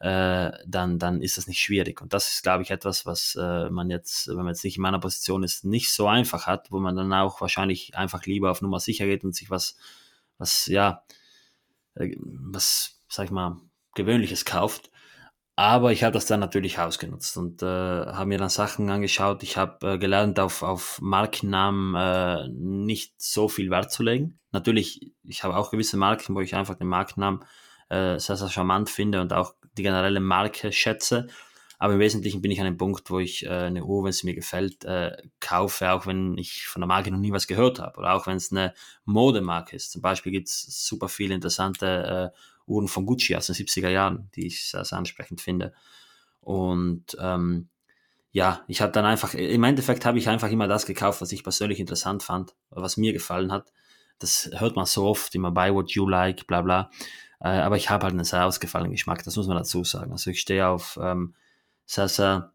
äh, 0.02 0.50
dann, 0.66 0.98
dann 0.98 1.22
ist 1.22 1.38
das 1.38 1.46
nicht 1.46 1.60
schwierig. 1.60 2.02
Und 2.02 2.12
das 2.12 2.32
ist, 2.32 2.42
glaube 2.42 2.64
ich, 2.64 2.72
etwas, 2.72 3.06
was 3.06 3.36
äh, 3.40 3.70
man 3.70 3.88
jetzt, 3.88 4.26
wenn 4.26 4.38
man 4.38 4.48
jetzt 4.48 4.64
nicht 4.64 4.76
in 4.76 4.82
meiner 4.82 4.98
Position 4.98 5.44
ist, 5.44 5.64
nicht 5.64 5.92
so 5.92 6.08
einfach 6.08 6.48
hat, 6.48 6.72
wo 6.72 6.80
man 6.80 6.96
dann 6.96 7.12
auch 7.12 7.40
wahrscheinlich 7.40 7.96
einfach 7.96 8.26
lieber 8.26 8.50
auf 8.50 8.62
Nummer 8.62 8.80
sicher 8.80 9.06
geht 9.06 9.22
und 9.22 9.36
sich 9.36 9.48
was, 9.48 9.76
was, 10.38 10.66
ja, 10.66 11.04
äh, 11.94 12.16
was, 12.18 13.00
sag 13.08 13.26
ich 13.26 13.30
mal, 13.30 13.60
Gewöhnliches 13.94 14.44
kauft. 14.44 14.90
Aber 15.54 15.92
ich 15.92 16.02
habe 16.02 16.14
das 16.14 16.26
dann 16.26 16.40
natürlich 16.40 16.80
ausgenutzt 16.80 17.36
und 17.36 17.62
äh, 17.62 17.66
habe 17.66 18.26
mir 18.26 18.38
dann 18.38 18.48
Sachen 18.48 18.90
angeschaut. 18.90 19.44
Ich 19.44 19.56
habe 19.56 19.86
äh, 19.86 19.98
gelernt, 19.98 20.40
auf, 20.40 20.64
auf 20.64 21.00
Markennamen 21.00 21.94
äh, 21.94 22.48
nicht 22.48 23.14
so 23.22 23.46
viel 23.46 23.70
Wert 23.70 23.92
zu 23.92 24.02
legen. 24.02 24.40
Natürlich, 24.50 25.12
ich 25.22 25.44
habe 25.44 25.56
auch 25.56 25.70
gewisse 25.70 25.96
Marken, 25.96 26.34
wo 26.34 26.40
ich 26.40 26.56
einfach 26.56 26.74
den 26.74 26.88
Markennamen 26.88 27.44
äh, 27.88 28.18
sehr, 28.18 28.36
sehr 28.36 28.48
charmant 28.48 28.90
finde 28.90 29.20
und 29.20 29.32
auch 29.32 29.54
die 29.76 29.82
generelle 29.82 30.20
Marke 30.20 30.72
schätze. 30.72 31.28
Aber 31.78 31.94
im 31.94 31.98
Wesentlichen 31.98 32.40
bin 32.40 32.52
ich 32.52 32.60
an 32.60 32.66
dem 32.66 32.76
Punkt, 32.76 33.10
wo 33.10 33.18
ich 33.18 33.44
äh, 33.44 33.48
eine 33.48 33.84
Uhr, 33.84 34.04
wenn 34.04 34.12
sie 34.12 34.26
mir 34.26 34.34
gefällt, 34.34 34.84
äh, 34.84 35.16
kaufe, 35.40 35.90
auch 35.90 36.06
wenn 36.06 36.38
ich 36.38 36.66
von 36.68 36.80
der 36.80 36.86
Marke 36.86 37.10
noch 37.10 37.18
nie 37.18 37.32
was 37.32 37.48
gehört 37.48 37.80
habe. 37.80 37.98
Oder 37.98 38.14
auch 38.14 38.28
wenn 38.28 38.36
es 38.36 38.52
eine 38.52 38.72
Modemarke 39.04 39.74
ist. 39.74 39.90
Zum 39.90 40.00
Beispiel 40.00 40.30
gibt 40.30 40.48
es 40.48 40.86
super 40.86 41.08
viele 41.08 41.34
interessante 41.34 42.32
äh, 42.32 42.38
Uhren 42.70 42.86
von 42.86 43.04
Gucci 43.04 43.34
aus 43.34 43.46
den 43.46 43.56
70er 43.56 43.88
Jahren, 43.88 44.30
die 44.36 44.46
ich 44.46 44.68
sehr, 44.68 44.84
sehr 44.84 44.98
ansprechend 44.98 45.40
finde. 45.40 45.74
Und 46.40 47.16
ähm, 47.18 47.68
ja, 48.32 48.62
ich 48.66 48.80
habe 48.80 48.92
dann 48.92 49.04
einfach, 49.04 49.34
im 49.34 49.64
Endeffekt 49.64 50.06
habe 50.06 50.18
ich 50.18 50.28
einfach 50.28 50.50
immer 50.50 50.68
das 50.68 50.86
gekauft, 50.86 51.20
was 51.20 51.32
ich 51.32 51.42
persönlich 51.42 51.80
interessant 51.80 52.22
fand, 52.22 52.54
was 52.70 52.96
mir 52.96 53.12
gefallen 53.12 53.52
hat. 53.52 53.72
Das 54.18 54.50
hört 54.54 54.76
man 54.76 54.86
so 54.86 55.04
oft, 55.04 55.34
immer 55.34 55.50
buy 55.50 55.74
what 55.74 55.90
you 55.90 56.08
like, 56.08 56.46
bla 56.46 56.62
bla. 56.62 56.90
Äh, 57.42 57.48
aber 57.48 57.76
ich 57.76 57.90
habe 57.90 58.04
halt 58.04 58.14
einen 58.14 58.24
sehr 58.24 58.46
ausgefallenen 58.46 58.92
Geschmack, 58.92 59.24
das 59.24 59.36
muss 59.36 59.48
man 59.48 59.56
dazu 59.56 59.82
sagen. 59.82 60.12
Also 60.12 60.30
ich 60.30 60.40
stehe 60.40 60.68
auf 60.68 60.98
ähm, 61.02 61.34
sehr, 61.84 62.08
sehr 62.08 62.52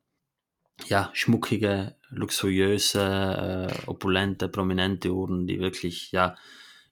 ja, 0.85 1.09
schmuckige, 1.13 1.95
luxuriöse, 2.09 3.69
äh, 3.69 3.89
opulente, 3.89 4.47
prominente 4.47 5.11
Uhren, 5.11 5.45
die 5.45 5.59
wirklich 5.59 6.11
ja 6.11 6.35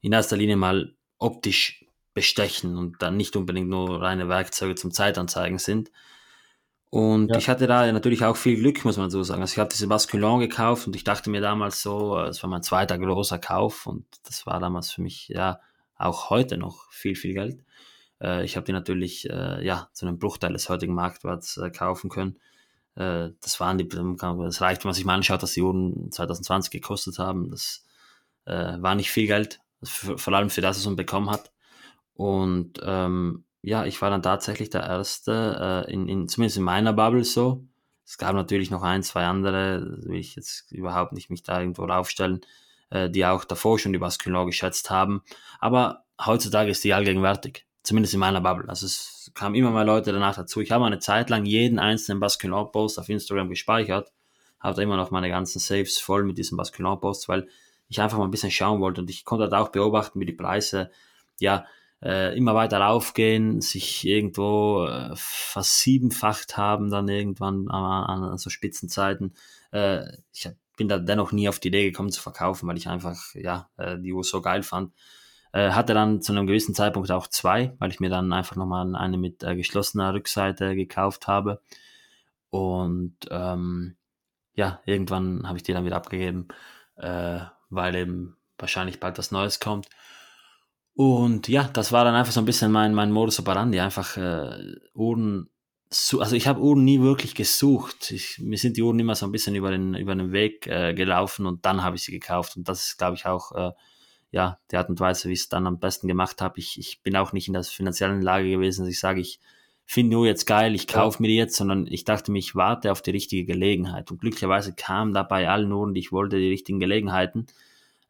in 0.01 0.11
erster 0.11 0.35
Linie 0.35 0.57
mal 0.57 0.93
optisch 1.19 1.85
bestechen 2.13 2.77
und 2.77 3.01
dann 3.01 3.15
nicht 3.17 3.35
unbedingt 3.35 3.69
nur 3.69 4.01
reine 4.01 4.27
Werkzeuge 4.27 4.75
zum 4.75 4.91
Zeitanzeigen 4.91 5.59
sind. 5.59 5.91
Und 6.89 7.29
ja. 7.29 7.37
ich 7.37 7.49
hatte 7.49 7.67
da 7.67 7.89
natürlich 7.91 8.23
auch 8.23 8.37
viel 8.37 8.57
Glück, 8.57 8.83
muss 8.85 8.97
man 8.97 9.09
so 9.09 9.23
sagen. 9.23 9.41
Also 9.41 9.53
ich 9.53 9.59
habe 9.59 9.69
diese 9.71 9.87
Basculon 9.87 10.39
gekauft 10.39 10.87
und 10.87 10.95
ich 10.95 11.03
dachte 11.03 11.29
mir 11.29 11.41
damals 11.41 11.81
so, 11.81 12.19
es 12.19 12.41
war 12.43 12.49
mein 12.49 12.63
zweiter 12.63 12.97
großer 12.97 13.39
Kauf 13.39 13.85
und 13.85 14.05
das 14.23 14.45
war 14.45 14.59
damals 14.59 14.91
für 14.91 15.01
mich 15.01 15.27
ja 15.29 15.59
auch 15.95 16.29
heute 16.29 16.57
noch 16.57 16.91
viel, 16.91 17.15
viel 17.15 17.33
Geld. 17.33 17.63
Äh, 18.21 18.45
ich 18.45 18.55
habe 18.55 18.65
die 18.65 18.73
natürlich 18.73 19.29
äh, 19.29 19.65
ja 19.65 19.89
zu 19.93 20.05
einem 20.05 20.19
Bruchteil 20.19 20.53
des 20.53 20.69
heutigen 20.69 20.93
Marktwerts 20.93 21.57
äh, 21.57 21.69
kaufen 21.69 22.09
können. 22.09 22.39
Das 22.97 23.59
waren 23.59 23.77
die, 23.77 23.89
das 23.89 24.61
reicht, 24.61 24.85
wenn 24.85 24.87
man 24.87 24.93
sich 24.93 25.03
mal 25.03 25.15
anschaut, 25.15 25.43
dass 25.43 25.51
die 25.51 25.61
Uhren 25.61 26.13
2020 26.13 26.71
gekostet 26.71 27.19
haben. 27.19 27.51
Das 27.51 27.85
war 28.45 28.95
nicht 28.95 29.11
viel 29.11 29.27
Geld, 29.27 29.59
vor 29.83 30.33
allem 30.33 30.49
für 30.49 30.61
das, 30.61 30.77
was 30.77 30.85
man 30.85 30.95
bekommen 30.95 31.29
hat. 31.29 31.51
Und 32.13 32.79
ähm, 32.83 33.43
ja, 33.61 33.85
ich 33.85 34.01
war 34.01 34.09
dann 34.09 34.21
tatsächlich 34.21 34.69
der 34.69 34.83
Erste, 34.83 35.85
äh, 35.87 35.91
in, 35.91 36.07
in, 36.07 36.29
zumindest 36.29 36.57
in 36.57 36.63
meiner 36.63 36.93
Bubble 36.93 37.23
so. 37.23 37.65
Es 38.05 38.17
gab 38.17 38.35
natürlich 38.35 38.69
noch 38.69 38.83
ein, 38.83 39.01
zwei 39.01 39.25
andere, 39.25 39.97
will 40.03 40.19
ich 40.19 40.35
jetzt 40.35 40.71
überhaupt 40.71 41.13
nicht 41.13 41.31
mich 41.31 41.41
da 41.41 41.59
irgendwo 41.59 41.83
aufstellen, 41.85 42.41
äh, 42.89 43.09
die 43.09 43.25
auch 43.25 43.45
davor 43.45 43.79
schon 43.79 43.93
die 43.93 43.99
Basculon 43.99 44.47
geschätzt 44.47 44.89
haben. 44.89 45.21
Aber 45.59 46.03
heutzutage 46.23 46.71
ist 46.71 46.83
die 46.83 46.93
allgegenwärtig, 46.93 47.65
zumindest 47.83 48.13
in 48.13 48.19
meiner 48.19 48.41
Bubble. 48.41 48.69
Also 48.69 48.85
es 48.85 49.31
kamen 49.33 49.55
immer 49.55 49.71
mehr 49.71 49.85
Leute 49.85 50.11
danach 50.11 50.35
dazu. 50.35 50.61
Ich 50.61 50.71
habe 50.71 50.85
eine 50.85 50.99
Zeit 50.99 51.29
lang 51.29 51.45
jeden 51.45 51.79
einzelnen 51.79 52.19
Basculon-Post 52.19 52.99
auf 52.99 53.09
Instagram 53.09 53.49
gespeichert, 53.49 54.11
habe 54.59 54.75
da 54.75 54.81
immer 54.81 54.97
noch 54.97 55.11
meine 55.11 55.29
ganzen 55.29 55.59
Saves 55.59 55.97
voll 55.97 56.23
mit 56.23 56.37
diesen 56.37 56.57
Basculon-Posts, 56.57 57.27
weil 57.29 57.47
ich 57.87 58.01
einfach 58.01 58.17
mal 58.17 58.25
ein 58.25 58.31
bisschen 58.31 58.51
schauen 58.51 58.81
wollte 58.81 59.01
und 59.01 59.09
ich 59.09 59.25
konnte 59.25 59.43
halt 59.43 59.53
auch 59.53 59.69
beobachten, 59.69 60.19
wie 60.19 60.25
die 60.25 60.33
Preise, 60.33 60.89
ja, 61.39 61.65
äh, 62.01 62.37
immer 62.37 62.55
weiter 62.55 62.79
raufgehen, 62.79 63.61
sich 63.61 64.05
irgendwo 64.05 64.85
äh, 64.85 65.11
versiebenfacht 65.15 66.57
haben, 66.57 66.89
dann 66.89 67.07
irgendwann 67.07 67.67
an, 67.69 68.23
an 68.23 68.37
so 68.37 68.49
Spitzenzeiten. 68.49 69.33
Äh, 69.71 70.17
ich 70.33 70.49
bin 70.75 70.87
da 70.87 70.97
dennoch 70.97 71.31
nie 71.31 71.49
auf 71.49 71.59
die 71.59 71.69
Idee 71.69 71.89
gekommen 71.89 72.11
zu 72.11 72.21
verkaufen, 72.21 72.67
weil 72.67 72.77
ich 72.77 72.87
einfach 72.87 73.33
ja 73.33 73.69
äh, 73.77 73.97
die 73.99 74.13
Uhr 74.13 74.23
so 74.23 74.41
geil 74.41 74.63
fand. 74.63 74.93
Äh, 75.51 75.71
hatte 75.71 75.93
dann 75.93 76.21
zu 76.21 76.33
einem 76.33 76.47
gewissen 76.47 76.75
Zeitpunkt 76.75 77.11
auch 77.11 77.27
zwei, 77.27 77.75
weil 77.79 77.91
ich 77.91 77.99
mir 77.99 78.09
dann 78.09 78.33
einfach 78.33 78.55
nochmal 78.55 78.95
eine 78.95 79.17
mit 79.17 79.43
äh, 79.43 79.55
geschlossener 79.55 80.13
Rückseite 80.13 80.75
gekauft 80.75 81.27
habe. 81.27 81.61
Und 82.49 83.15
ähm, 83.31 83.95
ja, 84.53 84.81
irgendwann 84.85 85.47
habe 85.47 85.57
ich 85.57 85.63
die 85.63 85.73
dann 85.73 85.85
wieder 85.85 85.95
abgegeben, 85.95 86.47
äh, 86.97 87.39
weil 87.69 87.95
eben 87.95 88.37
wahrscheinlich 88.57 88.99
bald 88.99 89.17
was 89.17 89.31
Neues 89.31 89.59
kommt. 89.59 89.87
Und 90.93 91.49
ja, 91.49 91.69
das 91.73 91.91
war 91.91 92.05
dann 92.05 92.15
einfach 92.15 92.31
so 92.31 92.39
ein 92.39 92.45
bisschen 92.45 92.71
mein, 92.71 92.93
mein 92.93 93.11
Modus 93.11 93.39
operandi, 93.39 93.79
einfach 93.81 94.15
äh, 94.15 94.75
Uhren, 94.93 95.49
also 96.19 96.35
ich 96.35 96.47
habe 96.47 96.61
Uhren 96.61 96.83
nie 96.83 97.01
wirklich 97.01 97.35
gesucht. 97.35 98.11
Ich, 98.11 98.39
mir 98.39 98.57
sind 98.57 98.77
die 98.77 98.81
Uhren 98.81 98.99
immer 98.99 99.15
so 99.15 99.25
ein 99.25 99.31
bisschen 99.31 99.55
über 99.55 99.71
den, 99.71 99.95
über 99.95 100.15
den 100.15 100.31
Weg 100.31 100.67
äh, 100.67 100.93
gelaufen 100.93 101.45
und 101.45 101.65
dann 101.65 101.83
habe 101.83 101.95
ich 101.95 102.03
sie 102.03 102.11
gekauft. 102.11 102.57
Und 102.57 102.67
das 102.67 102.87
ist, 102.87 102.97
glaube 102.97 103.15
ich, 103.15 103.25
auch 103.25 103.51
äh, 103.51 103.71
ja, 104.31 104.59
die 104.71 104.77
Art 104.77 104.89
und 104.89 104.99
Weise, 104.99 105.29
wie 105.29 105.33
ich 105.33 105.41
es 105.41 105.49
dann 105.49 105.67
am 105.67 105.79
besten 105.79 106.07
gemacht 106.07 106.41
habe. 106.41 106.59
Ich, 106.59 106.77
ich 106.79 107.01
bin 107.01 107.15
auch 107.15 107.33
nicht 107.33 107.47
in 107.47 107.53
der 107.53 107.63
finanziellen 107.63 108.21
Lage 108.21 108.49
gewesen, 108.49 108.81
dass 108.81 108.89
ich 108.89 108.99
sage, 108.99 109.21
ich 109.21 109.39
finde 109.85 110.15
nur 110.15 110.25
jetzt 110.25 110.45
geil, 110.45 110.75
ich 110.75 110.87
kaufe 110.87 111.21
mir 111.21 111.27
die 111.27 111.35
jetzt, 111.35 111.55
sondern 111.55 111.87
ich 111.87 112.03
dachte 112.03 112.31
mir, 112.31 112.39
ich 112.39 112.55
warte 112.55 112.91
auf 112.91 113.01
die 113.01 113.11
richtige 113.11 113.45
Gelegenheit. 113.45 114.11
Und 114.11 114.19
glücklicherweise 114.19 114.73
kamen 114.73 115.13
da 115.13 115.23
bei 115.23 115.47
allen 115.47 115.71
Uhren, 115.71 115.93
die 115.93 116.01
ich 116.01 116.11
wollte, 116.11 116.37
die 116.37 116.49
richtigen 116.49 116.79
Gelegenheiten. 116.79 117.47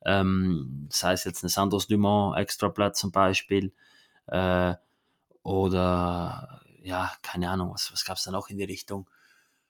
Ähm, 0.05 0.87
sei 0.89 1.13
es 1.13 1.23
jetzt 1.25 1.43
eine 1.43 1.49
Santos 1.49 1.87
Dumont 1.87 2.37
Extrablatt 2.37 2.95
zum 2.95 3.11
Beispiel 3.11 3.73
äh, 4.27 4.73
oder 5.43 6.61
ja, 6.85 7.11
keine 7.21 7.49
Ahnung, 7.49 7.71
was, 7.73 7.91
was 7.91 8.05
gab 8.05 8.17
es 8.17 8.23
da 8.23 8.31
noch 8.31 8.49
in 8.49 8.57
die 8.57 8.63
Richtung? 8.63 9.09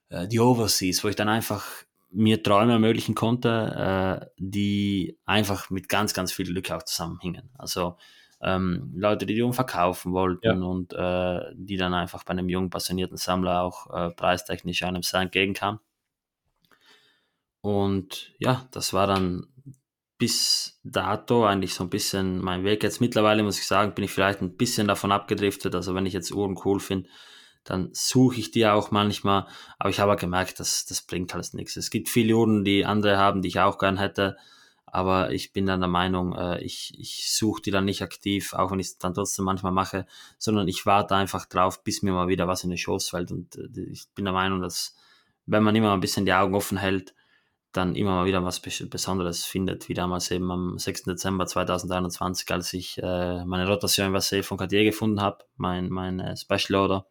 Äh, 0.10 0.28
die 0.28 0.40
Overseas, 0.40 1.04
wo 1.04 1.08
ich 1.08 1.16
dann 1.16 1.30
einfach 1.30 1.66
mir 2.12 2.44
Träume 2.44 2.74
ermöglichen 2.74 3.16
konnte, 3.16 4.22
äh, 4.22 4.26
die 4.38 5.18
einfach 5.26 5.70
mit 5.70 5.90
ganz, 5.90 6.14
ganz 6.14 6.32
viel 6.32 6.46
Glück 6.46 6.72
auch 6.72 6.84
zusammenhingen. 6.84 7.50
Also 7.58 7.98
ähm, 8.42 8.94
Leute, 8.96 9.26
die 9.26 9.34
die 9.34 9.54
verkaufen 9.54 10.14
wollten 10.14 10.62
ja. 10.62 10.68
und 10.68 10.94
äh, 10.94 11.54
die 11.56 11.78
dann 11.78 11.94
einfach 11.94 12.24
bei 12.24 12.32
einem 12.32 12.50
jungen, 12.50 12.70
passionierten 12.70 13.18
Sammler 13.18 13.62
auch 13.62 13.90
äh, 13.94 14.12
preistechnisch 14.12 14.84
einem 14.84 15.04
sehr 15.04 15.22
entgegenkamen. 15.22 15.80
Und 17.62 18.34
ja, 18.38 18.68
das 18.72 18.94
war 18.94 19.08
dann 19.08 19.48
bis 20.18 20.80
dato 20.84 21.46
eigentlich 21.46 21.74
so 21.74 21.84
ein 21.84 21.90
bisschen 21.90 22.40
mein 22.40 22.64
Weg. 22.64 22.84
Jetzt 22.84 23.02
mittlerweile 23.02 23.44
muss 23.44 23.60
ich 23.60 23.68
sagen, 23.68 23.94
bin 23.94 24.06
ich 24.06 24.12
vielleicht 24.12 24.42
ein 24.42 24.56
bisschen 24.56 24.88
davon 24.88 25.12
abgedriftet. 25.12 25.76
Also 25.76 25.94
wenn 25.94 26.06
ich 26.06 26.14
jetzt 26.14 26.32
Uhren 26.32 26.58
cool 26.64 26.80
finde, 26.80 27.10
dann 27.66 27.90
suche 27.94 28.40
ich 28.40 28.52
die 28.52 28.66
auch 28.68 28.92
manchmal. 28.92 29.48
Aber 29.78 29.90
ich 29.90 30.00
habe 30.00 30.16
gemerkt, 30.16 30.60
dass 30.60 30.86
das 30.86 31.02
bringt 31.02 31.34
alles 31.34 31.54
nichts. 31.54 31.76
Es 31.76 31.90
gibt 31.90 32.08
viele 32.10 32.36
Uhren, 32.36 32.64
die 32.64 32.86
andere 32.86 33.18
haben, 33.18 33.42
die 33.42 33.50
ich 33.50 33.60
auch 33.60 33.78
gern 33.78 33.98
hätte. 33.98 34.38
Aber 34.86 35.32
ich 35.32 35.52
bin 35.52 35.66
dann 35.66 35.82
der 35.82 35.90
Meinung, 35.90 36.34
äh, 36.36 36.64
ich, 36.64 36.94
ich 36.98 37.34
suche 37.34 37.62
die 37.62 37.72
dann 37.72 37.84
nicht 37.84 38.02
aktiv, 38.02 38.54
auch 38.54 38.72
wenn 38.72 38.80
ich 38.80 38.88
es 38.88 38.98
dann 38.98 39.14
trotzdem 39.14 39.44
manchmal 39.44 39.74
mache, 39.74 40.06
sondern 40.38 40.70
ich 40.70 40.86
warte 40.86 41.16
einfach 41.16 41.46
drauf, 41.46 41.84
bis 41.84 42.02
mir 42.02 42.14
mal 42.14 42.30
wieder 42.30 42.48
was 42.48 42.64
in 42.64 42.70
den 42.70 42.78
Schoß 42.78 43.10
fällt. 43.10 43.32
Und 43.32 43.58
äh, 43.58 43.82
ich 43.92 44.06
bin 44.16 44.24
der 44.24 44.34
Meinung, 44.34 44.62
dass 44.62 44.96
wenn 45.46 45.64
man 45.64 45.76
immer 45.76 45.92
ein 45.92 46.00
bisschen 46.00 46.26
die 46.26 46.34
Augen 46.34 46.56
offen 46.56 46.78
hält, 46.78 47.14
dann 47.76 47.96
immer 47.96 48.12
mal 48.12 48.26
wieder 48.26 48.44
was 48.44 48.60
Besonderes 48.60 49.46
findet, 49.46 49.90
wie 49.90 49.94
damals 49.94 50.32
eben 50.32 50.50
am 50.52 50.78
6. 50.78 51.04
Dezember 51.04 51.46
2021, 51.46 52.52
als 52.52 52.74
ich 52.74 52.98
äh, 52.98 53.46
meine 53.46 53.68
Rotation 53.68 54.16
Versé 54.16 54.44
von 54.44 54.58
Cartier 54.58 54.84
gefunden 54.84 55.22
habe, 55.22 55.46
mein, 55.56 55.90
mein 55.90 56.20
äh, 56.20 56.38
Special 56.38 56.76
Order, 56.80 57.08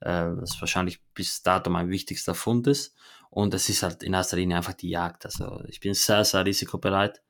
äh, 0.00 0.30
was 0.36 0.60
wahrscheinlich 0.60 1.00
bis 1.14 1.42
dato 1.42 1.70
mein 1.70 1.88
wichtigster 1.88 2.34
Fund 2.34 2.66
ist. 2.66 2.94
Und 3.30 3.52
es 3.54 3.68
ist 3.68 3.82
halt 3.82 4.02
in 4.02 4.14
erster 4.14 4.36
Linie 4.36 4.58
einfach 4.58 4.74
die 4.74 4.90
Jagd. 4.90 5.24
Also 5.24 5.62
ich 5.68 5.80
bin 5.80 5.94
sehr, 5.94 6.24
sehr 6.24 6.46
risikobereit. 6.46 7.22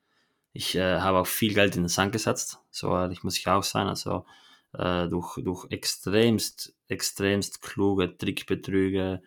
Ich 0.53 0.75
äh, 0.75 0.99
habe 0.99 1.19
auch 1.19 1.27
viel 1.27 1.53
Geld 1.53 1.75
in 1.75 1.83
den 1.83 1.89
Sand 1.89 2.11
gesetzt, 2.11 2.59
so 2.69 2.89
ehrlich 2.95 3.23
muss 3.23 3.37
ich 3.37 3.47
auch 3.47 3.63
sein. 3.63 3.87
Also 3.87 4.25
äh, 4.73 5.07
durch, 5.07 5.39
durch 5.43 5.65
extremst, 5.71 6.75
extremst 6.87 7.61
kluge 7.61 8.17
Trickbetrüge, 8.17 9.21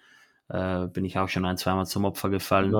äh, 0.49 0.87
bin 0.89 1.05
ich 1.05 1.19
auch 1.19 1.29
schon 1.29 1.45
ein, 1.45 1.57
zweimal 1.57 1.87
zum 1.87 2.05
Opfer 2.05 2.31
gefallen. 2.31 2.71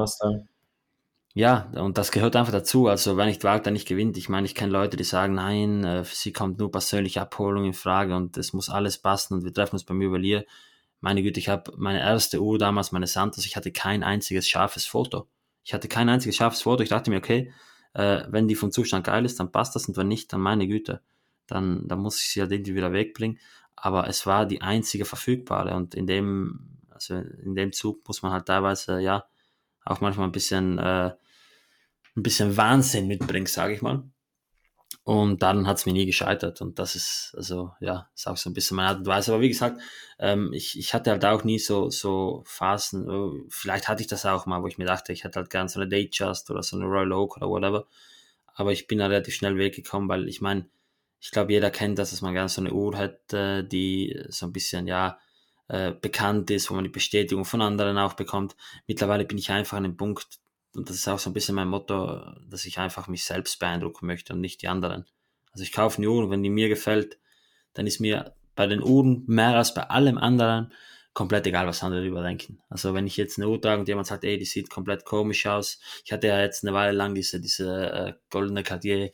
Ja, 1.35 1.71
und 1.77 1.99
das 1.99 2.11
gehört 2.11 2.35
einfach 2.37 2.53
dazu. 2.53 2.89
Also, 2.89 3.17
wenn 3.17 3.29
ich 3.29 3.43
wagt, 3.45 3.67
dann 3.67 3.75
nicht 3.75 3.87
gewinnt. 3.87 4.17
Ich 4.17 4.29
meine, 4.29 4.47
ich 4.47 4.55
kenne 4.55 4.73
Leute, 4.73 4.97
die 4.97 5.05
sagen, 5.05 5.35
nein, 5.35 5.85
äh, 5.85 6.05
für 6.05 6.17
sie 6.17 6.33
kommt 6.33 6.59
nur 6.59 6.73
persönliche 6.73 7.21
Abholung 7.21 7.65
in 7.65 7.75
Frage 7.75 8.17
und 8.17 8.37
es 8.37 8.53
muss 8.53 8.69
alles 8.71 8.99
passen 8.99 9.35
und 9.35 9.45
wir 9.45 9.53
treffen 9.53 9.77
uns 9.77 9.85
beim 9.85 10.01
Juwelier. 10.03 10.45
Meine 11.01 11.23
Güte, 11.23 11.39
ich 11.39 11.49
habe 11.49 11.73
meine 11.77 12.01
erste 12.01 12.43
Uhr 12.43 12.59
damals, 12.59 12.91
meine 12.93 13.07
Santos, 13.07 13.47
ich 13.47 13.57
hatte 13.57 13.71
kein 13.71 14.03
einziges 14.03 14.49
scharfes 14.49 14.87
Foto. 14.87 15.29
Ich 15.63 15.75
hatte 15.75 15.87
kein 15.87 16.09
einziges 16.09 16.37
scharfes 16.37 16.63
Foto. 16.63 16.83
Ich 16.83 16.89
dachte 16.89 17.11
mir, 17.11 17.19
okay, 17.19 17.53
äh, 17.95 18.23
wenn 18.29 18.49
die 18.49 18.57
vom 18.57 18.73
Zustand 18.73 19.07
geil 19.07 19.25
ist, 19.25 19.39
dann 19.39 19.53
passt 19.53 19.77
das 19.77 19.87
und 19.87 19.97
wenn 19.97 20.09
nicht, 20.09 20.33
dann 20.33 20.41
meine 20.41 20.67
Güte, 20.67 21.03
dann, 21.47 21.87
dann 21.87 22.01
muss 22.01 22.21
ich 22.21 22.31
sie 22.31 22.41
halt 22.41 22.51
irgendwie 22.53 22.75
wieder 22.75 22.93
wegbringen. 22.93 23.39
Aber 23.77 24.09
es 24.09 24.27
war 24.27 24.45
die 24.45 24.61
einzige 24.61 25.05
verfügbare 25.05 25.75
und 25.77 25.95
in 25.95 26.07
dem 26.09 26.78
also 26.99 27.15
in 27.17 27.55
dem 27.55 27.73
Zug 27.73 28.07
muss 28.07 28.23
man 28.23 28.33
halt 28.33 28.47
teilweise 28.47 29.01
ja 29.01 29.25
auch 29.85 30.01
manchmal 30.01 30.29
ein 30.29 30.33
bisschen, 30.33 30.79
äh, 30.79 31.13
ein 32.17 32.23
bisschen 32.23 32.57
Wahnsinn 32.57 33.09
mitbringen, 33.09 33.47
sage 33.47 33.75
ich 33.75 33.83
mal. 33.83 34.05
Und 35.05 35.43
dann 35.43 35.67
hat 35.67 35.79
es 35.79 35.87
mir 35.87 35.95
nie 35.95 36.05
gescheitert. 36.05 36.61
Und 36.61 36.79
das 36.79 36.95
ist, 36.95 37.35
also 37.35 37.73
ja, 37.81 38.11
ist 38.15 38.29
auch 38.29 38.37
so 38.37 38.51
ein 38.51 38.53
bisschen 38.53 38.77
meine 38.77 38.91
Art 38.91 38.99
und 38.99 39.07
Weise. 39.07 39.33
Aber 39.33 39.41
wie 39.41 39.49
gesagt, 39.49 39.81
ähm, 40.19 40.53
ich, 40.53 40.79
ich 40.79 40.93
hatte 40.93 41.11
halt 41.11 41.25
auch 41.25 41.45
nie 41.45 41.59
so, 41.59 41.89
so 41.89 42.43
Phasen, 42.45 43.09
oh, 43.09 43.35
vielleicht 43.49 43.89
hatte 43.89 44.03
ich 44.03 44.07
das 44.09 44.27
auch 44.27 44.45
mal, 44.45 44.63
wo 44.63 44.67
ich 44.67 44.77
mir 44.77 44.85
dachte, 44.85 45.15
ich 45.15 45.25
hätte 45.25 45.39
halt 45.39 45.51
gern 45.51 45.69
so 45.69 45.81
eine 45.81 45.89
Datejust 45.89 46.51
oder 46.51 46.63
so 46.63 46.77
eine 46.77 46.85
Royal 46.85 47.13
Oak 47.13 47.39
oder 47.39 47.49
whatever. 47.49 47.87
Aber 48.55 48.73
ich 48.73 48.87
bin 48.87 48.99
da 48.99 49.07
relativ 49.07 49.35
schnell 49.35 49.57
weggekommen, 49.57 50.09
weil 50.11 50.29
ich 50.29 50.41
meine, 50.43 50.67
ich 51.21 51.31
glaube, 51.31 51.53
jeder 51.53 51.71
kennt 51.71 51.99
das, 51.99 52.11
dass 52.11 52.21
man 52.21 52.35
gerne 52.35 52.49
so 52.49 52.61
eine 52.61 52.73
Uhr 52.73 52.97
hätte, 52.97 53.65
die 53.65 54.21
so 54.29 54.47
ein 54.47 54.53
bisschen, 54.53 54.87
ja, 54.87 55.19
äh, 55.69 55.93
bekannt 55.93 56.51
ist, 56.51 56.71
wo 56.71 56.75
man 56.75 56.85
die 56.85 56.91
Bestätigung 56.91 57.45
von 57.45 57.63
anderen 57.63 57.99
auch 57.99 58.15
bekommt. 58.15 58.57
Mittlerweile 58.87 59.25
bin 59.25 59.39
ich 59.39 59.51
einfach 59.51 59.77
an 59.77 59.85
dem 59.85 59.97
Punkt, 59.97 60.27
und 60.75 60.89
das 60.89 60.97
ist 60.97 61.09
auch 61.09 61.19
so 61.19 61.31
ein 61.31 61.35
bisschen 61.35 61.55
mein 61.55 61.69
Motto, 61.69 62.23
dass 62.49 62.65
ich 62.65 62.79
einfach 62.79 63.09
mich 63.09 63.25
selbst 63.25 63.59
beeindrucken 63.59 64.07
möchte 64.07 64.33
und 64.33 64.41
nicht 64.41 64.63
die 64.63 64.69
anderen. 64.69 65.07
Also 65.53 65.63
ich 65.63 65.73
kaufe 65.73 65.99
eine 65.99 66.09
Uhr 66.09 66.25
und 66.25 66.31
wenn 66.31 66.43
die 66.43 66.51
mir 66.51 66.69
gefällt, 66.69 67.19
dann 67.75 67.87
ist 67.87 68.01
mir 68.01 68.35
bei 68.55 68.67
den 68.67 68.83
Uhren 68.83 69.25
mehr 69.27 69.57
als 69.57 69.75
bei 69.75 69.83
allem 69.83 70.19
anderen 70.19 70.73
komplett 71.15 71.47
egal, 71.47 71.67
was 71.67 71.83
andere 71.83 72.01
darüber 72.01 72.23
denken. 72.23 72.61
Also 72.69 72.95
wenn 72.95 73.07
ich 73.07 73.17
jetzt 73.17 73.39
eine 73.39 73.49
Uhr 73.49 73.61
trage 73.61 73.81
und 73.81 73.89
jemand 73.89 74.07
sagt, 74.07 74.25
ey, 74.25 74.39
die 74.39 74.45
sieht 74.45 74.71
komplett 74.71 75.05
komisch 75.05 75.47
aus. 75.47 75.81
Ich 76.05 76.13
hatte 76.13 76.29
ja 76.29 76.41
jetzt 76.41 76.65
eine 76.65 76.75
Weile 76.75 76.97
lang 76.97 77.15
diese, 77.15 77.41
diese 77.41 77.91
äh, 77.91 78.13
goldene 78.31 78.63
Cartier 78.63 79.11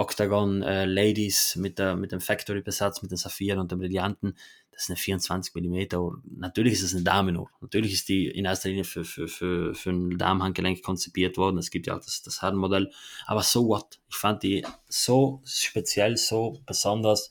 Octagon 0.00 0.62
äh, 0.62 0.86
Ladies 0.86 1.56
mit, 1.56 1.78
der, 1.78 1.94
mit 1.94 2.10
dem 2.10 2.22
Factory-Besatz, 2.22 3.02
mit 3.02 3.10
den 3.10 3.18
Saphiren 3.18 3.58
und 3.58 3.70
den 3.70 3.78
Brillanten. 3.78 4.34
Das 4.70 4.84
ist 4.84 4.88
eine 4.88 4.96
24 4.96 5.54
mm 5.54 5.94
Uhr. 5.94 6.22
Natürlich 6.24 6.72
ist 6.72 6.84
es 6.84 6.94
eine 6.94 7.04
Damenuhr. 7.04 7.50
Natürlich 7.60 7.92
ist 7.92 8.08
die 8.08 8.26
in 8.28 8.46
erster 8.46 8.70
Linie 8.70 8.84
für, 8.84 9.04
für, 9.04 9.28
für, 9.28 9.74
für 9.74 9.90
ein 9.90 10.16
Damenhandgelenk 10.16 10.82
konzipiert 10.82 11.36
worden. 11.36 11.58
Es 11.58 11.70
gibt 11.70 11.86
ja 11.86 11.96
auch 11.96 12.00
das, 12.00 12.22
das 12.22 12.40
Herrenmodell. 12.40 12.90
Aber 13.26 13.42
so 13.42 13.68
what? 13.68 14.00
Ich 14.08 14.16
fand 14.16 14.42
die 14.42 14.64
so 14.88 15.42
speziell, 15.44 16.16
so 16.16 16.62
besonders, 16.64 17.30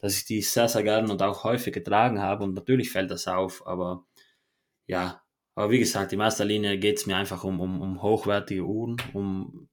dass 0.00 0.16
ich 0.16 0.24
die 0.24 0.42
sehr, 0.42 0.68
sehr 0.68 0.82
gerne 0.82 1.12
und 1.12 1.22
auch 1.22 1.44
häufig 1.44 1.72
getragen 1.72 2.20
habe. 2.20 2.42
Und 2.42 2.54
natürlich 2.54 2.90
fällt 2.90 3.12
das 3.12 3.28
auf, 3.28 3.64
aber 3.68 4.04
ja, 4.88 5.22
aber 5.54 5.70
wie 5.70 5.78
gesagt, 5.78 6.12
in 6.12 6.18
erster 6.18 6.44
Linie 6.44 6.76
geht 6.76 6.98
es 6.98 7.06
mir 7.06 7.16
einfach 7.16 7.44
um, 7.44 7.60
um, 7.60 7.80
um 7.80 8.02
hochwertige 8.02 8.64
Uhren, 8.64 8.96
um 9.12 9.69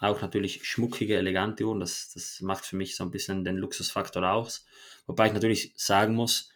auch 0.00 0.22
natürlich 0.22 0.64
schmuckige, 0.64 1.16
elegante 1.16 1.64
Uhren. 1.64 1.80
Das, 1.80 2.10
das 2.12 2.40
macht 2.40 2.64
für 2.64 2.76
mich 2.76 2.96
so 2.96 3.04
ein 3.04 3.10
bisschen 3.10 3.44
den 3.44 3.56
Luxusfaktor 3.56 4.28
aus. 4.28 4.66
Wobei 5.06 5.26
ich 5.26 5.32
natürlich 5.32 5.72
sagen 5.76 6.14
muss, 6.14 6.50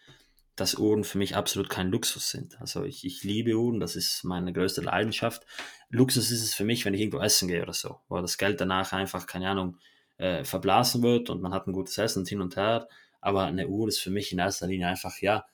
dass 0.57 0.77
Uhren 0.77 1.05
für 1.05 1.19
mich 1.19 1.37
absolut 1.37 1.69
kein 1.69 1.91
Luxus 1.91 2.31
sind. 2.31 2.61
Also 2.61 2.85
ich, 2.85 3.05
ich 3.05 3.23
liebe 3.25 3.55
Uhren, 3.55 3.81
das 3.81 3.97
ist 3.97 4.25
meine 4.25 4.53
größte 4.53 4.81
Leidenschaft. 4.81 5.45
Luxus 5.91 6.31
ist 6.31 6.43
es 6.43 6.55
für 6.55 6.65
mich, 6.65 6.85
wenn 6.85 6.95
ich 6.95 7.01
irgendwo 7.01 7.21
essen 7.21 7.49
gehe 7.49 7.63
oder 7.63 7.73
so, 7.73 8.01
wo 8.09 8.21
das 8.21 8.39
Geld 8.39 8.61
danach 8.61 8.93
einfach, 8.93 9.27
keine 9.27 9.51
Ahnung, 9.51 9.79
äh, 10.17 10.45
verblasen 10.45 11.03
wird 11.03 11.29
und 11.29 11.43
man 11.43 11.53
hat 11.53 11.67
ein 11.67 11.73
gutes 11.73 11.99
Essen 11.99 12.21
und 12.21 12.29
hin 12.29 12.41
und 12.41 12.57
her. 12.57 12.89
Aber 13.21 13.45
eine 13.45 13.69
Uhr 13.69 13.89
ist 13.89 13.99
für 13.99 14.11
mich 14.11 14.33
in 14.33 14.39
erster 14.39 14.67
Linie 14.67 14.89
einfach, 14.89 15.21
ja, 15.21 15.45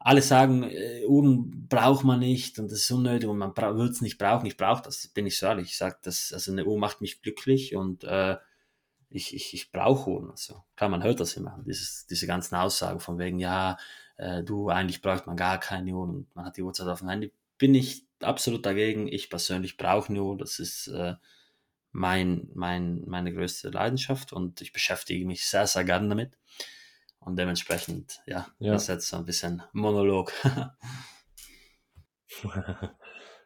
alle 0.00 0.22
sagen, 0.22 0.64
äh, 0.64 1.04
Uhren 1.06 1.68
braucht 1.68 2.04
man 2.04 2.20
nicht 2.20 2.58
und 2.58 2.70
das 2.72 2.80
ist 2.80 2.90
unnötig 2.90 3.28
und 3.28 3.38
man 3.38 3.54
wird 3.56 3.90
es 3.90 4.00
nicht 4.00 4.18
brauchen. 4.18 4.46
Ich 4.46 4.56
brauche 4.56 4.82
das, 4.82 5.06
bin 5.08 5.26
ich 5.26 5.38
so 5.38 5.46
ehrlich. 5.46 5.68
Ich 5.68 5.76
sage, 5.76 5.98
das, 6.02 6.32
also 6.32 6.50
eine 6.50 6.64
Uhr 6.64 6.78
macht 6.78 7.02
mich 7.02 7.20
glücklich 7.22 7.76
und 7.76 8.04
äh, 8.04 8.36
ich, 9.10 9.34
ich, 9.34 9.52
ich 9.54 9.72
brauche 9.72 10.10
Uhren. 10.10 10.30
Also 10.30 10.64
klar, 10.74 10.88
man 10.88 11.02
hört 11.02 11.20
das 11.20 11.36
immer, 11.36 11.62
dieses, 11.66 12.06
diese 12.06 12.26
ganzen 12.26 12.54
Aussagen 12.54 13.00
von 13.00 13.18
wegen, 13.18 13.38
ja, 13.38 13.76
äh, 14.16 14.42
du, 14.42 14.70
eigentlich 14.70 15.02
braucht 15.02 15.26
man 15.26 15.36
gar 15.36 15.60
keine 15.60 15.94
Uhr 15.94 16.04
und 16.04 16.34
man 16.34 16.46
hat 16.46 16.56
die 16.56 16.62
Uhrzeit 16.62 16.88
auf 16.88 17.00
dem 17.00 17.08
Handy. 17.10 17.32
Bin 17.58 17.74
ich 17.74 18.06
absolut 18.22 18.64
dagegen. 18.64 19.06
Ich 19.06 19.28
persönlich 19.28 19.76
brauche 19.76 20.08
eine 20.08 20.22
Uhr. 20.22 20.38
Das 20.38 20.58
ist 20.58 20.88
äh, 20.88 21.16
mein, 21.92 22.48
mein, 22.54 23.02
meine 23.06 23.34
größte 23.34 23.68
Leidenschaft 23.68 24.32
und 24.32 24.62
ich 24.62 24.72
beschäftige 24.72 25.26
mich 25.26 25.44
sehr, 25.44 25.66
sehr 25.66 25.84
gern 25.84 26.08
damit. 26.08 26.38
Und 27.20 27.38
dementsprechend, 27.38 28.20
ja, 28.26 28.46
ja. 28.58 28.72
das 28.72 28.82
ist 28.82 28.88
jetzt 28.88 29.08
so 29.08 29.16
ein 29.16 29.26
bisschen 29.26 29.62
Monolog. 29.72 30.32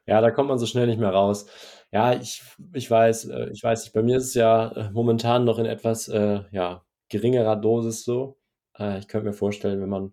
ja, 0.06 0.20
da 0.20 0.30
kommt 0.30 0.48
man 0.48 0.58
so 0.58 0.66
schnell 0.66 0.86
nicht 0.86 1.00
mehr 1.00 1.10
raus. 1.10 1.46
Ja, 1.90 2.14
ich, 2.14 2.42
ich 2.72 2.90
weiß, 2.90 3.26
äh, 3.26 3.50
ich 3.50 3.62
weiß 3.62 3.84
nicht, 3.84 3.92
bei 3.92 4.02
mir 4.02 4.18
ist 4.18 4.26
es 4.26 4.34
ja 4.34 4.72
äh, 4.72 4.90
momentan 4.92 5.44
noch 5.44 5.58
in 5.58 5.66
etwas 5.66 6.08
äh, 6.08 6.42
ja, 6.52 6.84
geringerer 7.08 7.56
Dosis 7.56 8.04
so. 8.04 8.38
Äh, 8.78 8.98
ich 8.98 9.08
könnte 9.08 9.28
mir 9.28 9.32
vorstellen, 9.32 9.80
wenn 9.80 9.88
man, 9.88 10.12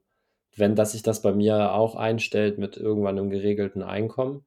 wenn 0.56 0.76
das 0.76 0.94
sich 0.94 1.04
das 1.04 1.22
bei 1.22 1.34
mir 1.34 1.74
auch 1.74 1.96
einstellt 1.96 2.58
mit 2.58 2.78
irgendwann 2.78 3.18
einem 3.18 3.30
geregelten 3.30 3.84
Einkommen. 3.84 4.46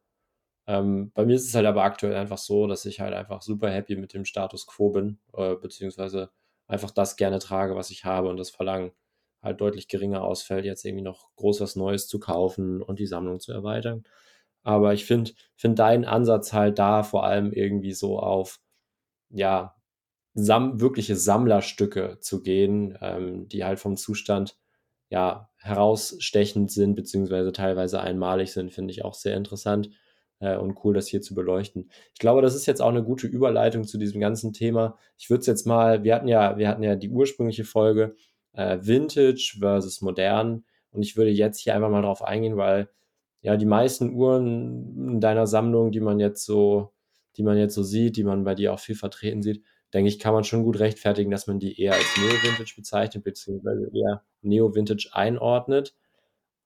Ähm, 0.67 1.13
bei 1.15 1.27
mir 1.27 1.37
ist 1.37 1.47
es 1.47 1.55
halt 1.55 1.67
aber 1.67 1.85
aktuell 1.85 2.17
einfach 2.17 2.39
so, 2.39 2.67
dass 2.67 2.87
ich 2.87 3.01
halt 3.01 3.15
einfach 3.15 3.43
super 3.43 3.71
happy 3.71 3.97
mit 3.97 4.15
dem 4.15 4.25
Status 4.25 4.67
quo 4.67 4.91
bin, 4.91 5.19
äh, 5.35 5.55
beziehungsweise 5.57 6.31
einfach 6.67 6.91
das 6.91 7.17
gerne 7.17 7.39
trage, 7.39 7.77
was 7.77 7.91
ich 7.91 8.05
habe 8.05 8.29
und 8.29 8.39
das 8.39 8.51
Verlangen 8.51 8.93
halt 9.45 9.61
deutlich 9.61 9.89
geringer 9.89 10.25
ausfällt, 10.25 10.65
jetzt 10.65 10.85
irgendwie 10.85 11.05
noch 11.05 11.35
groß 11.37 11.61
was 11.61 11.77
Neues 11.77 12.09
zu 12.09 12.19
kaufen 12.21 12.83
und 12.83 12.99
die 12.99 13.07
Sammlung 13.07 13.41
zu 13.41 13.53
erweitern. 13.53 14.05
Aber 14.63 14.95
ich 14.95 15.05
finde 15.05 15.33
find 15.57 15.79
deinen 15.79 16.05
Ansatz 16.07 16.53
halt 16.53 16.79
da 16.79 17.03
vor 17.05 17.25
allem 17.25 17.53
irgendwie 17.53 17.93
so 17.93 18.19
auf, 18.19 18.61
ja, 19.31 19.77
sam 20.35 20.81
wirkliche 20.81 21.17
Sammlerstücke 21.17 22.19
zu 22.21 22.43
gehen, 22.43 22.99
ähm, 23.01 23.49
die 23.49 23.65
halt 23.65 23.79
vom 23.81 23.97
Zustand 23.97 24.59
ja 25.11 25.51
herausstechend 25.59 26.73
sind, 26.73 26.97
beziehungsweise 26.97 27.53
teilweise 27.53 28.01
einmalig 28.01 28.53
sind, 28.53 28.73
finde 28.73 28.93
ich 28.93 29.05
auch 29.05 29.15
sehr 29.15 29.37
interessant 29.37 29.91
äh, 30.41 30.57
und 30.57 30.79
cool, 30.85 30.95
das 30.95 31.09
hier 31.09 31.23
zu 31.23 31.35
beleuchten. 31.35 31.91
Ich 32.15 32.19
glaube, 32.21 32.43
das 32.43 32.55
ist 32.55 32.67
jetzt 32.67 32.83
auch 32.83 32.89
eine 32.89 33.05
gute 33.05 33.27
Überleitung 33.27 33.85
zu 33.85 33.99
diesem 33.99 34.21
ganzen 34.21 34.53
Thema. 34.53 34.99
Ich 35.19 35.31
würde 35.31 35.41
es 35.41 35.47
jetzt 35.47 35.67
mal, 35.67 36.05
wir 36.05 36.15
hatten 36.15 36.29
ja, 36.29 36.59
wir 36.59 36.69
hatten 36.69 36.83
ja 36.83 36.97
die 36.97 37.11
ursprüngliche 37.11 37.65
Folge 37.65 38.17
äh, 38.55 38.79
Vintage 38.81 39.57
versus 39.59 40.01
modern. 40.01 40.65
Und 40.91 41.03
ich 41.03 41.17
würde 41.17 41.31
jetzt 41.31 41.59
hier 41.59 41.75
einfach 41.75 41.91
mal 41.91 42.03
drauf 42.03 42.23
eingehen, 42.23 42.57
weil 42.57 42.89
ja 43.43 43.57
die 43.57 43.67
meisten 43.67 44.15
Uhren 44.15 45.13
in 45.15 45.21
deiner 45.21 45.47
Sammlung, 45.47 45.93
die 45.93 46.01
man 46.01 46.19
jetzt 46.19 46.45
so, 46.45 46.93
die 47.37 47.43
man 47.43 47.59
jetzt 47.59 47.75
so 47.75 47.83
sieht, 47.83 48.17
die 48.17 48.25
man 48.25 48.45
bei 48.45 48.55
dir 48.55 48.73
auch 48.73 48.81
viel 48.81 48.95
vertreten 48.95 49.43
sieht, 49.43 49.63
denke 49.93 50.09
ich, 50.09 50.19
kann 50.19 50.35
man 50.35 50.45
schon 50.45 50.65
gut 50.65 50.79
rechtfertigen, 50.81 51.31
dass 51.31 51.47
man 51.47 51.59
die 51.59 51.81
eher 51.81 51.95
als 51.95 52.17
Neo-Vintage 52.17 52.75
bezeichnet, 52.77 53.25
beziehungsweise 53.25 53.91
eher 53.95 54.23
Neo-Vintage 54.43 55.11
einordnet. 55.13 55.95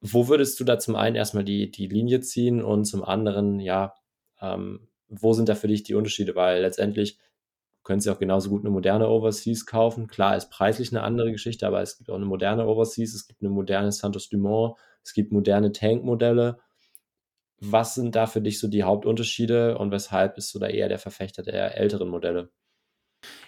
Wo 0.01 0.29
würdest 0.29 0.59
du 0.61 0.65
da 0.65 0.79
zum 0.79 0.95
einen 0.97 1.17
erstmal 1.17 1.45
die, 1.45 1.71
die 1.71 1.89
Linie 1.89 2.21
ziehen 2.21 2.63
und 2.63 2.85
zum 2.85 3.05
anderen, 3.05 3.61
ja, 3.61 3.95
ähm, 4.41 4.89
wo 5.09 5.33
sind 5.33 5.49
da 5.49 5.55
für 5.55 5.69
dich 5.69 5.83
die 5.83 5.95
Unterschiede? 5.95 6.37
Weil 6.37 6.63
letztendlich 6.63 7.19
können 7.89 8.03
Sie 8.03 8.11
auch 8.11 8.19
genauso 8.19 8.51
gut 8.51 8.61
eine 8.61 8.71
moderne 8.71 9.09
Overseas 9.09 9.65
kaufen. 9.65 10.09
Klar, 10.09 10.37
ist 10.37 10.51
preislich 10.51 10.93
eine 10.93 11.03
andere 11.03 11.33
Geschichte, 11.33 11.67
aber 11.67 11.81
es 11.81 11.97
gibt 11.97 12.11
auch 12.11 12.17
eine 12.17 12.27
moderne 12.27 12.67
Overseas, 12.67 13.15
es 13.15 13.27
gibt 13.27 13.41
eine 13.41 13.49
moderne 13.49 13.93
Santos 13.93 14.29
Dumont, 14.29 14.77
es 15.03 15.15
gibt 15.15 15.33
moderne 15.33 15.73
Tank-Modelle. 15.73 16.59
Was 17.61 17.95
sind 17.95 18.15
da 18.15 18.27
für 18.27 18.43
dich 18.43 18.59
so 18.59 18.69
die 18.69 18.83
Hauptunterschiede 18.83 19.79
und 19.79 19.91
weshalb 19.91 20.35
bist 20.35 20.55
du 20.55 20.59
da 20.59 20.67
eher 20.67 20.91
der 20.91 20.99
Verfechter 20.99 21.43
der 21.43 21.79
älteren 21.79 22.11
Modelle? 22.11 22.51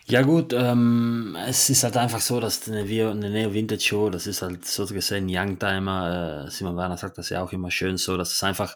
Ja 0.06 0.22
gut, 0.22 0.54
ähm, 0.54 1.36
es 1.46 1.68
ist 1.68 1.84
halt 1.84 1.98
einfach 1.98 2.22
so, 2.22 2.40
dass 2.40 2.66
eine, 2.66 2.80
eine 2.80 3.28
Neo 3.28 3.52
Vintage 3.52 3.82
Show, 3.82 4.08
das 4.08 4.26
ist 4.26 4.40
halt 4.40 4.64
so 4.64 4.86
gesehen 4.86 5.26
Youngtimer, 5.28 6.46
äh, 6.46 6.50
Simon 6.50 6.78
Werner 6.78 6.96
sagt 6.96 7.18
das 7.18 7.28
ja 7.28 7.42
auch 7.42 7.52
immer 7.52 7.70
schön 7.70 7.98
so, 7.98 8.16
dass 8.16 8.32
es 8.32 8.42
einfach 8.42 8.74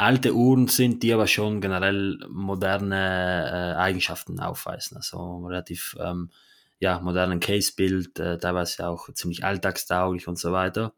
alte 0.00 0.34
Uhren 0.34 0.66
sind, 0.68 1.02
die 1.02 1.12
aber 1.12 1.26
schon 1.26 1.60
generell 1.60 2.18
moderne 2.30 3.74
äh, 3.76 3.78
Eigenschaften 3.78 4.40
aufweisen. 4.40 4.96
Also 4.96 5.46
relativ 5.46 5.96
ähm, 6.00 6.30
ja, 6.78 7.00
modernen 7.00 7.40
Case-Bild, 7.40 8.18
äh, 8.18 8.38
teilweise 8.38 8.88
auch 8.88 9.12
ziemlich 9.12 9.44
alltagstauglich 9.44 10.26
und 10.26 10.38
so 10.38 10.52
weiter. 10.52 10.94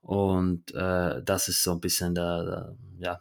Und 0.00 0.74
äh, 0.74 1.22
das 1.22 1.46
ist 1.46 1.62
so 1.62 1.72
ein 1.72 1.80
bisschen 1.80 2.14
der, 2.16 2.44
der 2.44 2.76
ja, 2.98 3.20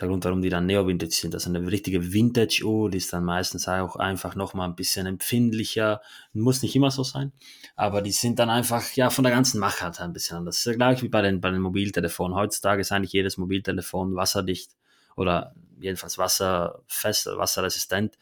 der 0.00 0.08
Grund, 0.08 0.24
warum 0.24 0.40
die 0.40 0.48
dann 0.48 0.66
Neo-Vintage 0.66 1.12
sind. 1.12 1.34
Also 1.34 1.50
eine 1.50 1.70
richtige 1.70 2.12
Vintage-Uhr, 2.12 2.90
die 2.90 2.96
ist 2.96 3.12
dann 3.12 3.24
meistens 3.24 3.68
auch 3.68 3.96
einfach 3.96 4.34
nochmal 4.34 4.68
ein 4.68 4.74
bisschen 4.74 5.06
empfindlicher. 5.06 6.00
Muss 6.32 6.62
nicht 6.62 6.74
immer 6.74 6.90
so 6.90 7.04
sein, 7.04 7.32
aber 7.76 8.00
die 8.00 8.12
sind 8.12 8.38
dann 8.38 8.48
einfach, 8.48 8.90
ja, 8.94 9.10
von 9.10 9.24
der 9.24 9.32
ganzen 9.32 9.60
Machart 9.60 10.00
ein 10.00 10.12
bisschen 10.12 10.38
anders. 10.38 10.56
Das 10.56 10.66
ist 10.72 10.78
gleich 10.78 11.02
wie 11.02 11.08
bei 11.08 11.20
den, 11.20 11.40
bei 11.40 11.50
den 11.50 11.60
Mobiltelefonen. 11.60 12.36
Heutzutage 12.36 12.80
ist 12.80 12.90
eigentlich 12.90 13.12
jedes 13.12 13.36
Mobiltelefon 13.36 14.16
wasserdicht 14.16 14.70
oder 15.14 15.54
jedenfalls 15.78 16.16
wasserfest, 16.16 17.26
wasserresistent. 17.26 18.16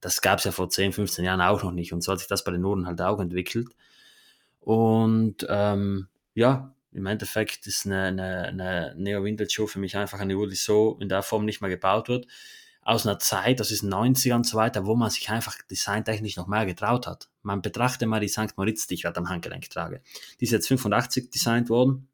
Das 0.00 0.20
gab 0.20 0.38
es 0.38 0.44
ja 0.44 0.52
vor 0.52 0.70
10, 0.70 0.92
15 0.92 1.24
Jahren 1.24 1.40
auch 1.40 1.64
noch 1.64 1.72
nicht 1.72 1.92
und 1.92 2.02
so 2.02 2.12
hat 2.12 2.20
sich 2.20 2.28
das 2.28 2.44
bei 2.44 2.52
den 2.52 2.64
Uhren 2.64 2.86
halt 2.86 3.00
auch 3.00 3.18
entwickelt. 3.18 3.68
Und 4.60 5.44
ähm, 5.48 6.06
ja, 6.34 6.72
im 6.92 7.06
Endeffekt 7.06 7.66
ist 7.66 7.86
eine, 7.86 8.04
eine, 8.04 8.48
eine 8.48 8.94
Neo 8.96 9.24
Vintage 9.24 9.50
Show 9.50 9.66
für 9.66 9.78
mich 9.78 9.96
einfach 9.96 10.20
eine 10.20 10.36
Uhr, 10.36 10.48
die 10.48 10.56
so 10.56 10.96
in 11.00 11.08
der 11.08 11.22
Form 11.22 11.44
nicht 11.44 11.60
mehr 11.60 11.70
gebaut 11.70 12.08
wird. 12.08 12.26
Aus 12.82 13.06
einer 13.06 13.18
Zeit, 13.18 13.60
das 13.60 13.70
ist 13.70 13.84
90er 13.84 14.34
und 14.34 14.46
so 14.46 14.56
weiter, 14.56 14.86
wo 14.86 14.96
man 14.96 15.10
sich 15.10 15.28
einfach 15.28 15.60
designtechnisch 15.70 16.36
noch 16.36 16.46
mehr 16.46 16.64
getraut 16.64 17.06
hat. 17.06 17.28
Man 17.42 17.60
betrachte 17.60 18.06
mal 18.06 18.20
die 18.20 18.28
St. 18.28 18.56
Moritz, 18.56 18.86
die 18.86 18.94
ich 18.94 19.02
gerade 19.02 19.18
am 19.18 19.28
Handgelenk 19.28 19.68
trage. 19.68 20.00
Die 20.40 20.44
ist 20.44 20.52
jetzt 20.52 20.68
85 20.68 21.30
designt 21.30 21.68
worden. 21.68 22.08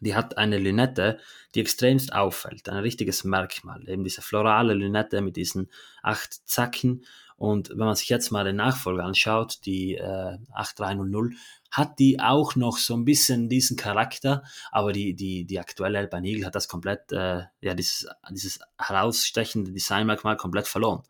Die 0.00 0.14
hat 0.14 0.36
eine 0.36 0.58
Lünette, 0.58 1.18
die 1.54 1.60
extremst 1.60 2.12
auffällt. 2.12 2.68
Ein 2.68 2.78
richtiges 2.78 3.24
Merkmal. 3.24 3.88
Eben 3.88 4.04
diese 4.04 4.20
florale 4.20 4.74
Lünette 4.74 5.22
mit 5.22 5.36
diesen 5.36 5.70
acht 6.02 6.46
Zacken. 6.46 7.06
Und 7.36 7.68
wenn 7.70 7.78
man 7.86 7.94
sich 7.94 8.08
jetzt 8.08 8.30
mal 8.30 8.44
den 8.44 8.56
Nachfolger 8.56 9.04
anschaut, 9.04 9.58
die 9.66 9.94
äh, 9.94 10.38
8300, 10.52 11.34
hat 11.70 11.98
die 11.98 12.18
auch 12.18 12.56
noch 12.56 12.78
so 12.78 12.94
ein 12.94 13.04
bisschen 13.04 13.50
diesen 13.50 13.76
Charakter, 13.76 14.42
aber 14.72 14.92
die, 14.92 15.14
die, 15.14 15.44
die 15.44 15.60
aktuelle 15.60 15.98
Albanil 15.98 16.46
hat 16.46 16.54
das 16.54 16.68
komplett, 16.68 17.12
äh, 17.12 17.42
ja, 17.60 17.74
dieses, 17.74 18.08
dieses 18.30 18.60
herausstechende 18.78 19.72
Designmerkmal 19.72 20.38
komplett 20.38 20.66
verloren. 20.66 21.02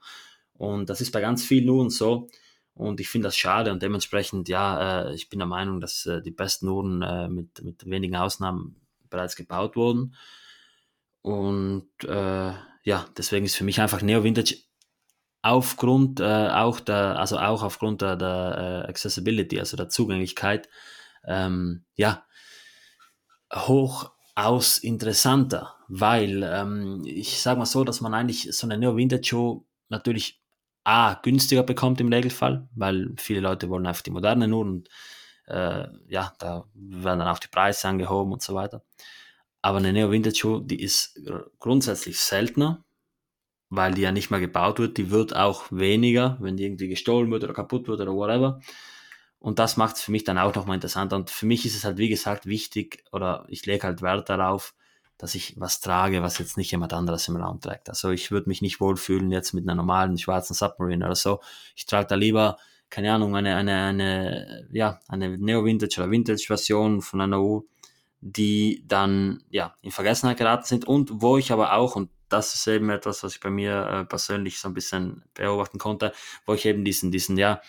Und 0.54 0.90
das 0.90 1.00
ist 1.00 1.12
bei 1.12 1.20
ganz 1.20 1.44
vielen 1.44 1.68
Uhren 1.68 1.90
so. 1.90 2.28
Und 2.74 3.00
ich 3.00 3.08
finde 3.08 3.28
das 3.28 3.36
schade 3.36 3.72
und 3.72 3.82
dementsprechend, 3.82 4.48
ja, 4.48 5.08
äh, 5.08 5.14
ich 5.14 5.28
bin 5.30 5.38
der 5.38 5.46
Meinung, 5.46 5.80
dass 5.80 6.04
äh, 6.06 6.20
die 6.20 6.32
besten 6.32 6.68
Uhren 6.68 7.02
äh, 7.02 7.28
mit, 7.28 7.62
mit 7.62 7.88
wenigen 7.88 8.16
Ausnahmen 8.16 8.76
bereits 9.08 9.36
gebaut 9.36 9.76
wurden. 9.76 10.14
Und 11.22 11.88
äh, 12.04 12.52
ja, 12.82 13.06
deswegen 13.16 13.46
ist 13.46 13.56
für 13.56 13.64
mich 13.64 13.80
einfach 13.80 14.02
Neo 14.02 14.24
Vintage 14.24 14.56
aufgrund 15.46 16.20
äh, 16.20 16.48
auch 16.48 16.80
der, 16.80 17.18
also 17.18 17.38
auch 17.38 17.62
aufgrund 17.62 18.02
der, 18.02 18.16
der 18.16 18.84
äh, 18.86 18.88
Accessibility, 18.88 19.60
also 19.60 19.76
der 19.76 19.88
Zugänglichkeit, 19.88 20.68
ähm, 21.24 21.84
ja, 21.94 22.24
hochaus 23.54 24.78
interessanter, 24.78 25.76
weil 25.88 26.42
ähm, 26.42 27.02
ich 27.06 27.40
sage 27.40 27.60
mal 27.60 27.66
so, 27.66 27.84
dass 27.84 28.00
man 28.00 28.12
eigentlich 28.12 28.48
so 28.56 28.66
eine 28.66 28.76
Neo 28.76 28.96
Vintage 28.96 29.24
Show 29.24 29.66
natürlich 29.88 30.42
A, 30.82 31.14
günstiger 31.14 31.62
bekommt 31.62 32.00
im 32.00 32.12
Regelfall, 32.12 32.68
weil 32.74 33.12
viele 33.16 33.40
Leute 33.40 33.68
wollen 33.68 33.86
einfach 33.86 34.02
die 34.02 34.10
moderne 34.10 34.48
Uhren 34.48 34.68
und 34.68 34.88
äh, 35.46 35.86
ja, 36.08 36.32
da 36.38 36.64
werden 36.74 37.20
dann 37.20 37.28
auch 37.28 37.38
die 37.38 37.48
Preise 37.48 37.86
angehoben 37.88 38.32
und 38.32 38.42
so 38.42 38.54
weiter. 38.54 38.82
Aber 39.62 39.78
eine 39.78 39.92
Neo 39.92 40.10
Vintage 40.10 40.36
Show, 40.36 40.60
die 40.60 40.80
ist 40.80 41.20
grundsätzlich 41.60 42.18
seltener, 42.18 42.84
weil 43.70 43.94
die 43.94 44.02
ja 44.02 44.12
nicht 44.12 44.30
mehr 44.30 44.40
gebaut 44.40 44.78
wird. 44.78 44.96
Die 44.98 45.10
wird 45.10 45.34
auch 45.34 45.64
weniger, 45.70 46.36
wenn 46.40 46.56
die 46.56 46.64
irgendwie 46.64 46.88
gestohlen 46.88 47.30
wird 47.30 47.44
oder 47.44 47.54
kaputt 47.54 47.88
wird 47.88 48.00
oder 48.00 48.14
whatever. 48.14 48.60
Und 49.38 49.58
das 49.58 49.76
macht 49.76 49.96
es 49.96 50.02
für 50.02 50.12
mich 50.12 50.24
dann 50.24 50.38
auch 50.38 50.54
nochmal 50.54 50.76
interessanter. 50.76 51.16
Und 51.16 51.30
für 51.30 51.46
mich 51.46 51.66
ist 51.66 51.76
es 51.76 51.84
halt, 51.84 51.98
wie 51.98 52.08
gesagt, 52.08 52.46
wichtig 52.46 53.04
oder 53.12 53.44
ich 53.48 53.66
lege 53.66 53.84
halt 53.84 54.02
Wert 54.02 54.28
darauf, 54.28 54.74
dass 55.18 55.34
ich 55.34 55.58
was 55.58 55.80
trage, 55.80 56.22
was 56.22 56.38
jetzt 56.38 56.56
nicht 56.56 56.70
jemand 56.70 56.92
anderes 56.92 57.28
im 57.28 57.36
Raum 57.36 57.60
trägt. 57.60 57.88
Also 57.88 58.10
ich 58.10 58.30
würde 58.30 58.48
mich 58.48 58.60
nicht 58.60 58.80
wohlfühlen 58.80 59.30
jetzt 59.30 59.54
mit 59.54 59.64
einer 59.64 59.74
normalen 59.74 60.18
schwarzen 60.18 60.54
Submarine 60.54 61.06
oder 61.06 61.14
so. 61.14 61.40
Ich 61.74 61.86
trage 61.86 62.06
da 62.06 62.14
lieber, 62.14 62.58
keine 62.90 63.12
Ahnung, 63.12 63.34
eine, 63.34 63.56
eine, 63.56 63.82
eine, 63.82 64.68
ja, 64.72 65.00
eine 65.08 65.38
Neo-Vintage 65.38 66.00
oder 66.00 66.10
Vintage-Version 66.10 67.00
von 67.00 67.20
einer 67.20 67.40
Uhr, 67.40 67.64
die 68.20 68.84
dann, 68.86 69.42
ja, 69.50 69.74
in 69.82 69.90
Vergessenheit 69.90 70.38
geraten 70.38 70.66
sind 70.66 70.86
und 70.86 71.22
wo 71.22 71.38
ich 71.38 71.50
aber 71.52 71.74
auch, 71.74 71.96
und 71.96 72.10
das 72.28 72.54
ist 72.54 72.66
eben 72.66 72.90
etwas, 72.90 73.22
was 73.22 73.34
ich 73.34 73.40
bei 73.40 73.50
mir 73.50 73.86
äh, 73.86 74.04
persönlich 74.04 74.58
so 74.58 74.68
ein 74.68 74.74
bisschen 74.74 75.22
beobachten 75.34 75.78
konnte, 75.78 76.12
wo 76.44 76.54
ich 76.54 76.64
eben 76.64 76.84
diesen, 76.84 77.10
diesen, 77.12 77.36
ja, 77.36 77.60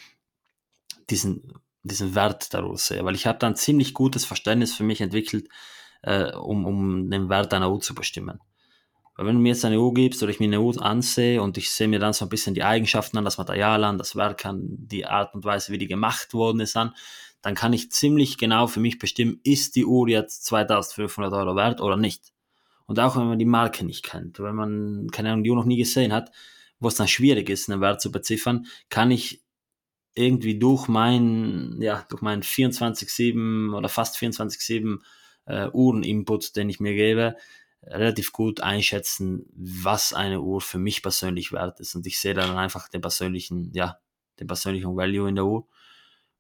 diesen, 1.10 1.54
diesen 1.84 2.16
Wert 2.16 2.54
daraus 2.54 2.88
sehe. 2.88 3.04
Weil 3.06 3.16
ich 3.16 3.28
habe 3.28 3.40
da 3.40 3.48
ein 3.48 3.56
ziemlich 3.56 3.94
gutes 3.94 4.26
Verständnis 4.26 4.76
für 4.76 4.84
mich 4.84 5.02
entwickelt, 5.02 5.48
äh, 6.02 6.34
um, 6.34 6.66
um 6.66 7.10
den 7.10 7.30
Wert 7.30 7.54
einer 7.54 7.72
Uhr 7.72 7.82
zu 7.82 7.96
bestimmen. 7.96 8.40
Weil 9.16 9.26
wenn 9.26 9.36
du 9.36 9.42
mir 9.42 9.50
jetzt 9.50 9.66
eine 9.66 9.80
Uhr 9.80 9.94
gibst 9.94 10.22
oder 10.22 10.32
ich 10.32 10.40
mir 10.40 10.46
eine 10.46 10.62
Uhr 10.62 10.80
ansehe 10.82 11.42
und 11.42 11.58
ich 11.58 11.72
sehe 11.72 11.88
mir 11.88 12.00
dann 12.00 12.14
so 12.14 12.26
ein 12.26 12.30
bisschen 12.30 12.54
die 12.54 12.64
Eigenschaften 12.64 13.18
an, 13.18 13.26
das 13.26 13.40
Material 13.40 13.84
an, 13.84 13.98
das 13.98 14.16
Werk 14.16 14.46
an, 14.46 14.62
die 14.64 15.06
Art 15.06 15.34
und 15.34 15.44
Weise, 15.44 15.72
wie 15.72 15.80
die 15.80 15.88
gemacht 15.88 16.34
worden 16.34 16.60
ist 16.60 16.78
an, 16.78 16.94
dann 17.42 17.56
kann 17.56 17.74
ich 17.74 17.92
ziemlich 17.92 18.38
genau 18.38 18.68
für 18.68 18.80
mich 18.80 19.00
bestimmen, 19.00 19.40
ist 19.44 19.76
die 19.76 19.86
Uhr 19.86 20.08
jetzt 20.08 20.46
2500 20.46 21.34
Euro 21.34 21.56
wert 21.56 21.82
oder 21.82 21.98
nicht. 21.98 22.32
Und 22.88 23.00
auch 23.00 23.18
wenn 23.18 23.28
man 23.28 23.40
die 23.40 23.46
Marke 23.46 23.86
nicht 23.86 24.04
kennt, 24.04 24.40
wenn 24.40 24.56
man, 24.56 25.10
keine 25.12 25.32
Ahnung, 25.32 25.44
die 25.44 25.52
noch 25.52 25.66
nie 25.66 25.78
gesehen 25.78 26.14
hat, 26.14 26.32
wo 26.80 26.88
es 26.88 26.96
dann 26.96 27.08
schwierig 27.08 27.50
ist, 27.50 27.70
einen 27.70 27.82
Wert 27.82 28.02
zu 28.02 28.12
beziffern, 28.12 28.66
kann 28.90 29.12
ich 29.12 29.44
irgendwie 30.16 30.58
durch 30.58 30.88
mein, 30.88 31.78
ja, 31.82 32.06
durch 32.10 32.22
mein 32.22 32.42
24-7 32.42 33.76
oder 33.76 33.90
fast 33.90 34.18
24-7 34.18 35.00
äh, 35.46 35.70
Uhren-Input, 35.72 36.56
den 36.56 36.70
ich 36.70 36.80
mir 36.80 36.94
gebe, 36.94 37.36
relativ 37.84 38.32
gut 38.32 38.62
einschätzen, 38.62 39.46
was 39.54 40.14
eine 40.14 40.42
Uhr 40.42 40.62
für 40.62 40.80
mich 40.80 41.04
persönlich 41.04 41.52
wert 41.52 41.80
ist. 41.80 41.96
Und 41.96 42.08
ich 42.08 42.20
sehe 42.20 42.34
dann 42.34 42.58
einfach 42.58 42.90
den 42.90 43.02
persönlichen, 43.02 43.72
ja, 43.74 44.00
den 44.40 44.48
persönlichen 44.48 44.96
Value 44.96 45.30
in 45.30 45.36
der 45.36 45.46
Uhr. 45.46 45.68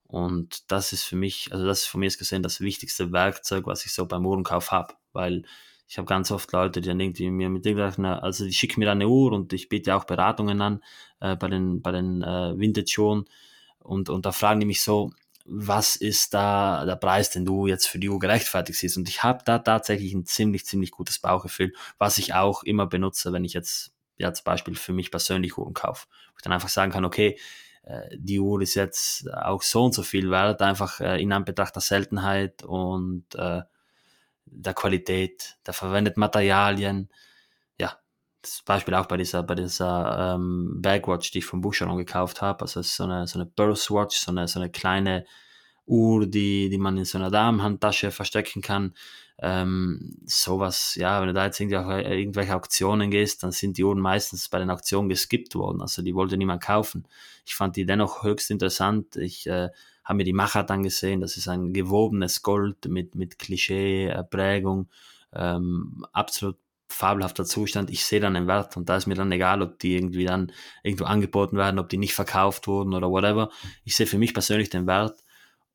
Und 0.07 0.71
das 0.71 0.93
ist 0.93 1.03
für 1.03 1.15
mich, 1.15 1.49
also 1.51 1.65
das 1.65 1.81
ist 1.81 1.87
von 1.87 1.99
mir 1.99 2.09
gesehen 2.09 2.41
das 2.41 2.61
wichtigste 2.61 3.11
Werkzeug, 3.11 3.67
was 3.67 3.85
ich 3.85 3.93
so 3.93 4.05
beim 4.05 4.25
Uhrenkauf 4.25 4.71
habe, 4.71 4.95
weil 5.11 5.43
ich 5.87 5.97
habe 5.97 6.05
ganz 6.05 6.31
oft 6.31 6.51
Leute, 6.51 6.81
die 6.81 6.89
dann 6.89 6.99
irgendwie 6.99 7.29
mir 7.29 7.49
mit 7.49 7.65
irgendeiner, 7.65 8.23
also 8.23 8.45
die 8.45 8.53
schicken 8.53 8.79
mir 8.79 8.87
dann 8.87 8.97
eine 8.97 9.07
Uhr 9.07 9.31
und 9.31 9.53
ich 9.53 9.69
biete 9.69 9.95
auch 9.95 10.03
Beratungen 10.03 10.61
an 10.61 10.83
äh, 11.19 11.35
bei 11.35 11.47
den, 11.47 11.81
bei 11.81 11.91
den 11.91 12.21
äh, 12.21 12.57
Vintage-Uhren 12.57 13.25
und, 13.79 14.09
und 14.09 14.25
da 14.25 14.31
fragen 14.31 14.59
die 14.59 14.65
mich 14.65 14.81
so, 14.81 15.11
was 15.45 15.95
ist 15.95 16.33
da 16.33 16.85
der 16.85 16.97
Preis, 16.97 17.29
den 17.29 17.45
du 17.45 17.67
jetzt 17.67 17.87
für 17.87 17.99
die 17.99 18.09
Uhr 18.09 18.19
gerechtfertigt 18.19 18.77
siehst? 18.79 18.97
Und 18.97 19.07
ich 19.07 19.23
habe 19.23 19.43
da 19.45 19.59
tatsächlich 19.59 20.13
ein 20.13 20.25
ziemlich, 20.25 20.65
ziemlich 20.65 20.91
gutes 20.91 21.19
Bauchgefühl, 21.19 21.73
was 21.97 22.17
ich 22.17 22.33
auch 22.33 22.63
immer 22.63 22.85
benutze, 22.85 23.31
wenn 23.31 23.45
ich 23.45 23.53
jetzt, 23.53 23.93
ja, 24.17 24.33
zum 24.33 24.43
Beispiel 24.43 24.75
für 24.75 24.91
mich 24.91 25.09
persönlich 25.09 25.57
Uhren 25.57 25.73
kaufe. 25.73 26.07
Wo 26.09 26.37
ich 26.37 26.43
dann 26.43 26.51
einfach 26.51 26.67
sagen 26.67 26.91
kann, 26.91 27.05
okay, 27.05 27.39
äh, 27.83 28.09
die 28.17 28.41
Uhr 28.41 28.61
ist 28.61 28.75
jetzt 28.75 29.31
auch 29.31 29.61
so 29.61 29.85
und 29.85 29.93
so 29.93 30.03
viel 30.03 30.29
wert, 30.29 30.61
einfach 30.61 30.99
äh, 30.99 31.21
in 31.21 31.31
Anbetracht 31.31 31.75
der 31.75 31.81
Seltenheit 31.81 32.63
und 32.63 33.23
äh, 33.35 33.61
der 34.51 34.73
Qualität, 34.73 35.57
der 35.65 35.73
verwendeten 35.73 36.19
Materialien, 36.19 37.09
das 38.47 38.61
Beispiel 38.63 38.93
auch 38.93 39.05
bei 39.05 39.17
dieser, 39.17 39.43
bei 39.43 39.55
dieser 39.55 40.35
ähm, 40.35 40.81
Bagwatch, 40.81 41.31
die 41.31 41.39
ich 41.39 41.45
von 41.45 41.61
Boucheron 41.61 41.97
gekauft 41.97 42.41
habe. 42.41 42.61
Also 42.61 42.81
so 42.81 43.03
eine, 43.03 43.27
so 43.27 43.39
eine 43.39 43.45
Burst 43.45 43.91
Watch, 43.91 44.17
so 44.17 44.31
eine, 44.31 44.47
so 44.47 44.59
eine 44.59 44.69
kleine 44.69 45.25
Uhr, 45.85 46.25
die, 46.25 46.69
die 46.69 46.77
man 46.77 46.97
in 46.97 47.05
so 47.05 47.17
einer 47.17 47.31
Damenhandtasche 47.31 48.11
verstecken 48.11 48.61
kann. 48.61 48.93
Ähm, 49.39 50.17
sowas, 50.25 50.95
ja, 50.95 51.19
wenn 51.19 51.27
du 51.27 51.33
da 51.33 51.45
jetzt 51.45 51.59
irgendwie 51.59 51.77
auf 51.77 51.87
äh, 51.89 52.19
irgendwelche 52.19 52.55
Auktionen 52.55 53.11
gehst, 53.11 53.43
dann 53.43 53.51
sind 53.51 53.77
die 53.77 53.83
Uhren 53.83 53.99
meistens 53.99 54.49
bei 54.49 54.59
den 54.59 54.71
Auktionen 54.71 55.09
geskippt 55.09 55.55
worden. 55.55 55.81
Also 55.81 56.01
die 56.01 56.15
wollte 56.15 56.37
niemand 56.37 56.63
kaufen. 56.63 57.05
Ich 57.45 57.55
fand 57.55 57.75
die 57.75 57.85
dennoch 57.85 58.23
höchst 58.23 58.49
interessant. 58.49 59.15
Ich 59.15 59.47
äh, 59.47 59.69
habe 60.07 60.17
mir 60.17 60.23
die 60.23 60.33
Machart 60.33 60.71
angesehen. 60.71 61.19
Das 61.19 61.35
ist 61.35 61.49
ein 61.49 61.73
gewobenes 61.73 62.41
Gold 62.41 62.85
mit, 62.85 63.15
mit 63.15 63.37
Klischee-Prägung. 63.39 64.89
Ähm, 65.33 66.05
absolut 66.13 66.57
fabelhafter 66.87 67.43
Zustand. 67.43 67.89
Ich 67.89 68.05
sehe 68.05 68.21
dann 68.21 68.33
den 68.33 68.47
Wert 68.47 68.77
und 68.77 68.87
da 68.87 68.95
ist 68.95 69.05
mir 69.05 69.15
dann 69.15 69.31
egal, 69.33 69.61
ob 69.61 69.79
die 69.79 69.95
irgendwie 69.97 70.23
dann 70.23 70.53
irgendwo 70.81 71.03
angeboten 71.03 71.57
werden, 71.57 71.77
ob 71.77 71.89
die 71.89 71.97
nicht 71.97 72.13
verkauft 72.13 72.67
wurden 72.67 72.93
oder 72.93 73.09
whatever. 73.09 73.49
Ich 73.83 73.97
sehe 73.97 74.07
für 74.07 74.17
mich 74.17 74.33
persönlich 74.33 74.69
den 74.69 74.87
Wert 74.87 75.21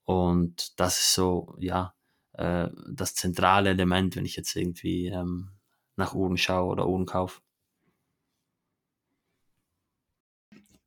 und 0.04 0.80
das 0.80 0.96
ist 0.98 1.12
so, 1.12 1.54
ja, 1.58 1.94
äh, 2.32 2.68
das 2.90 3.14
zentrale 3.14 3.68
Element, 3.68 4.16
wenn 4.16 4.24
ich 4.24 4.36
jetzt 4.36 4.56
irgendwie 4.56 5.08
ähm, 5.08 5.50
nach 5.96 6.14
Uhren 6.14 6.38
schaue 6.38 6.70
oder 6.70 6.88
Uhren 6.88 7.04
kaufe. 7.04 7.42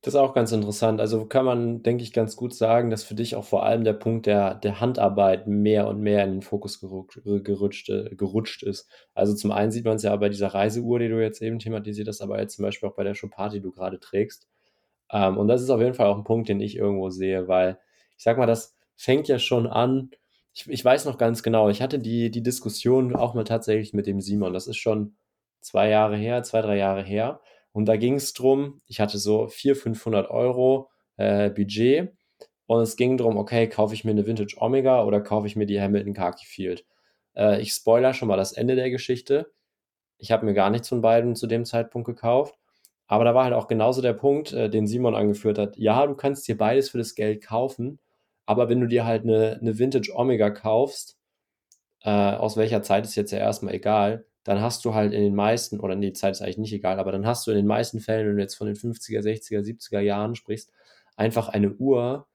Das 0.05 0.13
ist 0.13 0.19
auch 0.19 0.35
ganz 0.35 0.51
interessant. 0.51 1.01
Also 1.01 1.25
kann 1.25 1.45
man, 1.45 1.81
denke 1.81 2.03
ich, 2.03 2.13
ganz 2.13 2.35
gut 2.35 2.53
sagen, 2.53 2.91
dass 2.91 3.03
für 3.03 3.15
dich 3.15 3.35
auch 3.35 3.43
vor 3.43 3.65
allem 3.65 3.83
der 3.83 3.93
Punkt 3.93 4.27
der, 4.27 4.53
der 4.53 4.79
Handarbeit 4.79 5.47
mehr 5.47 5.87
und 5.87 5.99
mehr 5.99 6.23
in 6.23 6.29
den 6.29 6.41
Fokus 6.43 6.79
gerutscht, 6.79 7.23
gerutscht 8.03 8.61
ist. 8.61 8.87
Also 9.15 9.33
zum 9.33 9.49
einen 9.49 9.71
sieht 9.71 9.83
man 9.83 9.95
es 9.95 10.03
ja 10.03 10.15
bei 10.15 10.29
dieser 10.29 10.49
Reiseuhr, 10.49 10.99
die 10.99 11.09
du 11.09 11.19
jetzt 11.19 11.41
eben 11.41 11.57
thematisiert 11.57 12.07
hast, 12.07 12.21
aber 12.21 12.39
jetzt 12.39 12.55
zum 12.55 12.61
Beispiel 12.61 12.87
auch 12.87 12.93
bei 12.93 13.03
der 13.03 13.15
Chopard, 13.19 13.53
die 13.53 13.61
du 13.61 13.71
gerade 13.71 13.99
trägst. 13.99 14.47
Ähm, 15.11 15.39
und 15.39 15.47
das 15.47 15.63
ist 15.63 15.71
auf 15.71 15.81
jeden 15.81 15.95
Fall 15.95 16.05
auch 16.05 16.17
ein 16.17 16.23
Punkt, 16.23 16.49
den 16.49 16.59
ich 16.59 16.75
irgendwo 16.77 17.09
sehe, 17.09 17.47
weil 17.47 17.79
ich 18.15 18.23
sag 18.23 18.37
mal, 18.37 18.45
das 18.45 18.77
fängt 18.95 19.27
ja 19.27 19.39
schon 19.39 19.65
an. 19.65 20.11
Ich, 20.53 20.69
ich 20.69 20.85
weiß 20.85 21.05
noch 21.05 21.17
ganz 21.17 21.41
genau, 21.41 21.67
ich 21.69 21.81
hatte 21.81 21.97
die, 21.97 22.29
die 22.29 22.43
Diskussion 22.43 23.15
auch 23.15 23.33
mal 23.33 23.43
tatsächlich 23.43 23.93
mit 23.93 24.05
dem 24.05 24.21
Simon. 24.21 24.53
Das 24.53 24.67
ist 24.67 24.77
schon 24.77 25.15
zwei 25.61 25.89
Jahre 25.89 26.15
her, 26.15 26.43
zwei, 26.43 26.61
drei 26.61 26.77
Jahre 26.77 27.01
her. 27.03 27.41
Und 27.75 27.87
da 27.87 27.97
ging 27.97 28.13
es 28.15 28.31
drum, 28.31 28.79
ich 28.87 29.01
hatte 29.01 29.17
so 29.17 29.49
400, 29.49 29.83
500 29.83 30.29
Euro 30.31 30.89
äh, 31.17 31.49
Budget 31.49 32.13
und 32.67 32.81
es 32.81 32.95
ging 32.95 33.17
darum, 33.17 33.35
okay, 33.35 33.67
kaufe 33.67 33.93
ich 33.93 34.05
mir 34.05 34.11
eine 34.11 34.25
Vintage 34.25 34.55
Omega 34.59 35.03
oder 35.03 35.19
kaufe 35.19 35.45
ich 35.47 35.57
mir 35.57 35.65
die 35.65 35.81
Hamilton 35.81 36.13
Khaki 36.13 36.45
Field? 36.45 36.85
Äh, 37.35 37.59
ich 37.61 37.73
spoiler 37.73 38.13
schon 38.13 38.29
mal 38.29 38.37
das 38.37 38.53
Ende 38.53 38.75
der 38.77 38.89
Geschichte. 38.91 39.51
Ich 40.17 40.31
habe 40.31 40.45
mir 40.45 40.53
gar 40.53 40.69
nichts 40.69 40.87
von 40.87 41.01
beiden 41.01 41.35
zu 41.35 41.47
dem 41.47 41.65
Zeitpunkt 41.65 42.07
gekauft. 42.07 42.55
Aber 43.07 43.25
da 43.25 43.35
war 43.35 43.43
halt 43.43 43.53
auch 43.53 43.67
genauso 43.67 44.01
der 44.01 44.13
Punkt, 44.13 44.53
äh, 44.53 44.69
den 44.69 44.87
Simon 44.87 45.13
angeführt 45.13 45.57
hat. 45.57 45.75
Ja, 45.75 46.07
du 46.07 46.15
kannst 46.15 46.47
dir 46.47 46.57
beides 46.57 46.89
für 46.91 46.97
das 46.97 47.13
Geld 47.13 47.43
kaufen, 47.43 47.99
aber 48.45 48.69
wenn 48.69 48.79
du 48.79 48.87
dir 48.87 49.05
halt 49.05 49.23
eine, 49.23 49.59
eine 49.59 49.77
Vintage 49.77 50.13
Omega 50.15 50.49
kaufst, 50.49 51.17
äh, 52.03 52.09
aus 52.09 52.55
welcher 52.55 52.83
Zeit 52.83 53.03
ist 53.03 53.15
jetzt 53.15 53.31
ja 53.31 53.39
erstmal 53.39 53.73
egal, 53.73 54.25
dann 54.45 54.61
hast 54.61 54.85
du 54.85 54.93
halt 54.93 55.11
in 55.11 55.21
den 55.21 55.35
meisten, 55.35 55.79
oder 55.79 55.95
nee, 55.95 56.07
die 56.07 56.13
Zeit 56.13 56.31
ist 56.31 56.41
eigentlich 56.41 56.59
nicht 56.59 56.73
egal, 56.73 56.99
aber 56.99 57.11
dann 57.11 57.25
hast 57.25 57.45
du 57.45 57.51
in 57.51 57.57
den 57.57 57.65
meisten 57.65 57.99
Fällen, 57.99 58.27
wenn 58.27 58.35
du 58.37 58.41
jetzt 58.41 58.55
von 58.55 58.67
den 58.67 58.75
50er, 58.75 59.21
60er, 59.21 59.61
70er 59.61 59.99
Jahren 59.99 60.35
sprichst, 60.35 60.71
einfach 61.17 61.49
eine 61.49 61.73
Uhr, 61.73 62.27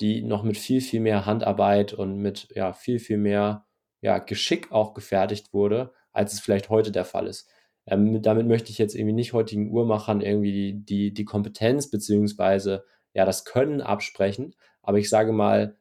die 0.00 0.22
noch 0.22 0.42
mit 0.42 0.58
viel, 0.58 0.80
viel 0.80 1.00
mehr 1.00 1.24
Handarbeit 1.24 1.92
und 1.92 2.18
mit 2.18 2.48
ja, 2.54 2.72
viel, 2.72 2.98
viel 2.98 3.16
mehr 3.16 3.64
ja, 4.00 4.18
Geschick 4.18 4.72
auch 4.72 4.92
gefertigt 4.92 5.54
wurde, 5.54 5.92
als 6.12 6.32
es 6.32 6.40
vielleicht 6.40 6.68
heute 6.68 6.90
der 6.90 7.04
Fall 7.04 7.28
ist. 7.28 7.48
Ähm, 7.86 8.20
damit 8.22 8.48
möchte 8.48 8.70
ich 8.70 8.78
jetzt 8.78 8.96
irgendwie 8.96 9.14
nicht 9.14 9.32
heutigen 9.32 9.70
Uhrmachern 9.70 10.20
irgendwie 10.20 10.52
die, 10.52 10.84
die, 10.84 11.14
die 11.14 11.24
Kompetenz 11.24 11.90
beziehungsweise 11.90 12.84
ja 13.14 13.24
das 13.24 13.44
Können 13.44 13.80
absprechen, 13.80 14.56
aber 14.82 14.98
ich 14.98 15.08
sage 15.08 15.32
mal, 15.32 15.76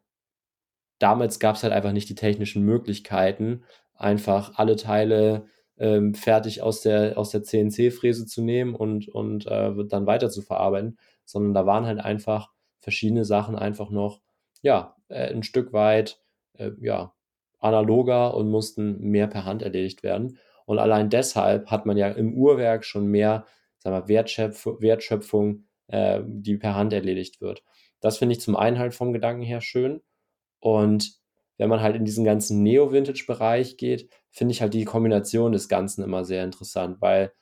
damals 0.99 1.39
gab 1.39 1.55
es 1.55 1.63
halt 1.63 1.73
einfach 1.73 1.91
nicht 1.91 2.09
die 2.09 2.15
technischen 2.15 2.63
Möglichkeiten, 2.63 3.63
einfach 3.95 4.53
alle 4.55 4.75
Teile 4.75 5.47
ähm, 5.82 6.13
fertig 6.13 6.61
aus 6.61 6.82
der, 6.82 7.17
aus 7.17 7.32
der 7.32 7.41
CNC-Fräse 7.41 8.27
zu 8.27 8.43
nehmen 8.43 8.75
und, 8.75 9.07
und 9.09 9.47
äh, 9.47 9.73
dann 9.88 10.05
weiter 10.05 10.29
zu 10.29 10.43
verarbeiten, 10.43 10.99
sondern 11.25 11.55
da 11.55 11.65
waren 11.65 11.88
halt 11.88 11.99
einfach 11.99 12.51
verschiedene 12.79 13.25
Sachen 13.25 13.55
einfach 13.55 13.89
noch, 13.89 14.21
ja, 14.61 14.95
äh, 15.09 15.34
ein 15.34 15.41
Stück 15.41 15.73
weit, 15.73 16.21
äh, 16.53 16.69
ja, 16.79 17.13
analoger 17.59 18.36
und 18.36 18.49
mussten 18.49 19.01
mehr 19.01 19.27
per 19.27 19.45
Hand 19.45 19.63
erledigt 19.63 20.03
werden. 20.03 20.38
Und 20.65 20.77
allein 20.77 21.09
deshalb 21.09 21.71
hat 21.71 21.88
man 21.88 21.97
ja 21.97 22.09
im 22.09 22.36
Uhrwerk 22.36 22.86
schon 22.86 23.07
mehr, 23.07 23.45
sagen 23.79 23.95
wir, 23.95 24.07
Wertschöpf 24.07 24.67
Wertschöpfung 24.79 25.65
äh, 25.88 26.21
die 26.25 26.57
per 26.57 26.75
Hand 26.75 26.93
erledigt 26.93 27.41
wird. 27.41 27.63
Das 28.01 28.19
finde 28.19 28.34
ich 28.34 28.41
zum 28.41 28.55
einen 28.55 28.77
halt 28.77 28.93
vom 28.93 29.13
Gedanken 29.13 29.41
her 29.41 29.61
schön. 29.61 30.01
Und 30.59 31.20
wenn 31.62 31.70
man 31.70 31.82
halt 31.82 31.95
in 31.95 32.05
diesen 32.05 32.26
ganzen 32.26 32.64
Neo-Vintage-Bereich 32.64 33.78
geht, 33.78 34.09
finde 34.32 34.51
ich 34.51 34.64
halt 34.64 34.74
die 34.74 34.84
Kombination 34.84 35.51
des 35.51 35.70
Ganzen 35.70 36.03
immer 36.03 36.26
sehr 36.26 36.43
interessant, 36.43 36.99
weil 37.01 37.34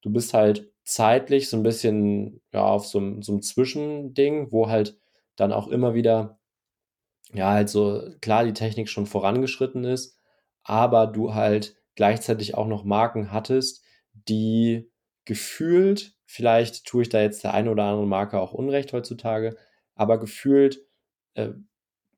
du 0.00 0.10
bist 0.10 0.32
halt 0.32 0.72
zeitlich 0.82 1.50
so 1.50 1.58
ein 1.58 1.62
bisschen 1.62 2.40
ja, 2.54 2.64
auf 2.64 2.86
so, 2.86 3.20
so 3.20 3.32
einem 3.32 3.42
Zwischending, 3.42 4.50
wo 4.50 4.70
halt 4.70 4.98
dann 5.36 5.52
auch 5.52 5.68
immer 5.68 5.92
wieder, 5.92 6.38
ja, 7.34 7.50
halt 7.50 7.68
so 7.68 8.02
klar 8.22 8.44
die 8.44 8.54
Technik 8.54 8.88
schon 8.88 9.04
vorangeschritten 9.04 9.84
ist, 9.84 10.18
aber 10.62 11.06
du 11.06 11.34
halt 11.34 11.76
gleichzeitig 11.96 12.54
auch 12.54 12.68
noch 12.68 12.82
Marken 12.82 13.30
hattest, 13.30 13.84
die 14.14 14.90
gefühlt, 15.26 16.14
vielleicht 16.24 16.86
tue 16.86 17.02
ich 17.02 17.10
da 17.10 17.20
jetzt 17.20 17.44
der 17.44 17.52
eine 17.52 17.70
oder 17.70 17.84
andere 17.84 18.06
Marke 18.06 18.40
auch 18.40 18.54
Unrecht 18.54 18.94
heutzutage, 18.94 19.54
aber 19.94 20.18
gefühlt 20.18 20.80
äh, 21.34 21.50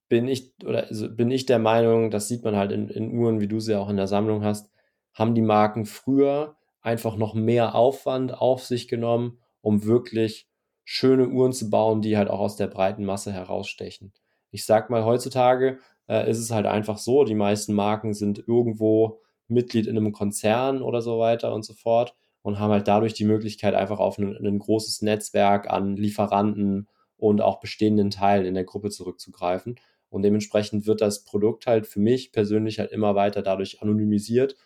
bin 0.09 0.28
ich 0.28 0.52
oder 0.64 0.86
bin 1.11 1.30
ich 1.30 1.46
der 1.46 1.59
Meinung, 1.59 2.11
das 2.11 2.28
sieht 2.28 2.44
man 2.44 2.56
halt 2.56 2.72
in, 2.72 2.88
in 2.88 3.12
Uhren, 3.12 3.40
wie 3.40 3.48
du 3.48 3.61
sie 3.61 3.76
auch 3.76 3.88
in 3.88 3.96
der 3.96 4.06
Sammlung 4.06 4.44
hast, 4.44 4.70
haben 5.14 5.34
die 5.34 5.42
Marken 5.42 5.84
früher 5.84 6.56
einfach 6.80 7.16
noch 7.16 7.34
mehr 7.34 7.74
Aufwand 7.74 8.32
auf 8.32 8.64
sich 8.64 8.88
genommen, 8.88 9.38
um 9.61 9.84
wirklich 9.84 10.48
schöne 10.84 11.28
Uhren 11.28 11.52
zu 11.52 11.68
bauen, 11.68 12.00
die 12.00 12.16
halt 12.16 12.30
auch 12.30 12.40
aus 12.40 12.56
der 12.56 12.68
breiten 12.68 13.04
Masse 13.04 13.32
herausstechen. 13.32 14.12
Ich 14.50 14.64
sag 14.64 14.88
mal, 14.88 15.04
heutzutage 15.04 15.78
äh, 16.09 16.30
ist 16.30 16.38
es 16.38 16.50
halt 16.50 16.66
einfach 16.66 16.96
so, 16.96 17.24
die 17.24 17.34
meisten 17.34 17.74
Marken 17.74 18.14
sind 18.14 18.38
irgendwo 18.46 19.20
Mitglied 19.48 19.86
in 19.86 19.98
einem 19.98 20.12
Konzern 20.12 20.80
oder 20.82 21.02
so 21.02 21.18
weiter 21.18 21.52
und 21.52 21.64
so 21.64 21.74
fort 21.74 22.14
und 22.42 22.59
haben 22.59 22.72
halt 22.72 22.88
dadurch 22.88 23.12
die 23.14 23.24
Möglichkeit, 23.24 23.74
einfach 23.74 23.98
auf 23.98 24.18
ein, 24.18 24.34
ein 24.36 24.59
großes 24.59 25.02
Netzwerk 25.02 25.68
an 25.68 25.96
Lieferanten 25.96 26.88
und 27.16 27.42
auch 27.42 27.61
bestehenden 27.61 28.11
Teilen 28.11 28.46
in 28.46 28.54
der 28.54 28.64
Gruppe 28.64 28.90
zurückzugreifen. 28.90 29.78
Und 30.11 30.22
dementsprechend 30.22 30.86
wird 30.86 31.00
das 31.00 31.24
Produkt 31.24 31.66
halt 31.66 31.86
für 31.86 32.00
mich 32.00 32.32
persönlich 32.32 32.78
halt 32.78 32.92
immer 32.92 33.14
weiter 33.14 33.42
dadurch 33.42 33.82
anonymisiert. 33.82 34.56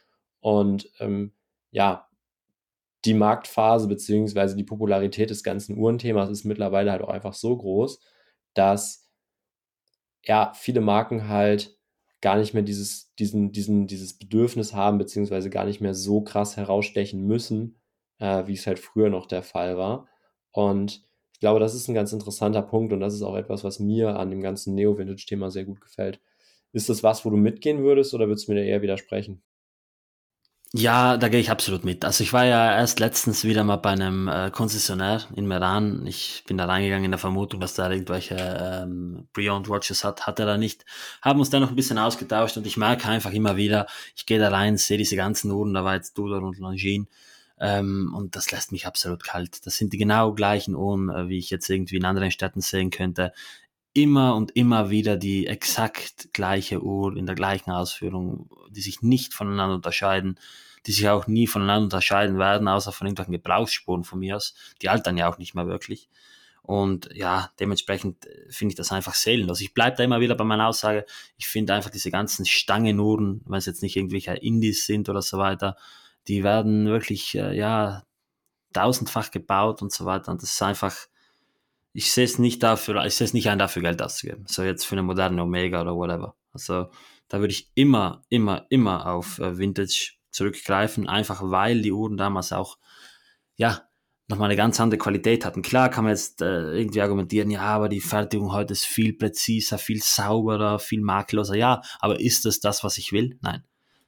Und 0.41 0.91
ähm, 1.01 1.33
ja, 1.71 2.09
die 3.05 3.15
Marktphase 3.15 3.89
beziehungsweise 3.89 4.57
die 4.57 4.65
Popularität 4.65 5.31
des 5.31 5.43
ganzen 5.43 5.77
Uhrenthemas 5.77 6.31
ist 6.31 6.45
mittlerweile 6.45 6.93
halt 6.93 7.03
auch 7.03 7.09
einfach 7.09 7.35
so 7.35 7.57
groß, 7.57 8.01
dass 8.55 9.09
ja 10.25 10.53
viele 10.55 10.81
Marken 10.81 11.29
halt 11.29 11.77
gar 12.21 12.37
nicht 12.37 12.55
mehr 12.55 12.63
dieses, 12.63 13.13
diesen, 13.17 13.51
diesen, 13.51 13.89
dieses 13.89 14.17
Bedürfnis 14.17 14.75
haben, 14.75 14.99
beziehungsweise 14.99 15.51
gar 15.51 15.65
nicht 15.65 15.81
mehr 15.81 15.95
so 15.95 16.23
krass 16.23 16.57
herausstechen 16.57 17.27
müssen, 17.27 17.81
äh, 18.19 18.47
wie 18.47 18.55
es 18.55 18.67
halt 18.67 18.79
früher 18.79 19.11
noch 19.11 19.27
der 19.27 19.43
Fall 19.43 19.77
war. 19.77 20.09
Und 20.53 21.05
glaube, 21.43 21.61
das 21.61 21.75
ist 21.75 21.89
ein 21.89 21.95
ganz 21.95 22.13
interessanter 22.13 22.63
Punkt 22.63 22.93
und 22.93 23.01
das 23.01 23.15
ist 23.15 23.23
auch 23.23 23.37
etwas, 23.37 23.65
was 23.65 23.81
mir 23.81 24.17
an 24.17 24.31
dem 24.31 24.41
ganzen 24.43 24.77
Neo-Vintage-Thema 24.77 25.51
sehr 25.51 25.65
gut 25.65 25.81
gefällt. 25.81 26.21
Ist 26.73 26.89
das 26.89 27.03
was, 27.03 27.25
wo 27.25 27.31
du 27.31 27.37
mitgehen 27.37 27.83
würdest 27.83 28.15
oder 28.15 28.29
würdest 28.29 28.47
du 28.47 28.53
mir 28.53 28.61
da 28.61 28.65
eher 28.65 28.81
widersprechen? 28.81 29.43
Ja, 30.75 31.17
da 31.19 31.29
gehe 31.29 31.41
ich 31.41 31.51
absolut 31.51 31.85
mit. 31.85 32.05
Also 32.05 32.23
ich 32.25 32.33
war 32.33 32.47
ja 32.47 32.75
erst 32.75 33.01
letztens 33.01 33.45
wieder 33.45 33.65
mal 33.65 33.77
bei 33.77 33.91
einem 33.91 34.29
äh, 34.29 34.51
Konzessionär 34.51 35.23
in 35.35 35.47
Meran. 35.47 36.07
Ich 36.07 36.45
bin 36.47 36.57
da 36.57 36.65
reingegangen 36.65 37.05
in 37.05 37.11
der 37.11 37.19
Vermutung, 37.19 37.61
dass 37.61 37.75
da 37.75 37.91
irgendwelche 37.91 38.37
ähm, 38.37 39.29
Pre-Owned 39.35 39.69
Watches 39.69 40.05
hat. 40.05 40.27
Hat 40.27 40.39
er 40.39 40.47
da 40.47 40.57
nicht. 40.57 40.87
Haben 41.23 41.41
uns 41.41 41.51
dann 41.51 41.61
noch 41.61 41.71
ein 41.71 41.77
bisschen 41.77 41.99
ausgetauscht 41.99 42.57
und 42.57 42.67
ich 42.67 42.79
merke 42.79 43.09
einfach 43.09 43.33
immer 43.33 43.57
wieder, 43.57 43.87
ich 44.17 44.27
gehe 44.27 44.39
da 44.39 44.49
rein, 44.49 44.79
sehe 44.79 44.97
diese 44.97 45.17
ganzen 45.17 45.51
Uhren, 45.51 45.75
da 45.75 45.85
war 45.85 45.95
jetzt 45.97 46.15
Tudor 46.15 46.43
und 46.43 46.59
Longines 46.59 47.09
ähm, 47.63 48.13
und 48.13 48.35
das 48.35 48.51
lässt 48.51 48.73
mich 48.73 48.89
absolut 48.89 49.23
kalt. 49.23 49.65
Das 49.67 49.77
sind 49.77 49.93
die 49.93 49.99
genau 49.99 50.33
gleichen 50.35 50.75
Uhren, 50.75 51.09
äh, 51.11 51.29
wie 51.29 51.39
ich 51.39 51.49
jetzt 51.49 51.71
irgendwie 51.71 51.97
in 51.97 52.05
anderen 52.05 52.33
Städten 52.33 52.61
sehen 52.61 52.91
könnte. 52.91 53.33
Immer 53.93 54.35
und 54.35 54.51
immer 54.57 54.91
wieder 54.91 55.17
die 55.17 55.47
exakt 55.47 56.31
gleiche 56.33 56.83
Uhr 56.83 57.17
in 57.17 57.25
der 57.25 57.37
gleichen 57.37 57.71
Ausführung, 57.71 58.51
die 58.71 58.81
sich 58.81 59.03
nicht 59.03 59.33
voneinander 59.33 59.77
unterscheiden, 59.77 60.41
die 60.87 60.93
sich 60.93 61.09
auch 61.09 61.29
nie 61.29 61.47
voneinander 61.47 61.85
unterscheiden 61.85 62.37
werden, 62.37 62.67
außer 62.67 62.91
von 62.91 63.07
irgendwelchen 63.07 63.35
Gebrauchsspuren 63.35 64.03
von 64.03 64.19
mir 64.19 64.39
aus. 64.39 64.55
Die 64.83 64.89
altern 64.89 65.17
ja 65.17 65.31
auch 65.31 65.39
nicht 65.39 65.55
mehr 65.55 65.69
wirklich. 65.69 66.09
Und 66.63 67.11
ja, 67.15 67.53
dementsprechend 67.61 68.27
äh, 68.27 68.51
finde 68.51 68.73
ich 68.73 68.77
das 68.77 68.91
einfach 68.91 69.15
seelenlos. 69.15 69.61
Ich 69.61 69.73
bleibe 69.73 69.97
da 69.97 70.03
immer 70.03 70.19
wieder 70.19 70.35
bei 70.35 70.45
meiner 70.45 70.67
Aussage. 70.67 71.07
Ich 71.37 71.47
finde 71.47 71.75
einfach 71.75 71.91
diese 71.91 72.11
ganzen 72.11 72.45
Stangenuhren, 72.45 73.43
wenn 73.47 73.59
es 73.59 73.67
jetzt 73.67 73.83
nicht 73.83 73.95
irgendwelche 73.95 74.35
Indies 74.35 74.85
sind 74.85 75.09
oder 75.09 75.23
so 75.23 75.39
weiter, 75.39 75.77
die 76.29 76.45
werden 76.45 76.87
wirklich, 76.87 77.35
äh, 77.35 77.57
ja, 77.57 78.05
tausendfach 78.73 79.31
gebaut 79.31 79.83
und 79.83 79.93
so 79.93 80.05
weiter. 80.05 80.33
Und 80.33 80.43
das 80.43 80.53
ist 80.53 80.63
einfach, 80.63 80.97
ich 81.93 82.13
sehe 82.13 82.25
es 82.25 82.39
nicht 82.39 82.63
dafür, 82.63 83.05
ich 83.05 83.15
sehe 83.15 83.27
es 83.27 83.35
nicht 83.35 83.49
ein, 83.49 83.59
dafür 83.59 83.83
Geld 83.83 84.03
auszugeben. 84.03 84.45
So 84.49 84.63
jetzt 84.63 84.85
für 84.85 84.95
eine 84.95 85.03
moderne 85.03 85.43
Omega 85.43 85.81
oder 85.81 85.95
whatever. 85.95 86.35
Also 86.53 86.91
da 87.29 87.41
würde 87.41 87.53
ich 87.53 87.71
immer, 87.75 88.23
immer, 88.29 88.67
immer 88.71 89.07
auf 89.07 89.39
äh, 89.39 89.59
Vintage 89.59 90.13
zurückgreifen, 90.31 91.09
einfach 91.09 91.43
weil 91.43 91.83
die 91.83 91.93
Uhren 91.93 92.17
damals 92.17 92.53
auch, 92.53 92.79
ja, 93.57 93.83
nochmal 94.29 94.49
eine 94.49 94.57
ganz 94.57 94.81
andere 94.81 94.99
Qualität 94.99 95.45
hatten. 95.45 95.63
Klar 95.63 95.91
kann 95.91 96.05
man 96.05 96.13
jetzt 96.13 96.41
äh, 96.41 96.73
irgendwie 96.73 97.03
argumentieren, 97.03 97.51
ja, 97.51 97.63
aber 97.63 97.89
die 97.89 98.01
Fertigung 98.01 98.53
heute 98.53 98.73
ist 98.73 98.87
viel 98.87 99.13
präziser, 99.13 99.79
viel 99.79 100.03
sauberer, 100.03 100.79
viel 100.79 101.03
makelloser. 101.03 101.55
Ja, 101.55 101.83
aber 102.01 102.19
ist 102.21 102.47
das 102.47 102.61
das, 102.61 102.83
was 102.83 102.97
ich 102.99 103.13
will? 103.13 103.39
Nein. 103.43 103.65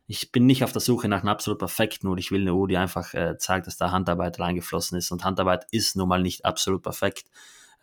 Ich 0.07 0.33
bin 0.33 0.47
nicht 0.47 0.65
auf 0.65 0.73
der 0.73 0.83
Suche 0.83 1.09
nach 1.09 1.23
einer 1.23 1.31
absolut 1.31 1.59
perfekten 1.59 2.07
Uhr. 2.09 2.19
Ich 2.19 2.31
will 2.31 2.43
eine 2.43 2.55
Uhr, 2.55 2.69
die 2.69 2.77
einfach 2.77 3.15
äh, 3.15 3.39
zeigt, 3.39 3.67
dass 3.67 3.79
da 3.79 3.91
Handarbeit 3.91 4.39
reingeflossen 4.39 4.99
ist. 4.99 5.11
Und 5.11 5.25
Handarbeit 5.25 5.67
ist 5.71 5.97
nun 5.97 6.09
mal 6.09 6.23
nicht 6.23 6.45
absolut 6.45 6.83
perfekt. 6.83 7.31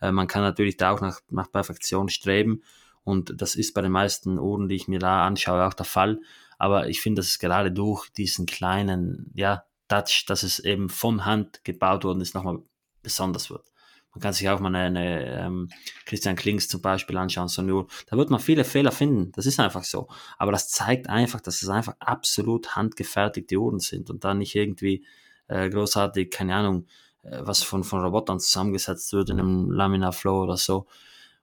Äh, 0.00 0.12
man 0.12 0.28
kann 0.28 0.42
natürlich 0.42 0.76
da 0.76 0.92
auch 0.92 1.00
nach, 1.00 1.20
nach 1.30 1.50
Perfektion 1.50 2.08
streben. 2.08 2.62
Und 3.02 3.40
das 3.42 3.56
ist 3.56 3.74
bei 3.74 3.80
den 3.82 3.90
meisten 3.90 4.38
Uhren, 4.38 4.68
die 4.68 4.76
ich 4.76 4.86
mir 4.86 5.00
da 5.00 5.26
anschaue, 5.26 5.66
auch 5.66 5.74
der 5.74 5.86
Fall. 5.86 6.20
Aber 6.58 6.88
ich 6.88 7.00
finde, 7.00 7.20
dass 7.20 7.28
es 7.28 7.38
gerade 7.40 7.72
durch 7.72 8.08
diesen 8.10 8.46
kleinen, 8.46 9.32
ja, 9.34 9.64
Touch, 9.88 10.24
dass 10.26 10.42
es 10.42 10.58
eben 10.58 10.88
von 10.88 11.26
Hand 11.26 11.64
gebaut 11.64 12.04
worden 12.04 12.20
ist, 12.20 12.34
nochmal 12.34 12.60
besonders 13.02 13.50
wird. 13.50 13.71
Man 14.14 14.20
kann 14.20 14.32
sich 14.32 14.48
auch 14.48 14.60
mal 14.60 14.74
eine, 14.74 15.00
eine 15.00 15.40
ähm, 15.40 15.70
Christian 16.04 16.36
Klings 16.36 16.68
zum 16.68 16.82
Beispiel 16.82 17.16
anschauen, 17.16 17.48
so 17.48 17.62
nur, 17.62 17.86
da 18.06 18.16
wird 18.16 18.30
man 18.30 18.40
viele 18.40 18.64
Fehler 18.64 18.92
finden. 18.92 19.32
Das 19.32 19.46
ist 19.46 19.58
einfach 19.58 19.84
so. 19.84 20.08
Aber 20.38 20.52
das 20.52 20.68
zeigt 20.68 21.08
einfach, 21.08 21.40
dass 21.40 21.62
es 21.62 21.68
einfach 21.68 21.94
absolut 21.98 22.76
handgefertigte 22.76 23.56
Uhren 23.56 23.80
sind 23.80 24.10
und 24.10 24.24
da 24.24 24.34
nicht 24.34 24.54
irgendwie 24.54 25.04
äh, 25.48 25.70
großartig, 25.70 26.30
keine 26.30 26.54
Ahnung, 26.56 26.86
äh, 27.22 27.38
was 27.40 27.62
von, 27.62 27.84
von 27.84 28.02
Robotern 28.02 28.38
zusammengesetzt 28.38 29.12
wird 29.12 29.30
in 29.30 29.40
einem 29.40 29.70
Laminar 29.70 30.12
Flow 30.12 30.42
oder 30.42 30.56
so. 30.56 30.86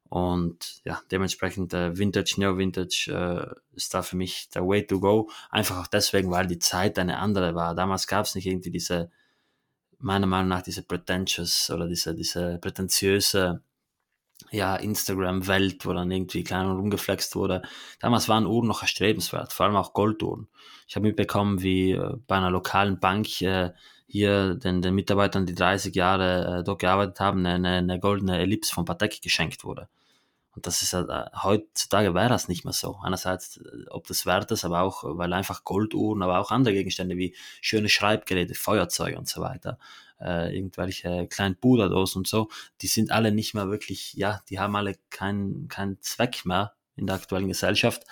Und 0.09 0.81
ja, 0.85 1.01
dementsprechend 1.11 1.73
äh, 1.73 1.97
Vintage, 1.97 2.35
Neo-Vintage 2.37 3.11
äh, 3.11 3.75
ist 3.75 3.93
da 3.93 4.01
für 4.01 4.17
mich 4.17 4.49
der 4.49 4.67
Way 4.67 4.87
to 4.87 4.99
go. 4.99 5.29
Einfach 5.51 5.79
auch 5.81 5.87
deswegen, 5.87 6.31
weil 6.31 6.47
die 6.47 6.59
Zeit 6.59 6.97
eine 6.97 7.17
andere 7.19 7.53
war. 7.53 7.75
Damals 7.75 8.07
gab 8.07 8.25
es 8.25 8.33
nicht 8.33 8.47
irgendwie 8.47 8.71
diese 8.71 9.11
meiner 9.99 10.27
Meinung 10.27 10.49
nach 10.49 10.61
diese 10.61 10.83
pretentious 10.83 11.69
oder 11.69 11.87
diese, 11.87 12.15
diese 12.15 12.57
prätentiöse 12.59 13.61
ja, 14.51 14.75
Instagram-Welt, 14.75 15.85
wo 15.85 15.93
dann 15.93 16.11
irgendwie 16.11 16.43
klein 16.43 16.65
und 16.65 16.77
rumgeflext 16.77 17.35
wurde. 17.35 17.61
Damals 17.99 18.29
waren 18.29 18.45
Uhren 18.45 18.67
noch 18.67 18.81
erstrebenswert, 18.81 19.53
vor 19.53 19.65
allem 19.65 19.75
auch 19.75 19.93
Golduhren. 19.93 20.47
Ich 20.87 20.95
habe 20.95 21.07
mitbekommen, 21.07 21.61
wie 21.61 21.91
äh, 21.91 22.15
bei 22.27 22.37
einer 22.37 22.51
lokalen 22.51 22.99
Bank 22.99 23.41
äh, 23.41 23.71
hier 24.07 24.55
den, 24.55 24.81
den 24.81 24.95
Mitarbeitern, 24.95 25.45
die 25.45 25.53
30 25.53 25.93
Jahre 25.93 26.59
äh, 26.59 26.63
dort 26.63 26.79
gearbeitet 26.79 27.19
haben, 27.19 27.45
eine, 27.45 27.69
eine 27.69 27.99
goldene 27.99 28.39
Ellipse 28.39 28.73
von 28.73 28.85
Patek 28.85 29.21
geschenkt 29.21 29.63
wurde. 29.63 29.87
Und 30.59 30.67
das 30.67 30.81
ist 30.81 30.91
äh, 30.91 31.05
heutzutage 31.41 32.13
wäre 32.13 32.27
das 32.27 32.49
nicht 32.49 32.65
mehr 32.65 32.73
so. 32.73 32.99
Einerseits, 33.01 33.61
äh, 33.63 33.87
ob 33.91 34.07
das 34.07 34.25
wert 34.25 34.51
ist, 34.51 34.65
aber 34.65 34.81
auch, 34.81 35.05
weil 35.05 35.31
einfach 35.31 35.63
Golduhren, 35.63 36.21
aber 36.21 36.37
auch 36.37 36.51
andere 36.51 36.73
Gegenstände 36.73 37.15
wie 37.15 37.33
schöne 37.61 37.87
Schreibgeräte, 37.87 38.55
Feuerzeuge 38.55 39.17
und 39.17 39.29
so 39.29 39.39
weiter, 39.39 39.79
äh, 40.19 40.53
irgendwelche 40.53 41.27
kleinen 41.27 41.55
Puderdosen 41.55 42.19
und 42.19 42.27
so, 42.27 42.49
die 42.81 42.87
sind 42.87 43.09
alle 43.09 43.31
nicht 43.31 43.53
mehr 43.53 43.69
wirklich, 43.69 44.15
ja, 44.15 44.41
die 44.49 44.59
haben 44.59 44.75
alle 44.75 44.95
keinen 45.09 45.69
keinen 45.69 46.01
Zweck 46.01 46.45
mehr 46.45 46.73
in 46.97 47.07
der 47.07 47.15
aktuellen 47.15 47.47
Gesellschaft. 47.47 48.03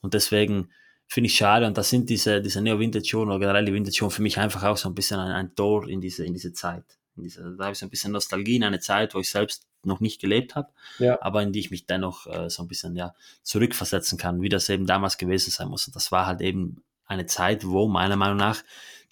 Und 0.00 0.14
deswegen 0.14 0.70
finde 1.06 1.28
ich 1.28 1.36
schade. 1.36 1.64
Und 1.64 1.78
da 1.78 1.84
sind 1.84 2.10
diese, 2.10 2.42
diese 2.42 2.60
Neo-Vintage-Uhren 2.60 3.28
oder 3.28 3.38
generell 3.38 3.66
die 3.66 3.72
Vintage-Uhren 3.72 4.10
für 4.10 4.22
mich 4.22 4.40
einfach 4.40 4.64
auch 4.64 4.76
so 4.76 4.88
ein 4.88 4.96
bisschen 4.96 5.20
ein, 5.20 5.30
ein 5.30 5.54
Tor 5.54 5.88
in 5.88 6.00
diese, 6.00 6.24
in 6.24 6.32
diese 6.32 6.52
Zeit. 6.52 6.98
Diese, 7.16 7.54
da 7.56 7.64
habe 7.64 7.72
ich 7.72 7.78
so 7.78 7.86
ein 7.86 7.90
bisschen 7.90 8.12
Nostalgie 8.12 8.56
in 8.56 8.64
eine 8.64 8.80
Zeit, 8.80 9.14
wo 9.14 9.20
ich 9.20 9.30
selbst 9.30 9.66
noch 9.84 10.00
nicht 10.00 10.20
gelebt 10.20 10.54
habe, 10.54 10.70
ja. 10.98 11.20
aber 11.20 11.42
in 11.42 11.52
die 11.52 11.60
ich 11.60 11.70
mich 11.70 11.86
dennoch 11.86 12.26
äh, 12.26 12.48
so 12.48 12.62
ein 12.62 12.68
bisschen 12.68 12.96
ja 12.96 13.14
zurückversetzen 13.42 14.18
kann, 14.18 14.40
wie 14.40 14.48
das 14.48 14.68
eben 14.68 14.86
damals 14.86 15.18
gewesen 15.18 15.50
sein 15.50 15.68
muss. 15.68 15.86
Und 15.86 15.94
das 15.94 16.10
war 16.10 16.26
halt 16.26 16.40
eben 16.40 16.82
eine 17.06 17.26
Zeit, 17.26 17.66
wo 17.66 17.86
meiner 17.86 18.16
Meinung 18.16 18.38
nach 18.38 18.62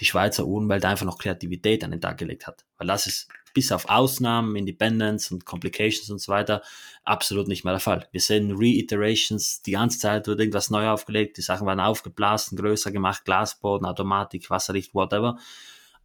die 0.01 0.07
Schweizer 0.07 0.47
Uhrenwelt 0.47 0.85
einfach 0.85 1.05
noch 1.05 1.19
Kreativität 1.19 1.85
an 1.85 1.91
den 1.91 2.01
Tag 2.01 2.19
gelegt 2.19 2.47
hat. 2.47 2.65
Weil 2.79 2.87
das 2.87 3.07
ist 3.07 3.29
bis 3.55 3.71
auf 3.71 3.89
Ausnahmen, 3.89 4.57
Independence 4.57 5.31
und 5.31 5.45
Complications 5.45 6.11
und 6.11 6.21
so 6.21 6.33
weiter 6.33 6.63
absolut 7.05 7.49
nicht 7.49 7.65
mehr 7.65 7.75
der 7.75 7.81
Fall. 7.81 8.09
Wir 8.13 8.21
sehen 8.21 8.55
Reiterations, 8.57 9.63
die 9.63 9.73
ganze 9.73 9.99
Zeit 9.99 10.27
wird 10.27 10.41
irgendwas 10.41 10.71
neu 10.71 10.89
aufgelegt, 10.89 11.37
die 11.37 11.43
Sachen 11.43 11.67
werden 11.67 11.81
aufgeblasen, 11.81 12.57
größer 12.57 12.93
gemacht, 12.93 13.25
Glasboden, 13.25 13.87
Automatik, 13.87 14.49
Wasserlicht, 14.51 14.95
whatever. 14.95 15.39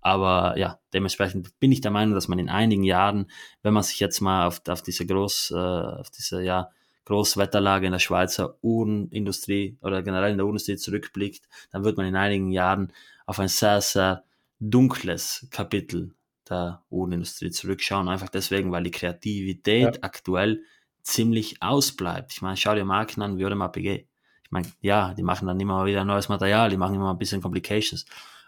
Aber 0.01 0.57
ja, 0.57 0.79
dementsprechend 0.93 1.59
bin 1.59 1.71
ich 1.71 1.81
der 1.81 1.91
Meinung, 1.91 2.13
dass 2.13 2.27
man 2.27 2.39
in 2.39 2.49
einigen 2.49 2.83
Jahren, 2.83 3.29
wenn 3.63 3.73
man 3.73 3.83
sich 3.83 3.99
jetzt 3.99 4.21
mal 4.21 4.47
auf, 4.47 4.61
auf 4.67 4.81
diese 4.81 5.05
Groß, 5.05 5.51
äh, 5.51 5.55
auf 5.55 6.09
diese 6.09 6.41
ja, 6.41 6.69
Großwetterlage 7.05 7.85
in 7.85 7.93
der 7.93 7.99
Schweizer 7.99 8.57
Uhrenindustrie 8.61 9.77
oder 9.81 10.03
generell 10.03 10.31
in 10.31 10.37
der 10.37 10.45
Uhrenindustrie 10.45 10.77
zurückblickt, 10.77 11.47
dann 11.71 11.83
wird 11.83 11.97
man 11.97 12.05
in 12.05 12.15
einigen 12.15 12.51
Jahren 12.51 12.93
auf 13.25 13.39
ein 13.39 13.47
sehr, 13.47 13.81
sehr 13.81 14.23
dunkles 14.59 15.47
Kapitel 15.51 16.13
der 16.49 16.83
Uhrenindustrie 16.89 17.51
zurückschauen. 17.51 18.07
Einfach 18.07 18.29
deswegen, 18.29 18.71
weil 18.71 18.83
die 18.83 18.91
Kreativität 18.91 19.95
ja. 19.95 20.01
aktuell 20.01 20.63
ziemlich 21.01 21.61
ausbleibt. 21.61 22.33
Ich 22.33 22.41
meine, 22.41 22.57
schau 22.57 22.75
dir 22.75 22.85
Marken 22.85 23.21
an 23.21 23.37
wie 23.37 23.45
Audemars 23.45 23.71
Piguet. 23.71 24.07
Ich 24.43 24.51
meine, 24.51 24.67
ja, 24.81 25.13
die 25.13 25.23
machen 25.23 25.47
dann 25.47 25.59
immer 25.59 25.85
wieder 25.85 26.05
neues 26.05 26.29
Material, 26.29 26.69
die 26.69 26.77
machen 26.77 26.95
immer 26.95 27.11
ein 27.11 27.17
bisschen 27.17 27.41
Complications. 27.41 28.05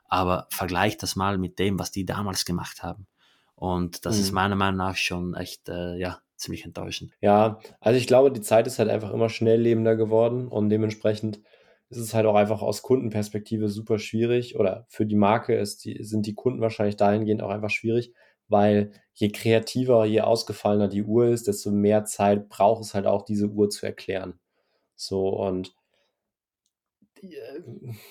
Aber 0.09 0.47
vergleich 0.49 0.97
das 0.97 1.15
mal 1.15 1.37
mit 1.37 1.59
dem, 1.59 1.79
was 1.79 1.91
die 1.91 2.05
damals 2.05 2.45
gemacht 2.45 2.83
haben. 2.83 3.07
Und 3.55 4.05
das 4.05 4.15
mhm. 4.15 4.21
ist 4.21 4.31
meiner 4.31 4.55
Meinung 4.55 4.77
nach 4.77 4.95
schon 4.97 5.35
echt, 5.35 5.69
äh, 5.69 5.95
ja, 5.97 6.19
ziemlich 6.35 6.65
enttäuschend. 6.65 7.11
Ja, 7.21 7.59
also 7.79 7.97
ich 7.97 8.07
glaube, 8.07 8.31
die 8.31 8.41
Zeit 8.41 8.65
ist 8.67 8.79
halt 8.79 8.89
einfach 8.89 9.11
immer 9.11 9.29
schnelllebender 9.29 9.95
geworden 9.95 10.47
und 10.47 10.69
dementsprechend 10.69 11.41
ist 11.89 11.97
es 11.97 12.13
halt 12.13 12.25
auch 12.25 12.35
einfach 12.35 12.61
aus 12.61 12.81
Kundenperspektive 12.81 13.67
super 13.67 13.99
schwierig 13.99 14.57
oder 14.57 14.85
für 14.89 15.05
die 15.05 15.15
Marke 15.15 15.55
ist 15.55 15.83
die, 15.85 16.03
sind 16.03 16.25
die 16.25 16.35
Kunden 16.35 16.61
wahrscheinlich 16.61 16.97
dahingehend 16.97 17.41
auch 17.41 17.49
einfach 17.49 17.71
schwierig, 17.71 18.13
weil 18.47 18.91
je 19.13 19.29
kreativer, 19.29 20.05
je 20.05 20.21
ausgefallener 20.21 20.87
die 20.87 21.03
Uhr 21.03 21.27
ist, 21.27 21.47
desto 21.47 21.71
mehr 21.71 22.05
Zeit 22.05 22.47
braucht 22.47 22.83
es 22.83 22.93
halt 22.93 23.05
auch, 23.05 23.23
diese 23.23 23.47
Uhr 23.47 23.69
zu 23.69 23.85
erklären. 23.85 24.39
So 24.95 25.29
und 25.29 25.73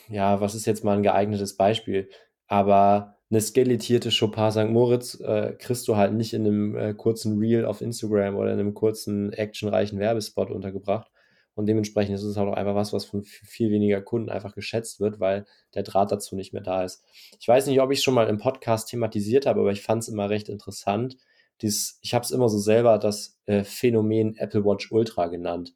ja, 0.09 0.41
was 0.41 0.55
ist 0.55 0.67
jetzt 0.67 0.85
mal 0.85 0.97
ein 0.97 1.03
geeignetes 1.03 1.57
Beispiel? 1.57 2.09
Aber 2.47 3.17
eine 3.31 3.41
skelettierte 3.41 4.11
Chopin 4.11 4.51
St. 4.51 4.71
Moritz 4.71 5.21
äh, 5.21 5.55
kriegst 5.59 5.87
du 5.87 5.97
halt 5.97 6.15
nicht 6.15 6.33
in 6.33 6.47
einem 6.47 6.77
äh, 6.77 6.95
kurzen 6.95 7.39
Reel 7.39 7.67
auf 7.67 7.83
Instagram 7.83 8.37
oder 8.37 8.53
in 8.53 8.59
einem 8.59 8.75
kurzen 8.75 9.33
actionreichen 9.33 9.99
Werbespot 9.99 10.51
untergebracht. 10.51 11.11
Und 11.55 11.67
dementsprechend 11.67 12.15
ist 12.15 12.23
es 12.23 12.37
halt 12.37 12.49
auch 12.49 12.55
einfach 12.55 12.77
was, 12.77 12.93
was 12.93 13.05
von 13.05 13.25
viel 13.25 13.71
weniger 13.71 14.01
Kunden 14.01 14.31
einfach 14.31 14.55
geschätzt 14.55 15.01
wird, 15.01 15.19
weil 15.19 15.45
der 15.75 15.83
Draht 15.83 16.13
dazu 16.13 16.37
nicht 16.37 16.53
mehr 16.53 16.63
da 16.63 16.85
ist. 16.85 17.03
Ich 17.41 17.49
weiß 17.49 17.67
nicht, 17.67 17.81
ob 17.81 17.91
ich 17.91 17.99
es 17.99 18.05
schon 18.05 18.15
mal 18.15 18.29
im 18.29 18.39
Podcast 18.39 18.89
thematisiert 18.89 19.45
habe, 19.45 19.61
aber 19.61 19.73
ich 19.73 19.83
fand 19.83 20.05
es 20.05 20.09
immer 20.09 20.31
recht 20.31 20.49
interessant. 20.49 21.17
Dies, 21.61 21.99
ich 22.01 22.15
habe 22.15 22.25
es 22.25 22.31
immer 22.31 22.49
so 22.49 22.59
selber 22.59 22.99
das 22.99 23.41
äh, 23.47 23.65
Phänomen 23.65 24.37
Apple 24.37 24.65
Watch 24.65 24.93
Ultra 24.93 25.27
genannt. 25.27 25.75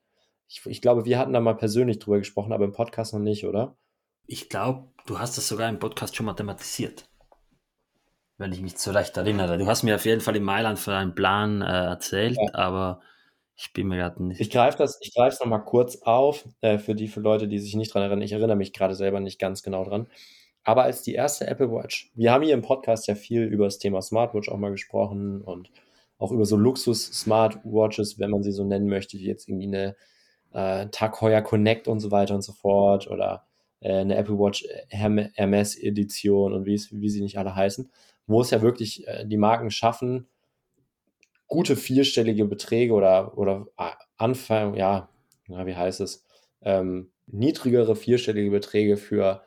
Ich, 0.53 0.67
ich 0.67 0.83
glaube, 0.83 1.05
wir 1.05 1.19
hatten 1.19 1.33
da 1.33 1.41
mal 1.41 1.57
persönlich 1.57 1.99
drüber 1.99 2.19
gesprochen, 2.19 2.53
aber 2.53 2.65
im 2.65 2.73
Podcast 2.73 3.15
noch 3.15 3.21
nicht, 3.21 3.47
oder? 3.47 3.77
Ich 4.27 4.49
glaube, 4.49 4.89
du 5.07 5.19
hast 5.19 5.37
das 5.37 5.49
sogar 5.49 5.69
im 5.69 5.79
Podcast 5.79 6.15
schon 6.15 6.27
mal 6.27 6.35
thematisiert 6.35 7.09
wenn 8.43 8.53
ich 8.53 8.61
mich 8.61 8.77
zurecht 8.77 9.17
erinnere. 9.17 9.57
Du 9.57 9.67
hast 9.67 9.83
mir 9.83 9.95
auf 9.95 10.05
jeden 10.05 10.21
Fall 10.21 10.37
in 10.37 10.43
Mailand 10.43 10.79
für 10.79 10.95
einen 10.95 11.15
Plan 11.15 11.63
äh, 11.63 11.65
erzählt, 11.65 12.37
ja. 12.37 12.55
aber 12.55 13.01
ich 13.57 13.73
bin 13.73 13.89
mir 13.89 13.97
gerade 13.97 14.23
nicht. 14.23 14.41
Ich 14.41 14.51
greife 14.51 14.77
das, 14.79 14.99
ich 15.01 15.15
greife 15.15 15.35
es 15.35 15.41
nochmal 15.41 15.65
kurz 15.65 16.03
auf, 16.03 16.45
äh, 16.61 16.79
für 16.79 16.95
die 16.95 17.09
für 17.09 17.21
Leute, 17.21 17.49
die 17.49 17.59
sich 17.59 17.77
nicht 17.77 17.95
dran 17.95 18.03
erinnern. 18.03 18.23
Ich 18.23 18.33
erinnere 18.33 18.57
mich 18.57 18.73
gerade 18.73 18.95
selber 18.95 19.21
nicht 19.21 19.39
ganz 19.39 19.63
genau 19.63 19.85
dran. 19.85 20.09
Aber 20.65 20.83
als 20.85 21.03
die 21.03 21.15
erste 21.15 21.47
Apple 21.47 21.71
Watch, 21.71 22.11
wir 22.15 22.33
haben 22.33 22.43
hier 22.43 22.55
im 22.55 22.63
Podcast 22.63 23.07
ja 23.07 23.15
viel 23.15 23.43
über 23.43 23.65
das 23.65 23.79
Thema 23.79 24.01
Smartwatch 24.03 24.49
auch 24.49 24.59
mal 24.59 24.71
gesprochen 24.71 25.43
und 25.43 25.71
auch 26.19 26.31
über 26.31 26.45
so 26.45 26.57
Luxus-Smartwatches, 26.57 28.19
wenn 28.19 28.31
man 28.31 28.43
sie 28.43 28.53
so 28.53 28.65
nennen 28.65 28.89
möchte, 28.89 29.19
wie 29.19 29.27
jetzt 29.27 29.49
irgendwie 29.49 29.67
eine 29.67 29.97
äh, 30.53 30.89
Tag 30.89 31.21
Heuer 31.21 31.43
Connect 31.43 31.89
und 31.89 32.01
so 32.01 32.11
weiter 32.11 32.35
und 32.35 32.43
so 32.43 32.53
fort 32.53 33.09
oder 33.09 33.45
äh, 33.81 33.93
eine 33.93 34.17
Apple 34.17 34.39
Watch 34.39 34.67
Hermes 34.89 35.77
Edition 35.77 36.53
und 36.53 36.67
wie, 36.67 36.81
wie 36.91 37.09
sie 37.11 37.23
nicht 37.23 37.39
alle 37.39 37.55
heißen 37.55 37.91
wo 38.27 38.41
es 38.41 38.51
ja 38.51 38.63
wirklich 38.63 39.07
äh, 39.09 39.25
die 39.27 39.37
Marken 39.37 39.71
schaffen, 39.71 40.27
gute 41.47 41.77
vierstellige 41.77 42.45
Beträge 42.45 42.95
oder, 42.95 43.37
oder 43.37 43.67
äh, 43.79 43.91
Anfang, 44.17 44.75
ja, 44.75 45.09
na, 45.49 45.67
wie 45.67 45.77
heißt 45.77 46.01
es, 46.01 46.25
ähm, 46.63 47.11
niedrigere 47.27 47.97
vierstellige 47.97 48.51
Beträge 48.51 48.97
für 48.97 49.43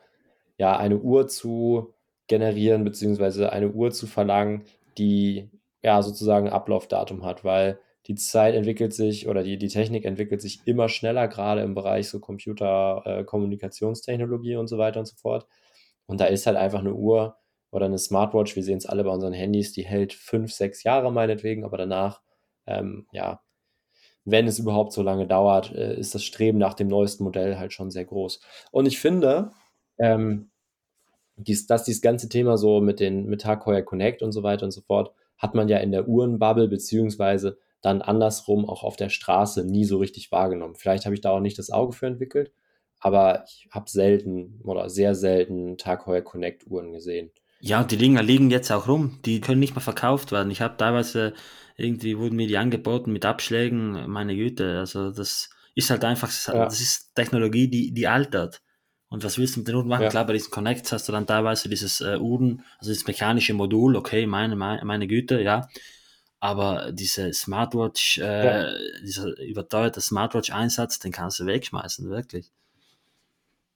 ja, 0.58 0.76
eine 0.76 0.98
Uhr 0.98 1.28
zu 1.28 1.94
generieren, 2.26 2.84
beziehungsweise 2.84 3.52
eine 3.52 3.70
Uhr 3.70 3.90
zu 3.90 4.06
verlangen, 4.06 4.64
die 4.98 5.50
ja 5.82 6.02
sozusagen 6.02 6.48
ein 6.48 6.52
Ablaufdatum 6.52 7.24
hat, 7.24 7.44
weil 7.44 7.78
die 8.06 8.14
Zeit 8.14 8.54
entwickelt 8.54 8.94
sich 8.94 9.28
oder 9.28 9.42
die, 9.42 9.58
die 9.58 9.68
Technik 9.68 10.04
entwickelt 10.04 10.40
sich 10.40 10.60
immer 10.64 10.88
schneller, 10.88 11.28
gerade 11.28 11.62
im 11.62 11.74
Bereich 11.74 12.08
so 12.08 12.20
Computer, 12.20 13.02
äh, 13.04 13.24
Kommunikationstechnologie 13.24 14.56
und 14.56 14.68
so 14.68 14.78
weiter 14.78 15.00
und 15.00 15.06
so 15.06 15.16
fort. 15.16 15.46
Und 16.06 16.20
da 16.20 16.26
ist 16.26 16.46
halt 16.46 16.56
einfach 16.56 16.80
eine 16.80 16.94
Uhr, 16.94 17.36
oder 17.70 17.86
eine 17.86 17.98
Smartwatch, 17.98 18.56
wir 18.56 18.62
sehen 18.62 18.78
es 18.78 18.86
alle 18.86 19.04
bei 19.04 19.10
unseren 19.10 19.32
Handys, 19.32 19.72
die 19.72 19.84
hält 19.84 20.14
fünf, 20.14 20.52
sechs 20.52 20.82
Jahre 20.82 21.12
meinetwegen, 21.12 21.64
aber 21.64 21.76
danach, 21.76 22.22
ähm, 22.66 23.06
ja, 23.12 23.42
wenn 24.24 24.46
es 24.46 24.58
überhaupt 24.58 24.92
so 24.92 25.02
lange 25.02 25.26
dauert, 25.26 25.72
äh, 25.72 25.94
ist 25.98 26.14
das 26.14 26.24
Streben 26.24 26.58
nach 26.58 26.74
dem 26.74 26.88
neuesten 26.88 27.24
Modell 27.24 27.58
halt 27.58 27.72
schon 27.72 27.90
sehr 27.90 28.06
groß. 28.06 28.40
Und 28.72 28.86
ich 28.86 28.98
finde, 28.98 29.52
ähm, 29.98 30.50
dies, 31.36 31.66
dass 31.66 31.84
dieses 31.84 32.02
ganze 32.02 32.28
Thema 32.28 32.56
so 32.56 32.80
mit 32.80 32.98
den 33.00 33.26
mit 33.26 33.42
Tag 33.42 33.66
Heuer 33.66 33.82
Connect 33.82 34.22
und 34.22 34.32
so 34.32 34.42
weiter 34.42 34.64
und 34.64 34.72
so 34.72 34.80
fort, 34.80 35.12
hat 35.36 35.54
man 35.54 35.68
ja 35.68 35.78
in 35.78 35.92
der 35.92 36.08
Uhrenbubble 36.08 36.68
beziehungsweise 36.68 37.58
dann 37.82 38.02
andersrum 38.02 38.68
auch 38.68 38.82
auf 38.82 38.96
der 38.96 39.08
Straße 39.08 39.64
nie 39.64 39.84
so 39.84 39.98
richtig 39.98 40.32
wahrgenommen. 40.32 40.74
Vielleicht 40.74 41.04
habe 41.04 41.14
ich 41.14 41.20
da 41.20 41.30
auch 41.30 41.40
nicht 41.40 41.58
das 41.58 41.70
Auge 41.70 41.92
für 41.92 42.06
entwickelt, 42.06 42.52
aber 43.00 43.44
ich 43.46 43.68
habe 43.70 43.88
selten 43.88 44.60
oder 44.64 44.88
sehr 44.88 45.14
selten 45.14 45.78
Tag 45.78 46.06
Heuer 46.06 46.22
Connect 46.22 46.66
Uhren 46.66 46.92
gesehen. 46.92 47.30
Ja, 47.60 47.84
die 47.84 47.96
Dinger 47.96 48.22
liegen 48.22 48.50
jetzt 48.50 48.70
auch 48.70 48.86
rum. 48.86 49.18
Die 49.24 49.40
können 49.40 49.60
nicht 49.60 49.74
mehr 49.74 49.82
verkauft 49.82 50.30
werden. 50.30 50.50
Ich 50.50 50.60
habe 50.60 50.76
teilweise 50.76 51.32
irgendwie 51.76 52.18
wurden 52.18 52.36
mir 52.36 52.46
die 52.46 52.58
angeboten 52.58 53.12
mit 53.12 53.24
Abschlägen. 53.24 54.08
Meine 54.10 54.34
Güte, 54.34 54.78
also 54.78 55.10
das 55.10 55.50
ist 55.74 55.90
halt 55.90 56.04
einfach, 56.04 56.30
ja. 56.48 56.64
das 56.64 56.80
ist 56.80 57.14
Technologie, 57.14 57.68
die, 57.68 57.92
die 57.92 58.08
altert. 58.08 58.62
Und 59.08 59.24
was 59.24 59.38
willst 59.38 59.56
du 59.56 59.60
mit 59.60 59.68
den 59.68 59.76
Uhren 59.76 59.88
machen? 59.88 60.02
Ja. 60.02 60.08
Klar, 60.08 60.26
bei 60.26 60.32
diesen 60.32 60.50
Connects 60.50 60.90
hast 60.90 61.08
du 61.08 61.12
dann 61.12 61.26
teilweise 61.26 61.68
dieses 61.68 62.00
äh, 62.00 62.16
Uhren, 62.18 62.64
also 62.78 62.92
das 62.92 63.06
mechanische 63.06 63.54
Modul, 63.54 63.94
okay, 63.94 64.26
meine, 64.26 64.56
meine, 64.56 64.84
meine 64.84 65.06
Güte, 65.06 65.40
ja. 65.40 65.68
Aber 66.46 66.92
diese 66.92 67.32
Smartwatch, 67.32 68.18
äh, 68.18 68.44
ja. 68.44 68.72
dieser 69.02 69.36
überteuerte 69.40 70.00
Smartwatch-Einsatz, 70.00 71.00
den 71.00 71.10
kannst 71.10 71.40
du 71.40 71.46
wegschmeißen, 71.46 72.08
wirklich. 72.08 72.52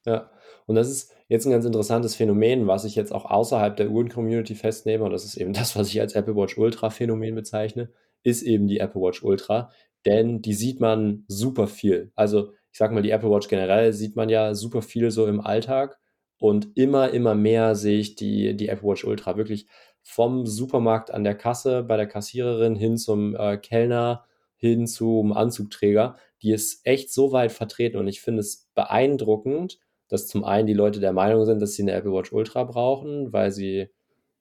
Ja, 0.06 0.30
und 0.66 0.76
das 0.76 0.88
ist 0.88 1.12
jetzt 1.26 1.46
ein 1.46 1.50
ganz 1.50 1.64
interessantes 1.64 2.14
Phänomen, 2.14 2.68
was 2.68 2.84
ich 2.84 2.94
jetzt 2.94 3.12
auch 3.12 3.24
außerhalb 3.24 3.76
der 3.76 3.90
Uhren-Community 3.90 4.54
festnehme, 4.54 5.02
und 5.02 5.10
das 5.10 5.24
ist 5.24 5.36
eben 5.36 5.52
das, 5.60 5.74
was 5.74 5.88
ich 5.88 6.00
als 6.00 6.12
Apple 6.12 6.36
Watch 6.36 6.58
Ultra-Phänomen 6.58 7.34
bezeichne, 7.34 7.90
ist 8.22 8.42
eben 8.42 8.68
die 8.68 8.78
Apple 8.78 9.02
Watch 9.02 9.24
Ultra, 9.24 9.72
denn 10.06 10.40
die 10.40 10.54
sieht 10.54 10.78
man 10.78 11.24
super 11.26 11.66
viel. 11.66 12.12
Also 12.14 12.52
ich 12.70 12.78
sag 12.78 12.92
mal, 12.92 13.02
die 13.02 13.10
Apple 13.10 13.32
Watch 13.32 13.48
generell 13.48 13.92
sieht 13.92 14.14
man 14.14 14.28
ja 14.28 14.54
super 14.54 14.80
viel 14.80 15.10
so 15.10 15.26
im 15.26 15.40
Alltag 15.40 15.98
und 16.38 16.68
immer, 16.76 17.10
immer 17.10 17.34
mehr 17.34 17.74
sehe 17.74 17.98
ich 17.98 18.14
die, 18.14 18.56
die 18.56 18.68
Apple 18.68 18.88
Watch 18.88 19.02
Ultra 19.04 19.36
wirklich 19.36 19.66
vom 20.02 20.46
Supermarkt 20.46 21.10
an 21.10 21.24
der 21.24 21.36
Kasse 21.36 21.82
bei 21.82 21.96
der 21.96 22.06
Kassiererin 22.06 22.74
hin 22.74 22.98
zum 22.98 23.36
äh, 23.36 23.56
Kellner 23.58 24.24
hin 24.56 24.86
zum 24.86 25.32
Anzugträger. 25.32 26.16
Die 26.42 26.52
ist 26.52 26.86
echt 26.86 27.12
so 27.12 27.32
weit 27.32 27.52
vertreten 27.52 27.98
und 27.98 28.08
ich 28.08 28.20
finde 28.20 28.40
es 28.40 28.68
beeindruckend, 28.74 29.78
dass 30.08 30.26
zum 30.26 30.44
einen 30.44 30.66
die 30.66 30.74
Leute 30.74 31.00
der 31.00 31.12
Meinung 31.12 31.44
sind, 31.44 31.60
dass 31.60 31.74
sie 31.74 31.82
eine 31.82 31.92
Apple 31.92 32.12
Watch 32.12 32.32
Ultra 32.32 32.64
brauchen, 32.64 33.32
weil 33.32 33.52
sie 33.52 33.88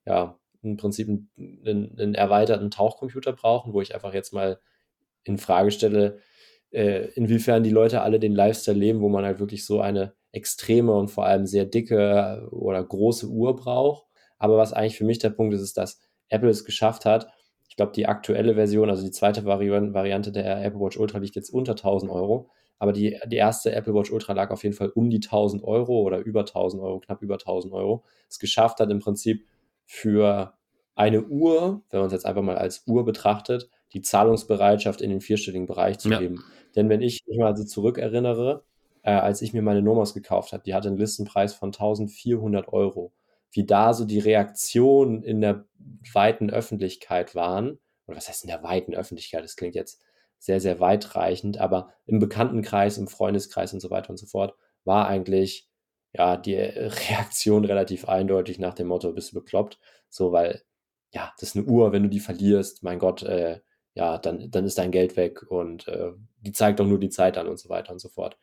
ja 0.06 0.38
im 0.62 0.78
Prinzip 0.78 1.08
einen, 1.08 1.98
einen 1.98 2.16
erweiterten 2.16 2.72
Tauchcomputer 2.72 3.34
brauchen, 3.34 3.74
wo 3.74 3.82
ich 3.82 3.94
einfach 3.94 4.14
jetzt 4.14 4.34
mal 4.34 4.60
in 5.24 5.38
Frage 5.38 5.72
stelle, 5.72 6.20
äh, 6.72 7.08
inwiefern 7.14 7.64
die 7.64 7.70
Leute 7.70 8.02
alle 8.02 8.20
den 8.20 8.34
Lifestyle 8.34 8.78
leben, 8.78 9.02
wo 9.02 9.10
man 9.10 9.26
halt 9.26 9.40
wirklich 9.40 9.66
so 9.66 9.80
eine 9.82 10.14
extreme 10.32 10.94
und 10.94 11.10
vor 11.10 11.26
allem 11.26 11.46
sehr 11.46 11.66
dicke 11.66 12.48
oder 12.52 12.84
große 12.84 13.28
Uhr 13.28 13.56
braucht. 13.56 14.09
Aber 14.40 14.58
was 14.58 14.74
eigentlich 14.74 14.98
für 14.98 15.06
mich 15.06 15.20
der 15.20 15.30
Punkt 15.30 15.54
ist, 15.54 15.62
ist, 15.62 15.78
dass 15.78 16.00
Apple 16.30 16.50
es 16.50 16.66
geschafft 16.66 17.06
hat. 17.06 17.28
Ich 17.68 17.76
glaube, 17.76 17.92
die 17.92 18.08
aktuelle 18.08 18.56
Version, 18.56 18.90
also 18.90 19.04
die 19.04 19.12
zweite 19.12 19.46
Variante 19.46 20.32
der 20.32 20.64
Apple 20.64 20.80
Watch 20.80 20.98
Ultra 20.98 21.20
liegt 21.20 21.36
jetzt 21.36 21.52
unter 21.52 21.74
1000 21.74 22.12
Euro. 22.12 22.50
Aber 22.80 22.94
die, 22.94 23.20
die 23.28 23.36
erste 23.36 23.74
Apple 23.74 23.94
Watch 23.94 24.12
Ultra 24.12 24.34
lag 24.34 24.52
auf 24.52 24.64
jeden 24.64 24.76
Fall 24.76 24.90
um 24.90 25.10
die 25.10 25.18
1000 25.18 25.64
Euro 25.64 26.02
oder 26.02 26.20
über 26.20 26.42
1000 26.42 26.82
Euro, 26.82 27.00
knapp 27.00 27.22
über 27.22 27.36
1000 27.36 27.74
Euro. 27.74 28.04
Es 28.30 28.40
geschafft 28.40 28.80
hat 28.80 28.90
im 28.90 29.00
Prinzip 29.00 29.46
für 29.86 30.54
eine 30.96 31.24
Uhr, 31.24 31.82
wenn 31.90 32.00
man 32.00 32.08
es 32.08 32.14
jetzt 32.14 32.26
einfach 32.26 32.42
mal 32.42 32.58
als 32.58 32.84
Uhr 32.88 33.06
betrachtet, 33.06 33.70
die 33.94 34.02
Zahlungsbereitschaft 34.02 35.02
in 35.02 35.10
den 35.10 35.22
vierstelligen 35.22 35.68
Bereich 35.68 36.00
zu 36.00 36.10
ja. 36.10 36.20
geben. 36.20 36.44
Denn 36.76 36.90
wenn 36.90 37.02
ich 37.02 37.24
mich 37.28 37.38
mal 37.38 37.56
so 37.58 37.64
zurückerinnere, 37.64 38.64
äh, 39.02 39.12
als 39.12 39.42
ich 39.42 39.54
mir 39.54 39.62
meine 39.62 39.82
Nomos 39.82 40.14
gekauft 40.14 40.54
habe, 40.54 40.64
die 40.64 40.74
hatte 40.74 40.88
einen 40.88 40.98
Listenpreis 40.98 41.54
von 41.54 41.70
1400 41.70 42.68
Euro. 42.72 43.12
Wie 43.52 43.66
da 43.66 43.94
so 43.94 44.06
die 44.06 44.20
Reaktionen 44.20 45.24
in 45.24 45.42
der 45.42 45.66
weiten 46.14 46.50
Öffentlichkeit 46.50 47.36
waren, 47.36 47.80
oder 48.08 48.18
was 48.18 48.28
heißt 48.28 48.44
in 48.44 48.50
der 48.50 48.64
weiten 48.64 48.94
Öffentlichkeit, 48.94 49.44
das 49.44 49.56
klingt 49.56 49.76
jetzt 49.76 50.02
sehr, 50.40 50.60
sehr 50.60 50.80
weitreichend, 50.80 51.58
aber 51.58 51.94
im 52.06 52.20
Bekanntenkreis, 52.20 52.98
im 52.98 53.08
Freundeskreis 53.08 53.74
und 53.74 53.82
so 53.82 53.90
weiter 53.90 54.10
und 54.10 54.18
so 54.18 54.26
fort 54.26 54.56
war 54.86 55.08
eigentlich 55.08 55.70
ja, 56.14 56.38
die 56.38 56.56
Reaktion 56.56 57.66
relativ 57.66 58.08
eindeutig 58.08 58.60
nach 58.60 58.74
dem 58.74 58.88
Motto, 58.88 59.12
bist 59.14 59.32
du 59.32 59.36
bekloppt? 59.36 59.80
So, 60.10 60.32
weil, 60.32 60.62
ja, 61.12 61.34
das 61.40 61.50
ist 61.50 61.56
eine 61.56 61.66
Uhr, 61.66 61.92
wenn 61.92 62.04
du 62.04 62.10
die 62.10 62.20
verlierst, 62.20 62.84
mein 62.84 63.00
Gott, 63.00 63.24
äh, 63.24 63.60
ja, 63.94 64.18
dann, 64.18 64.50
dann 64.52 64.66
ist 64.66 64.78
dein 64.78 64.92
Geld 64.92 65.18
weg 65.18 65.44
und 65.50 65.88
äh, 65.88 66.12
die 66.42 66.52
zeigt 66.52 66.80
doch 66.80 66.86
nur 66.86 67.00
die 67.00 67.10
Zeit 67.10 67.38
an 67.38 67.48
und 67.48 67.60
so 67.60 67.70
weiter 67.70 67.92
und 67.92 68.00
so 68.00 68.10
fort. 68.10 68.38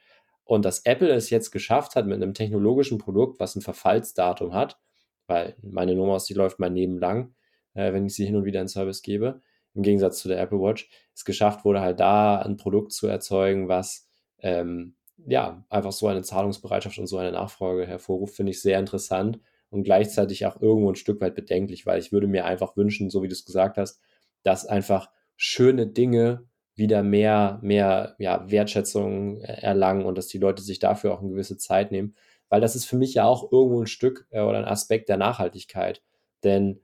Und 0.44 0.64
dass 0.64 0.84
Apple 0.84 1.10
es 1.10 1.30
jetzt 1.30 1.50
geschafft 1.50 1.96
hat 1.96 2.06
mit 2.06 2.16
einem 2.16 2.34
technologischen 2.34 2.98
Produkt, 2.98 3.40
was 3.40 3.56
ein 3.56 3.62
Verfallsdatum 3.62 4.54
hat, 4.54 4.78
weil 5.26 5.56
meine 5.62 5.94
Nummer 5.94 6.18
die 6.18 6.34
läuft 6.34 6.58
mein 6.58 6.74
Leben 6.74 6.98
lang, 6.98 7.34
äh, 7.74 7.92
wenn 7.92 8.06
ich 8.06 8.14
sie 8.14 8.26
hin 8.26 8.36
und 8.36 8.44
wieder 8.44 8.60
in 8.60 8.68
Service 8.68 9.02
gebe, 9.02 9.42
im 9.74 9.82
Gegensatz 9.82 10.18
zu 10.18 10.28
der 10.28 10.40
Apple 10.40 10.60
Watch, 10.60 10.88
es 11.14 11.24
geschafft 11.24 11.64
wurde, 11.64 11.80
halt 11.80 12.00
da 12.00 12.38
ein 12.40 12.56
Produkt 12.56 12.92
zu 12.92 13.06
erzeugen, 13.06 13.68
was 13.68 14.08
ähm, 14.38 14.96
ja 15.26 15.64
einfach 15.68 15.92
so 15.92 16.08
eine 16.08 16.22
Zahlungsbereitschaft 16.22 16.98
und 16.98 17.06
so 17.06 17.18
eine 17.18 17.32
Nachfrage 17.32 17.86
hervorruft, 17.86 18.36
finde 18.36 18.50
ich 18.50 18.62
sehr 18.62 18.78
interessant 18.78 19.40
und 19.70 19.82
gleichzeitig 19.82 20.46
auch 20.46 20.60
irgendwo 20.60 20.90
ein 20.90 20.96
Stück 20.96 21.20
weit 21.20 21.34
bedenklich, 21.34 21.86
weil 21.86 21.98
ich 21.98 22.12
würde 22.12 22.26
mir 22.26 22.44
einfach 22.44 22.76
wünschen, 22.76 23.10
so 23.10 23.22
wie 23.22 23.28
du 23.28 23.34
es 23.34 23.44
gesagt 23.44 23.76
hast, 23.76 24.00
dass 24.42 24.66
einfach 24.66 25.10
schöne 25.36 25.86
Dinge 25.86 26.46
wieder 26.74 27.02
mehr, 27.02 27.58
mehr 27.62 28.14
ja, 28.18 28.48
Wertschätzung 28.50 29.40
erlangen 29.40 30.04
und 30.04 30.16
dass 30.18 30.28
die 30.28 30.38
Leute 30.38 30.62
sich 30.62 30.78
dafür 30.78 31.14
auch 31.14 31.20
eine 31.20 31.30
gewisse 31.30 31.56
Zeit 31.56 31.90
nehmen. 31.90 32.14
Weil 32.48 32.60
das 32.60 32.76
ist 32.76 32.84
für 32.84 32.96
mich 32.96 33.14
ja 33.14 33.24
auch 33.24 33.50
irgendwo 33.50 33.80
ein 33.80 33.86
Stück 33.86 34.26
äh, 34.30 34.40
oder 34.40 34.58
ein 34.58 34.64
Aspekt 34.64 35.08
der 35.08 35.16
Nachhaltigkeit. 35.16 36.02
Denn 36.44 36.80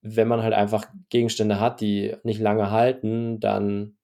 wenn 0.00 0.28
man 0.28 0.42
halt 0.42 0.54
einfach 0.54 0.86
Gegenstände 1.08 1.60
hat, 1.60 1.80
die 1.80 2.14
nicht 2.22 2.40
lange 2.40 2.70
halten, 2.70 3.40
dann 3.40 3.96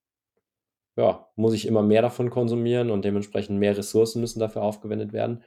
ja, 0.96 1.28
muss 1.36 1.54
ich 1.54 1.66
immer 1.66 1.82
mehr 1.82 2.02
davon 2.02 2.30
konsumieren 2.30 2.90
und 2.90 3.04
dementsprechend 3.04 3.58
mehr 3.58 3.76
Ressourcen 3.76 4.20
müssen 4.20 4.40
dafür 4.40 4.62
aufgewendet 4.62 5.12
werden. 5.12 5.42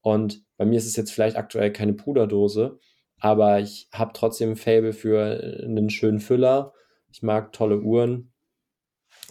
Und 0.00 0.44
bei 0.56 0.64
mir 0.64 0.78
ist 0.78 0.86
es 0.86 0.96
jetzt 0.96 1.12
vielleicht 1.12 1.36
aktuell 1.36 1.72
keine 1.72 1.94
Puderdose, 1.94 2.78
aber 3.18 3.60
ich 3.60 3.88
habe 3.92 4.12
trotzdem 4.14 4.50
ein 4.50 4.56
Fable 4.56 4.92
für 4.92 5.62
einen 5.64 5.90
schönen 5.90 6.20
Füller. 6.20 6.72
Ich 7.10 7.22
mag 7.22 7.52
tolle 7.52 7.80
Uhren 7.80 8.32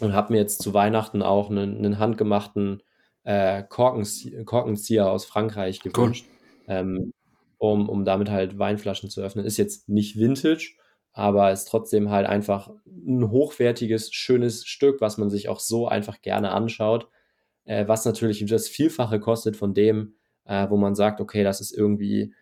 und 0.00 0.12
habe 0.12 0.32
mir 0.32 0.38
jetzt 0.38 0.62
zu 0.62 0.74
Weihnachten 0.74 1.22
auch 1.22 1.50
einen, 1.50 1.78
einen 1.78 1.98
handgemachten 1.98 2.82
äh, 3.26 3.64
Korkenzieher, 3.64 4.44
Korkenzieher 4.44 5.10
aus 5.10 5.24
Frankreich 5.24 5.80
gewünscht, 5.80 6.26
ähm, 6.68 7.12
um, 7.58 7.88
um 7.88 8.04
damit 8.04 8.30
halt 8.30 8.58
Weinflaschen 8.58 9.10
zu 9.10 9.20
öffnen. 9.20 9.44
Ist 9.44 9.56
jetzt 9.56 9.88
nicht 9.88 10.16
Vintage, 10.16 10.74
aber 11.12 11.50
ist 11.50 11.66
trotzdem 11.66 12.10
halt 12.10 12.26
einfach 12.26 12.70
ein 12.86 13.28
hochwertiges, 13.28 14.14
schönes 14.14 14.64
Stück, 14.64 15.00
was 15.00 15.18
man 15.18 15.28
sich 15.28 15.48
auch 15.48 15.58
so 15.58 15.88
einfach 15.88 16.22
gerne 16.22 16.52
anschaut, 16.52 17.08
äh, 17.64 17.88
was 17.88 18.04
natürlich 18.04 18.46
das 18.46 18.68
Vielfache 18.68 19.18
kostet 19.18 19.56
von 19.56 19.74
dem, 19.74 20.14
äh, 20.44 20.70
wo 20.70 20.76
man 20.76 20.94
sagt, 20.94 21.20
okay, 21.20 21.42
das 21.42 21.60
ist 21.60 21.76
irgendwie 21.76 22.32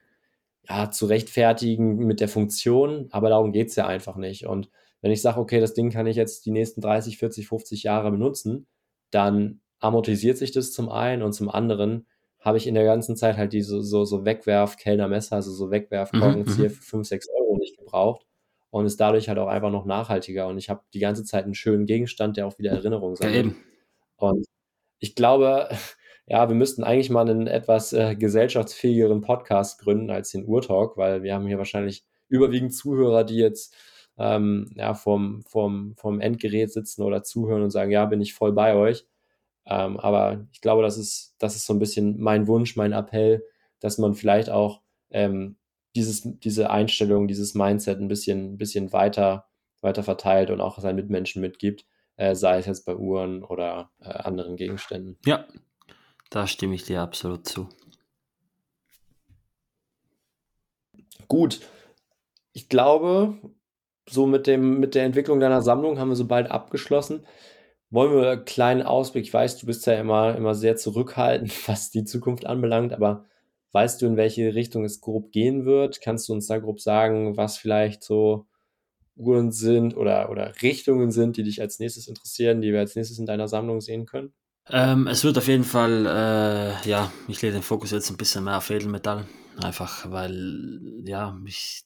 ja, 0.69 0.91
zu 0.91 1.07
rechtfertigen 1.07 1.97
mit 1.97 2.21
der 2.21 2.29
Funktion, 2.29 3.09
aber 3.11 3.31
darum 3.31 3.53
geht 3.53 3.69
es 3.69 3.77
ja 3.77 3.87
einfach 3.87 4.17
nicht. 4.17 4.47
Und 4.47 4.69
wenn 5.01 5.13
ich 5.13 5.23
sage, 5.23 5.41
okay, 5.41 5.61
das 5.61 5.73
Ding 5.73 5.91
kann 5.91 6.07
ich 6.07 6.17
jetzt 6.17 6.45
die 6.45 6.51
nächsten 6.51 6.83
30, 6.83 7.17
40, 7.17 7.49
50 7.49 7.83
Jahre 7.85 8.11
benutzen, 8.11 8.67
dann 9.11 9.61
amortisiert 9.85 10.39
sich 10.39 10.51
das 10.51 10.73
zum 10.73 10.89
einen 10.89 11.23
und 11.23 11.35
zum 11.35 11.51
anderen 11.51 12.07
habe 12.41 12.57
ich 12.57 12.67
in 12.67 12.75
der 12.75 12.85
ganzen 12.85 13.17
Zeit 13.17 13.37
halt 13.37 13.53
diese 13.53 13.83
so, 13.83 14.05
so 14.05 14.25
Wegwerf-Kellnermesser, 14.25 15.37
also 15.37 15.53
so 15.53 15.71
Wegwerf-Korkenzieher 15.71 16.71
mhm, 16.71 16.75
für 16.75 16.83
5, 16.83 17.09
6 17.09 17.29
Euro 17.39 17.57
nicht 17.59 17.79
gebraucht 17.79 18.27
und 18.71 18.87
ist 18.87 18.99
dadurch 18.99 19.29
halt 19.29 19.39
auch 19.39 19.47
einfach 19.47 19.71
noch 19.71 19.85
nachhaltiger 19.85 20.49
und 20.49 20.57
ich 20.57 20.71
habe 20.71 20.83
die 20.95 21.01
ganze 21.01 21.25
Zeit 21.25 21.45
einen 21.45 21.55
schönen 21.55 21.85
Gegenstand, 21.85 22.37
der 22.37 22.47
auch 22.47 22.59
wieder 22.59 22.73
Erinnerung 22.73 23.15
sammelt. 23.15 23.47
Ja, 23.47 23.53
und 24.17 24.47
ich 25.01 25.15
glaube, 25.15 25.69
ja, 26.27 26.49
wir 26.49 26.57
müssten 26.57 26.83
eigentlich 26.83 27.11
mal 27.11 27.29
einen 27.29 27.47
etwas 27.47 27.93
äh, 27.93 28.17
gesellschaftsfähigeren 28.17 29.21
Podcast 29.21 29.81
gründen 29.81 30.11
als 30.11 30.31
den 30.31 30.47
Urtalk, 30.47 30.97
weil 30.97 31.23
wir 31.23 31.35
haben 31.35 31.47
hier 31.47 31.59
wahrscheinlich 31.59 32.05
überwiegend 32.29 32.75
Zuhörer, 32.75 33.25
die 33.25 33.37
jetzt 33.37 33.75
ähm, 34.17 34.71
ja, 34.77 34.95
vom, 34.95 35.43
vom, 35.47 35.95
vom 35.97 36.21
Endgerät 36.21 36.73
sitzen 36.73 37.03
oder 37.03 37.23
zuhören 37.23 37.63
und 37.63 37.71
sagen, 37.71 37.91
ja, 37.91 38.07
bin 38.07 38.23
ich 38.23 38.33
voll 38.33 38.53
bei 38.53 38.75
euch. 38.75 39.07
Ähm, 39.67 39.99
aber 39.99 40.47
ich 40.53 40.61
glaube, 40.61 40.83
das 40.83 40.99
ist, 40.99 41.35
das 41.39 41.57
ist 41.57 41.67
so 41.67 41.73
ein 41.73 41.79
bisschen 41.79 42.21
mein 42.21 42.47
Wunsch, 42.47 42.77
mein 42.77 42.93
Appell, 42.93 43.45
dass 43.81 43.99
man 43.99 44.15
vielleicht 44.15 44.51
auch 44.51 44.83
ähm, 45.11 45.57
dieses, 45.97 46.23
diese 46.41 46.71
Einstellung, 46.71 47.29
dieses 47.29 47.55
Mindset 47.55 48.01
ein 48.01 48.09
bisschen, 48.09 48.59
bisschen 48.59 48.93
weiter, 48.93 49.47
weiter 49.81 50.03
verteilt 50.03 50.51
und 50.51 50.61
auch 50.61 50.79
seinen 50.79 50.97
Mitmenschen 50.97 51.41
mitgibt, 51.41 51.87
äh, 52.17 52.35
sei 52.35 52.59
es 52.59 52.67
jetzt 52.67 52.85
bei 52.85 52.97
Uhren 52.97 53.43
oder 53.43 53.91
äh, 54.01 54.09
anderen 54.09 54.57
Gegenständen. 54.57 55.19
Ja, 55.25 55.47
da 56.31 56.47
stimme 56.47 56.75
ich 56.75 56.85
dir 56.85 57.01
absolut 57.01 57.47
zu. 57.47 57.69
Gut. 61.29 61.61
Ich 62.53 62.69
glaube, 62.69 63.39
so 64.09 64.27
mit, 64.27 64.47
dem, 64.47 64.81
mit 64.81 64.95
der 64.95 65.05
Entwicklung 65.05 65.41
deiner 65.41 65.63
Sammlung 65.63 65.99
haben 65.99 66.09
wir 66.09 66.17
so 66.17 66.27
bald 66.27 66.51
abgeschlossen. 66.51 67.27
Wollen 67.95 68.13
wir 68.13 68.29
einen 68.29 68.45
kleinen 68.45 68.83
Ausblick? 68.83 69.25
Ich 69.25 69.33
weiß, 69.33 69.57
du 69.59 69.67
bist 69.67 69.87
ja 69.87 69.95
immer, 69.95 70.35
immer 70.35 70.57
sehr 70.57 70.75
zurückhaltend, 70.75 71.53
was 71.69 71.93
die 71.93 72.05
Zukunft 72.05 72.45
anbelangt, 72.45 72.93
aber 72.93 73.25
weißt 73.71 74.03
du, 74.03 74.07
in 74.07 74.17
welche 74.17 74.53
Richtung 74.57 74.85
es 74.85 75.01
grob 75.01 75.31
gehen 75.31 75.65
wird? 75.65 76.01
Kannst 76.01 76.29
du 76.29 76.33
uns 76.33 76.49
da 76.49 76.59
grob 76.59 76.81
sagen, 76.81 77.37
was 77.37 77.57
vielleicht 77.57 78.03
so 78.03 78.47
Uhren 79.15 79.53
sind 79.53 79.97
oder, 79.97 80.29
oder 80.29 80.61
Richtungen 80.61 81.13
sind, 81.13 81.37
die 81.37 81.45
dich 81.45 81.61
als 81.61 81.79
nächstes 81.79 82.09
interessieren, 82.09 82.61
die 82.61 82.73
wir 82.73 82.81
als 82.81 82.97
nächstes 82.97 83.21
in 83.21 83.27
deiner 83.27 83.47
Sammlung 83.47 83.81
sehen 83.81 84.07
können? 84.07 84.33
Ähm, 84.71 85.07
es 85.07 85.23
wird 85.23 85.39
auf 85.39 85.47
jeden 85.47 85.63
Fall, 85.63 86.05
äh, 86.05 86.89
ja, 86.89 87.13
ich 87.29 87.43
lege 87.43 87.55
den 87.55 87.63
Fokus 87.63 87.93
jetzt 87.93 88.11
ein 88.11 88.17
bisschen 88.17 88.43
mehr 88.43 88.57
auf 88.57 88.71
Edelmetall. 88.71 89.27
Einfach, 89.63 90.11
weil, 90.11 91.05
ja, 91.05 91.31
mich 91.31 91.85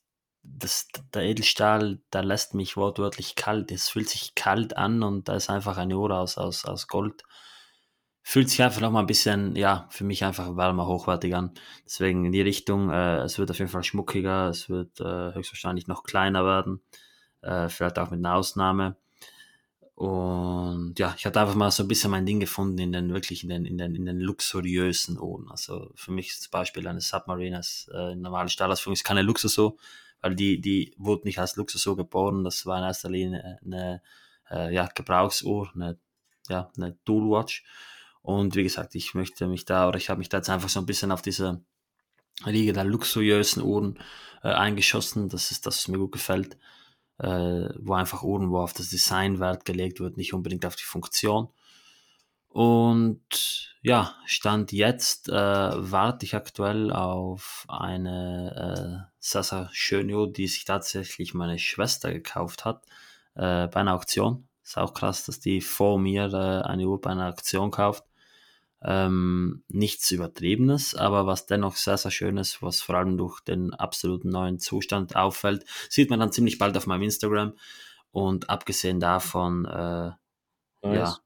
das, 0.57 0.89
der 1.15 1.23
Edelstahl, 1.23 2.01
der 2.13 2.25
lässt 2.25 2.55
mich 2.55 2.77
wortwörtlich 2.77 3.35
kalt. 3.35 3.71
Es 3.71 3.89
fühlt 3.89 4.09
sich 4.09 4.35
kalt 4.35 4.77
an 4.77 5.03
und 5.03 5.29
da 5.29 5.35
ist 5.35 5.51
einfach 5.51 5.77
eine 5.77 5.97
Uhr 5.97 6.11
aus, 6.11 6.39
aus, 6.39 6.65
aus 6.65 6.89
Gold. 6.89 7.23
Fühlt 8.23 8.51
sich 8.51 8.63
einfach 8.63 8.81
nochmal 8.81 9.05
ein 9.05 9.07
bisschen, 9.07 9.57
ja, 9.57 9.87
für 9.91 10.05
mich 10.05 10.25
einfach 10.25 10.57
wärmer, 10.57 10.87
hochwertig 10.87 11.35
an. 11.35 11.53
Deswegen 11.85 12.27
in 12.27 12.33
die 12.33 12.43
Richtung, 12.43 12.91
äh, 12.91 13.21
es 13.21 13.39
wird 13.39 13.51
auf 13.51 13.59
jeden 13.59 13.71
Fall 13.71 13.85
schmuckiger, 13.85 14.49
es 14.49 14.69
wird 14.69 15.01
äh, 15.01 15.35
höchstwahrscheinlich 15.35 15.87
noch 15.87 16.03
kleiner 16.03 16.45
werden. 16.45 16.83
Äh, 17.43 17.69
vielleicht 17.69 17.99
auch 17.99 18.11
mit 18.11 18.19
einer 18.19 18.35
Ausnahme. 18.35 18.97
Und 19.99 20.97
ja, 20.99 21.13
ich 21.19 21.27
hatte 21.27 21.41
einfach 21.41 21.57
mal 21.57 21.73
so 21.73 21.83
ein 21.83 21.89
bisschen 21.89 22.13
mein 22.13 22.25
Ding 22.25 22.39
gefunden 22.39 22.79
in 22.79 22.93
den 22.93 23.13
wirklich 23.13 23.43
in 23.43 23.49
den, 23.49 23.65
in 23.65 23.79
den, 23.79 23.97
in 23.97 24.07
den 24.07 24.21
luxuriösen 24.21 25.19
Uhren. 25.19 25.51
Also 25.51 25.91
für 25.97 26.13
mich 26.13 26.29
ist 26.29 26.43
zum 26.43 26.51
Beispiel 26.53 26.87
eine 26.87 27.01
Submarine 27.01 27.57
als 27.57 27.91
äh, 27.93 28.15
normale 28.15 28.49
Stahlausführung 28.49 28.93
ist 28.93 29.03
keine 29.03 29.23
Luxus 29.23 29.55
so, 29.55 29.77
weil 30.21 30.35
die, 30.35 30.61
die 30.61 30.95
wurde 30.97 31.25
nicht 31.25 31.39
als 31.39 31.57
Luxus 31.57 31.83
so 31.83 31.97
geboren, 31.97 32.45
das 32.45 32.67
war 32.67 32.79
in 32.79 32.85
erster 32.85 33.11
Linie 33.11 33.43
eine, 33.43 33.61
eine 33.65 34.03
äh, 34.51 34.75
ja, 34.75 34.87
Gebrauchsuhr, 34.87 35.71
eine, 35.75 35.99
ja, 36.49 36.71
eine 36.77 36.99
Dual 37.05 37.31
Watch. 37.31 37.65
Und 38.23 38.57
wie 38.57 38.63
gesagt, 38.63 38.95
ich 38.95 39.15
möchte 39.15 39.47
mich 39.47 39.65
da, 39.65 39.89
oder 39.89 39.99
ich 39.99 40.11
habe 40.11 40.19
mich 40.19 40.29
da 40.29 40.39
jetzt 40.39 40.51
einfach 40.51 40.69
so 40.69 40.81
ein 40.81 40.87
bisschen 40.87 41.13
auf 41.13 41.23
diese 41.23 41.63
Riege 42.47 42.73
der 42.73 42.85
luxuriösen 42.85 43.63
Uhren 43.63 43.99
äh, 44.43 44.49
eingeschossen. 44.49 45.29
Das 45.29 45.51
ist 45.51 45.67
das, 45.67 45.79
was 45.79 45.89
mir 45.89 45.99
gut 45.99 46.13
gefällt. 46.13 46.59
Äh, 47.19 47.71
wo 47.81 47.95
einfach 47.95 48.23
Uhren, 48.23 48.51
wo 48.51 48.59
auf 48.59 48.73
das 48.73 48.91
Design 48.91 49.41
Wert 49.41 49.65
gelegt 49.65 49.99
wird, 49.99 50.17
nicht 50.17 50.35
unbedingt 50.35 50.65
auf 50.65 50.77
die 50.77 50.85
Funktion. 50.85 51.49
Und 52.59 53.77
ja, 53.83 54.17
Stand 54.27 54.73
jetzt 54.73 55.29
äh, 55.29 55.33
warte 55.33 56.27
ich 56.27 56.35
aktuell 56.35 56.93
auf 56.93 57.65
eine 57.69 59.07
äh, 59.07 59.13
Sasa 59.21 59.71
Schönio, 59.73 60.27
die 60.27 60.49
sich 60.49 60.65
tatsächlich 60.65 61.35
meine 61.35 61.61
Schwester 61.61 62.13
gekauft 62.13 62.65
hat 62.65 62.85
äh, 63.37 63.69
bei 63.69 63.77
einer 63.77 63.95
Auktion. 63.95 64.49
Ist 64.65 64.77
auch 64.77 64.93
krass, 64.93 65.25
dass 65.25 65.39
die 65.39 65.61
vor 65.61 66.01
mir 66.01 66.33
äh, 66.35 66.67
eine 66.67 66.89
Uhr 66.89 67.01
bei 67.01 67.11
einer 67.11 67.29
Auktion 67.29 67.71
kauft. 67.71 68.03
Ähm, 68.83 69.63
nichts 69.69 70.11
Übertriebenes, 70.11 70.97
aber 70.97 71.29
was 71.29 71.47
dennoch 71.47 71.77
sehr, 71.77 71.97
sehr 71.97 72.11
schön 72.11 72.39
ist, 72.39 72.61
was 72.61 72.83
vor 72.83 72.97
allem 72.97 73.17
durch 73.17 73.39
den 73.39 73.73
absoluten 73.73 74.31
neuen 74.31 74.59
Zustand 74.59 75.15
auffällt, 75.15 75.65
sieht 75.89 76.11
man 76.11 76.19
dann 76.19 76.33
ziemlich 76.33 76.59
bald 76.59 76.77
auf 76.77 76.89
meinem 76.89 77.03
Instagram. 77.03 77.53
Und 78.11 78.51
abgesehen 78.51 78.99
davon, 78.99 79.65
äh, 79.65 80.11
nice. 80.83 80.97
ja, 80.97 81.19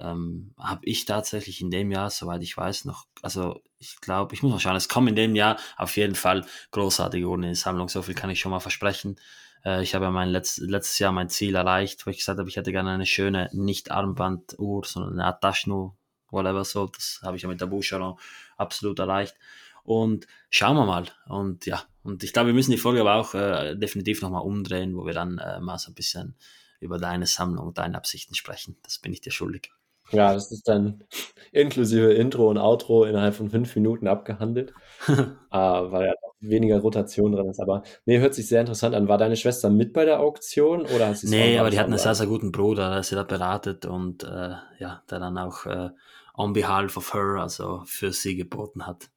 ähm, 0.00 0.54
habe 0.58 0.84
ich 0.84 1.04
tatsächlich 1.04 1.60
in 1.60 1.70
dem 1.70 1.90
Jahr, 1.90 2.10
soweit 2.10 2.42
ich 2.42 2.56
weiß, 2.56 2.84
noch, 2.84 3.06
also 3.22 3.60
ich 3.78 4.00
glaube, 4.00 4.34
ich 4.34 4.42
muss 4.42 4.52
mal 4.52 4.58
schauen, 4.58 4.76
es 4.76 4.88
kommen 4.88 5.08
in 5.08 5.16
dem 5.16 5.36
Jahr 5.36 5.58
auf 5.76 5.96
jeden 5.96 6.14
Fall 6.14 6.44
großartige 6.70 7.26
Uhren 7.26 7.42
in 7.42 7.50
die 7.50 7.54
Sammlung, 7.54 7.88
so 7.88 8.02
viel 8.02 8.14
kann 8.14 8.30
ich 8.30 8.40
schon 8.40 8.50
mal 8.50 8.60
versprechen. 8.60 9.16
Äh, 9.64 9.82
ich 9.82 9.94
habe 9.94 10.06
ja 10.06 10.10
mein 10.10 10.28
letzt, 10.28 10.58
letztes 10.58 10.98
Jahr 10.98 11.12
mein 11.12 11.28
Ziel 11.28 11.54
erreicht, 11.54 12.06
wo 12.06 12.10
ich 12.10 12.18
gesagt 12.18 12.38
habe, 12.38 12.48
ich 12.48 12.56
hätte 12.56 12.72
gerne 12.72 12.90
eine 12.90 13.06
schöne, 13.06 13.50
nicht 13.52 13.90
Armbanduhr, 13.90 14.84
sondern 14.84 15.14
eine 15.14 15.24
Art 15.24 15.42
Taschenuhr, 15.42 15.96
whatever 16.30 16.64
so, 16.64 16.86
das 16.86 17.20
habe 17.22 17.36
ich 17.36 17.42
ja 17.42 17.48
mit 17.48 17.60
der 17.60 17.66
Boucheron 17.66 18.18
absolut 18.56 18.98
erreicht. 18.98 19.34
Und 19.82 20.26
schauen 20.50 20.76
wir 20.76 20.84
mal. 20.84 21.06
Und 21.26 21.66
ja, 21.66 21.82
und 22.02 22.22
ich 22.22 22.32
glaube, 22.32 22.48
wir 22.48 22.54
müssen 22.54 22.70
die 22.70 22.76
Folge 22.76 23.00
aber 23.00 23.14
auch 23.14 23.34
äh, 23.34 23.74
definitiv 23.76 24.22
nochmal 24.22 24.42
umdrehen, 24.42 24.96
wo 24.96 25.06
wir 25.06 25.14
dann 25.14 25.38
äh, 25.38 25.60
mal 25.60 25.78
so 25.78 25.90
ein 25.90 25.94
bisschen 25.94 26.36
über 26.80 26.98
deine 26.98 27.26
Sammlung, 27.26 27.74
deine 27.74 27.96
Absichten 27.96 28.34
sprechen. 28.34 28.76
Das 28.82 28.98
bin 28.98 29.12
ich 29.12 29.20
dir 29.20 29.32
schuldig. 29.32 29.72
Ja, 30.12 30.34
das 30.34 30.50
ist 30.50 30.68
dann 30.68 31.04
inklusive 31.52 32.12
Intro 32.12 32.48
und 32.48 32.58
Outro 32.58 33.04
innerhalb 33.04 33.34
von 33.34 33.50
fünf 33.50 33.74
Minuten 33.76 34.06
abgehandelt, 34.08 34.72
äh, 35.08 35.12
weil 35.50 36.06
ja 36.06 36.14
weniger 36.40 36.80
Rotation 36.80 37.32
drin 37.32 37.48
ist. 37.48 37.60
Aber 37.60 37.82
nee, 38.06 38.18
hört 38.18 38.34
sich 38.34 38.48
sehr 38.48 38.60
interessant 38.60 38.94
an. 38.94 39.08
War 39.08 39.18
deine 39.18 39.36
Schwester 39.36 39.70
mit 39.70 39.92
bei 39.92 40.04
der 40.04 40.20
Auktion 40.20 40.82
oder 40.86 41.08
hast 41.08 41.22
du 41.22 41.28
Nee, 41.28 41.58
aber 41.58 41.70
die 41.70 41.78
hat 41.78 41.86
einen 41.86 41.98
sehr, 41.98 42.14
sehr 42.14 42.26
guten 42.26 42.50
Bruder, 42.50 42.90
der 42.90 43.02
sie 43.02 43.14
da 43.14 43.22
beratet 43.22 43.86
und 43.86 44.24
äh, 44.24 44.54
ja, 44.78 45.02
der 45.10 45.18
dann 45.18 45.38
auch 45.38 45.66
äh, 45.66 45.90
on 46.36 46.52
behalf 46.52 46.96
of 46.96 47.14
her, 47.14 47.40
also 47.40 47.82
für 47.84 48.12
sie 48.12 48.36
geboten 48.36 48.86
hat. 48.86 49.10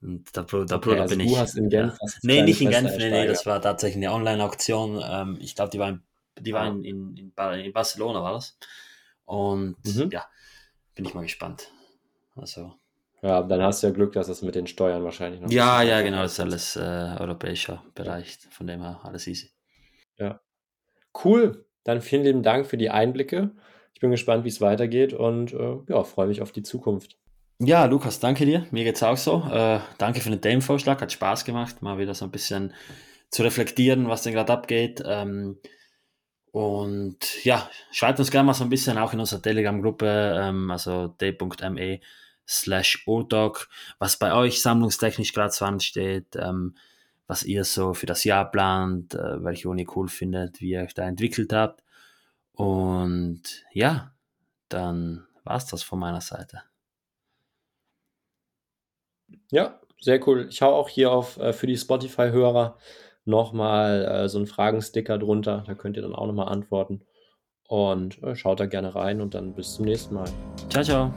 Und 0.00 0.36
der, 0.36 0.42
Br 0.42 0.66
der 0.66 0.76
okay, 0.76 0.90
Bruder 0.90 1.02
also 1.02 1.16
bin 1.16 1.26
du 1.26 1.32
ich. 1.32 1.38
Hast 1.38 1.56
in 1.56 1.68
Genf 1.68 1.96
ja. 2.00 2.08
Nee, 2.22 2.42
nicht 2.42 2.60
in 2.60 2.70
Genf, 2.70 2.96
nee, 2.96 3.10
nee, 3.10 3.26
das 3.26 3.46
war 3.46 3.60
tatsächlich 3.60 4.04
eine 4.04 4.14
Online-Auktion. 4.14 5.02
Ähm, 5.04 5.38
ich 5.40 5.54
glaube, 5.54 5.70
die 5.70 5.78
war, 5.78 5.88
in, 5.88 6.02
die 6.38 6.52
war 6.52 6.66
in, 6.68 6.84
in, 6.84 7.16
in, 7.16 7.72
Barcelona, 7.72 8.22
war 8.22 8.34
das. 8.34 8.56
Und 9.26 9.76
mhm. 9.84 10.10
ja, 10.10 10.24
bin 10.94 11.04
ich 11.04 11.14
mal 11.14 11.22
gespannt. 11.22 11.70
Also. 12.34 12.72
Ja, 13.22 13.42
dann 13.42 13.62
hast 13.62 13.82
du 13.82 13.88
ja 13.88 13.92
Glück, 13.92 14.12
dass 14.12 14.28
es 14.28 14.42
mit 14.42 14.54
den 14.54 14.66
Steuern 14.66 15.04
wahrscheinlich 15.04 15.40
noch. 15.40 15.50
Ja, 15.50 15.82
ja, 15.82 16.00
genau, 16.02 16.22
das 16.22 16.32
ist 16.32 16.40
alles 16.40 16.76
äh, 16.76 17.16
europäischer 17.18 17.82
Bereich, 17.94 18.38
von 18.50 18.66
dem 18.66 18.82
her 18.82 19.00
alles 19.02 19.26
easy. 19.26 19.50
Ja. 20.16 20.40
Cool. 21.24 21.66
Dann 21.84 22.02
vielen 22.02 22.24
lieben 22.24 22.42
Dank 22.42 22.66
für 22.66 22.76
die 22.76 22.90
Einblicke. 22.90 23.52
Ich 23.94 24.00
bin 24.00 24.10
gespannt, 24.10 24.44
wie 24.44 24.48
es 24.48 24.60
weitergeht 24.60 25.12
und 25.12 25.52
äh, 25.52 25.76
ja, 25.88 26.04
freue 26.04 26.26
mich 26.26 26.42
auf 26.42 26.52
die 26.52 26.62
Zukunft. 26.62 27.16
Ja, 27.58 27.86
Lukas, 27.86 28.20
danke 28.20 28.44
dir. 28.44 28.66
Mir 28.70 28.84
geht's 28.84 29.02
auch 29.02 29.16
so. 29.16 29.42
Äh, 29.50 29.80
danke 29.96 30.20
für 30.20 30.28
den 30.28 30.42
Themenvorschlag. 30.42 31.00
Hat 31.00 31.12
Spaß 31.12 31.46
gemacht, 31.46 31.80
mal 31.80 31.96
wieder 31.96 32.12
so 32.12 32.26
ein 32.26 32.30
bisschen 32.30 32.74
zu 33.30 33.42
reflektieren, 33.42 34.08
was 34.08 34.22
denn 34.22 34.34
gerade 34.34 34.52
abgeht. 34.52 35.02
Ähm, 35.06 35.58
und 36.56 37.44
ja, 37.44 37.68
schreibt 37.92 38.18
uns 38.18 38.30
gerne 38.30 38.46
mal 38.46 38.54
so 38.54 38.64
ein 38.64 38.70
bisschen 38.70 38.96
auch 38.96 39.12
in 39.12 39.20
unserer 39.20 39.42
Telegram-Gruppe, 39.42 40.40
ähm, 40.40 40.70
also 40.70 41.08
d.me 41.08 42.00
slash 42.48 43.02
OTOG, 43.06 43.68
was 43.98 44.16
bei 44.16 44.32
euch 44.32 44.62
sammlungstechnisch 44.62 45.34
gerade 45.34 45.52
so 45.52 45.66
ansteht, 45.66 46.34
ähm, 46.36 46.74
was 47.26 47.42
ihr 47.42 47.62
so 47.64 47.92
für 47.92 48.06
das 48.06 48.24
Jahr 48.24 48.50
plant, 48.50 49.14
äh, 49.14 49.44
welche 49.44 49.68
Uni 49.68 49.86
cool 49.94 50.08
findet, 50.08 50.62
wie 50.62 50.70
ihr 50.70 50.80
euch 50.80 50.94
da 50.94 51.06
entwickelt 51.06 51.52
habt. 51.52 51.82
Und 52.52 53.42
ja, 53.72 54.14
dann 54.70 55.26
war's 55.44 55.66
das 55.66 55.82
von 55.82 55.98
meiner 55.98 56.22
Seite. 56.22 56.62
Ja, 59.50 59.78
sehr 60.00 60.26
cool. 60.26 60.46
Ich 60.48 60.62
hau 60.62 60.74
auch 60.74 60.88
hier 60.88 61.12
auf 61.12 61.36
äh, 61.36 61.52
für 61.52 61.66
die 61.66 61.76
Spotify-Hörer 61.76 62.78
nochmal 63.26 64.04
äh, 64.04 64.28
so 64.28 64.38
einen 64.38 64.46
Fragensticker 64.46 65.18
drunter. 65.18 65.64
Da 65.66 65.74
könnt 65.74 65.96
ihr 65.96 66.02
dann 66.02 66.14
auch 66.14 66.26
nochmal 66.26 66.48
antworten. 66.48 67.02
Und 67.68 68.22
äh, 68.22 68.36
schaut 68.36 68.60
da 68.60 68.66
gerne 68.66 68.94
rein 68.94 69.20
und 69.20 69.34
dann 69.34 69.52
bis 69.52 69.74
zum 69.74 69.84
nächsten 69.84 70.14
Mal. 70.14 70.28
Ciao, 70.70 70.84
ciao. 70.84 71.12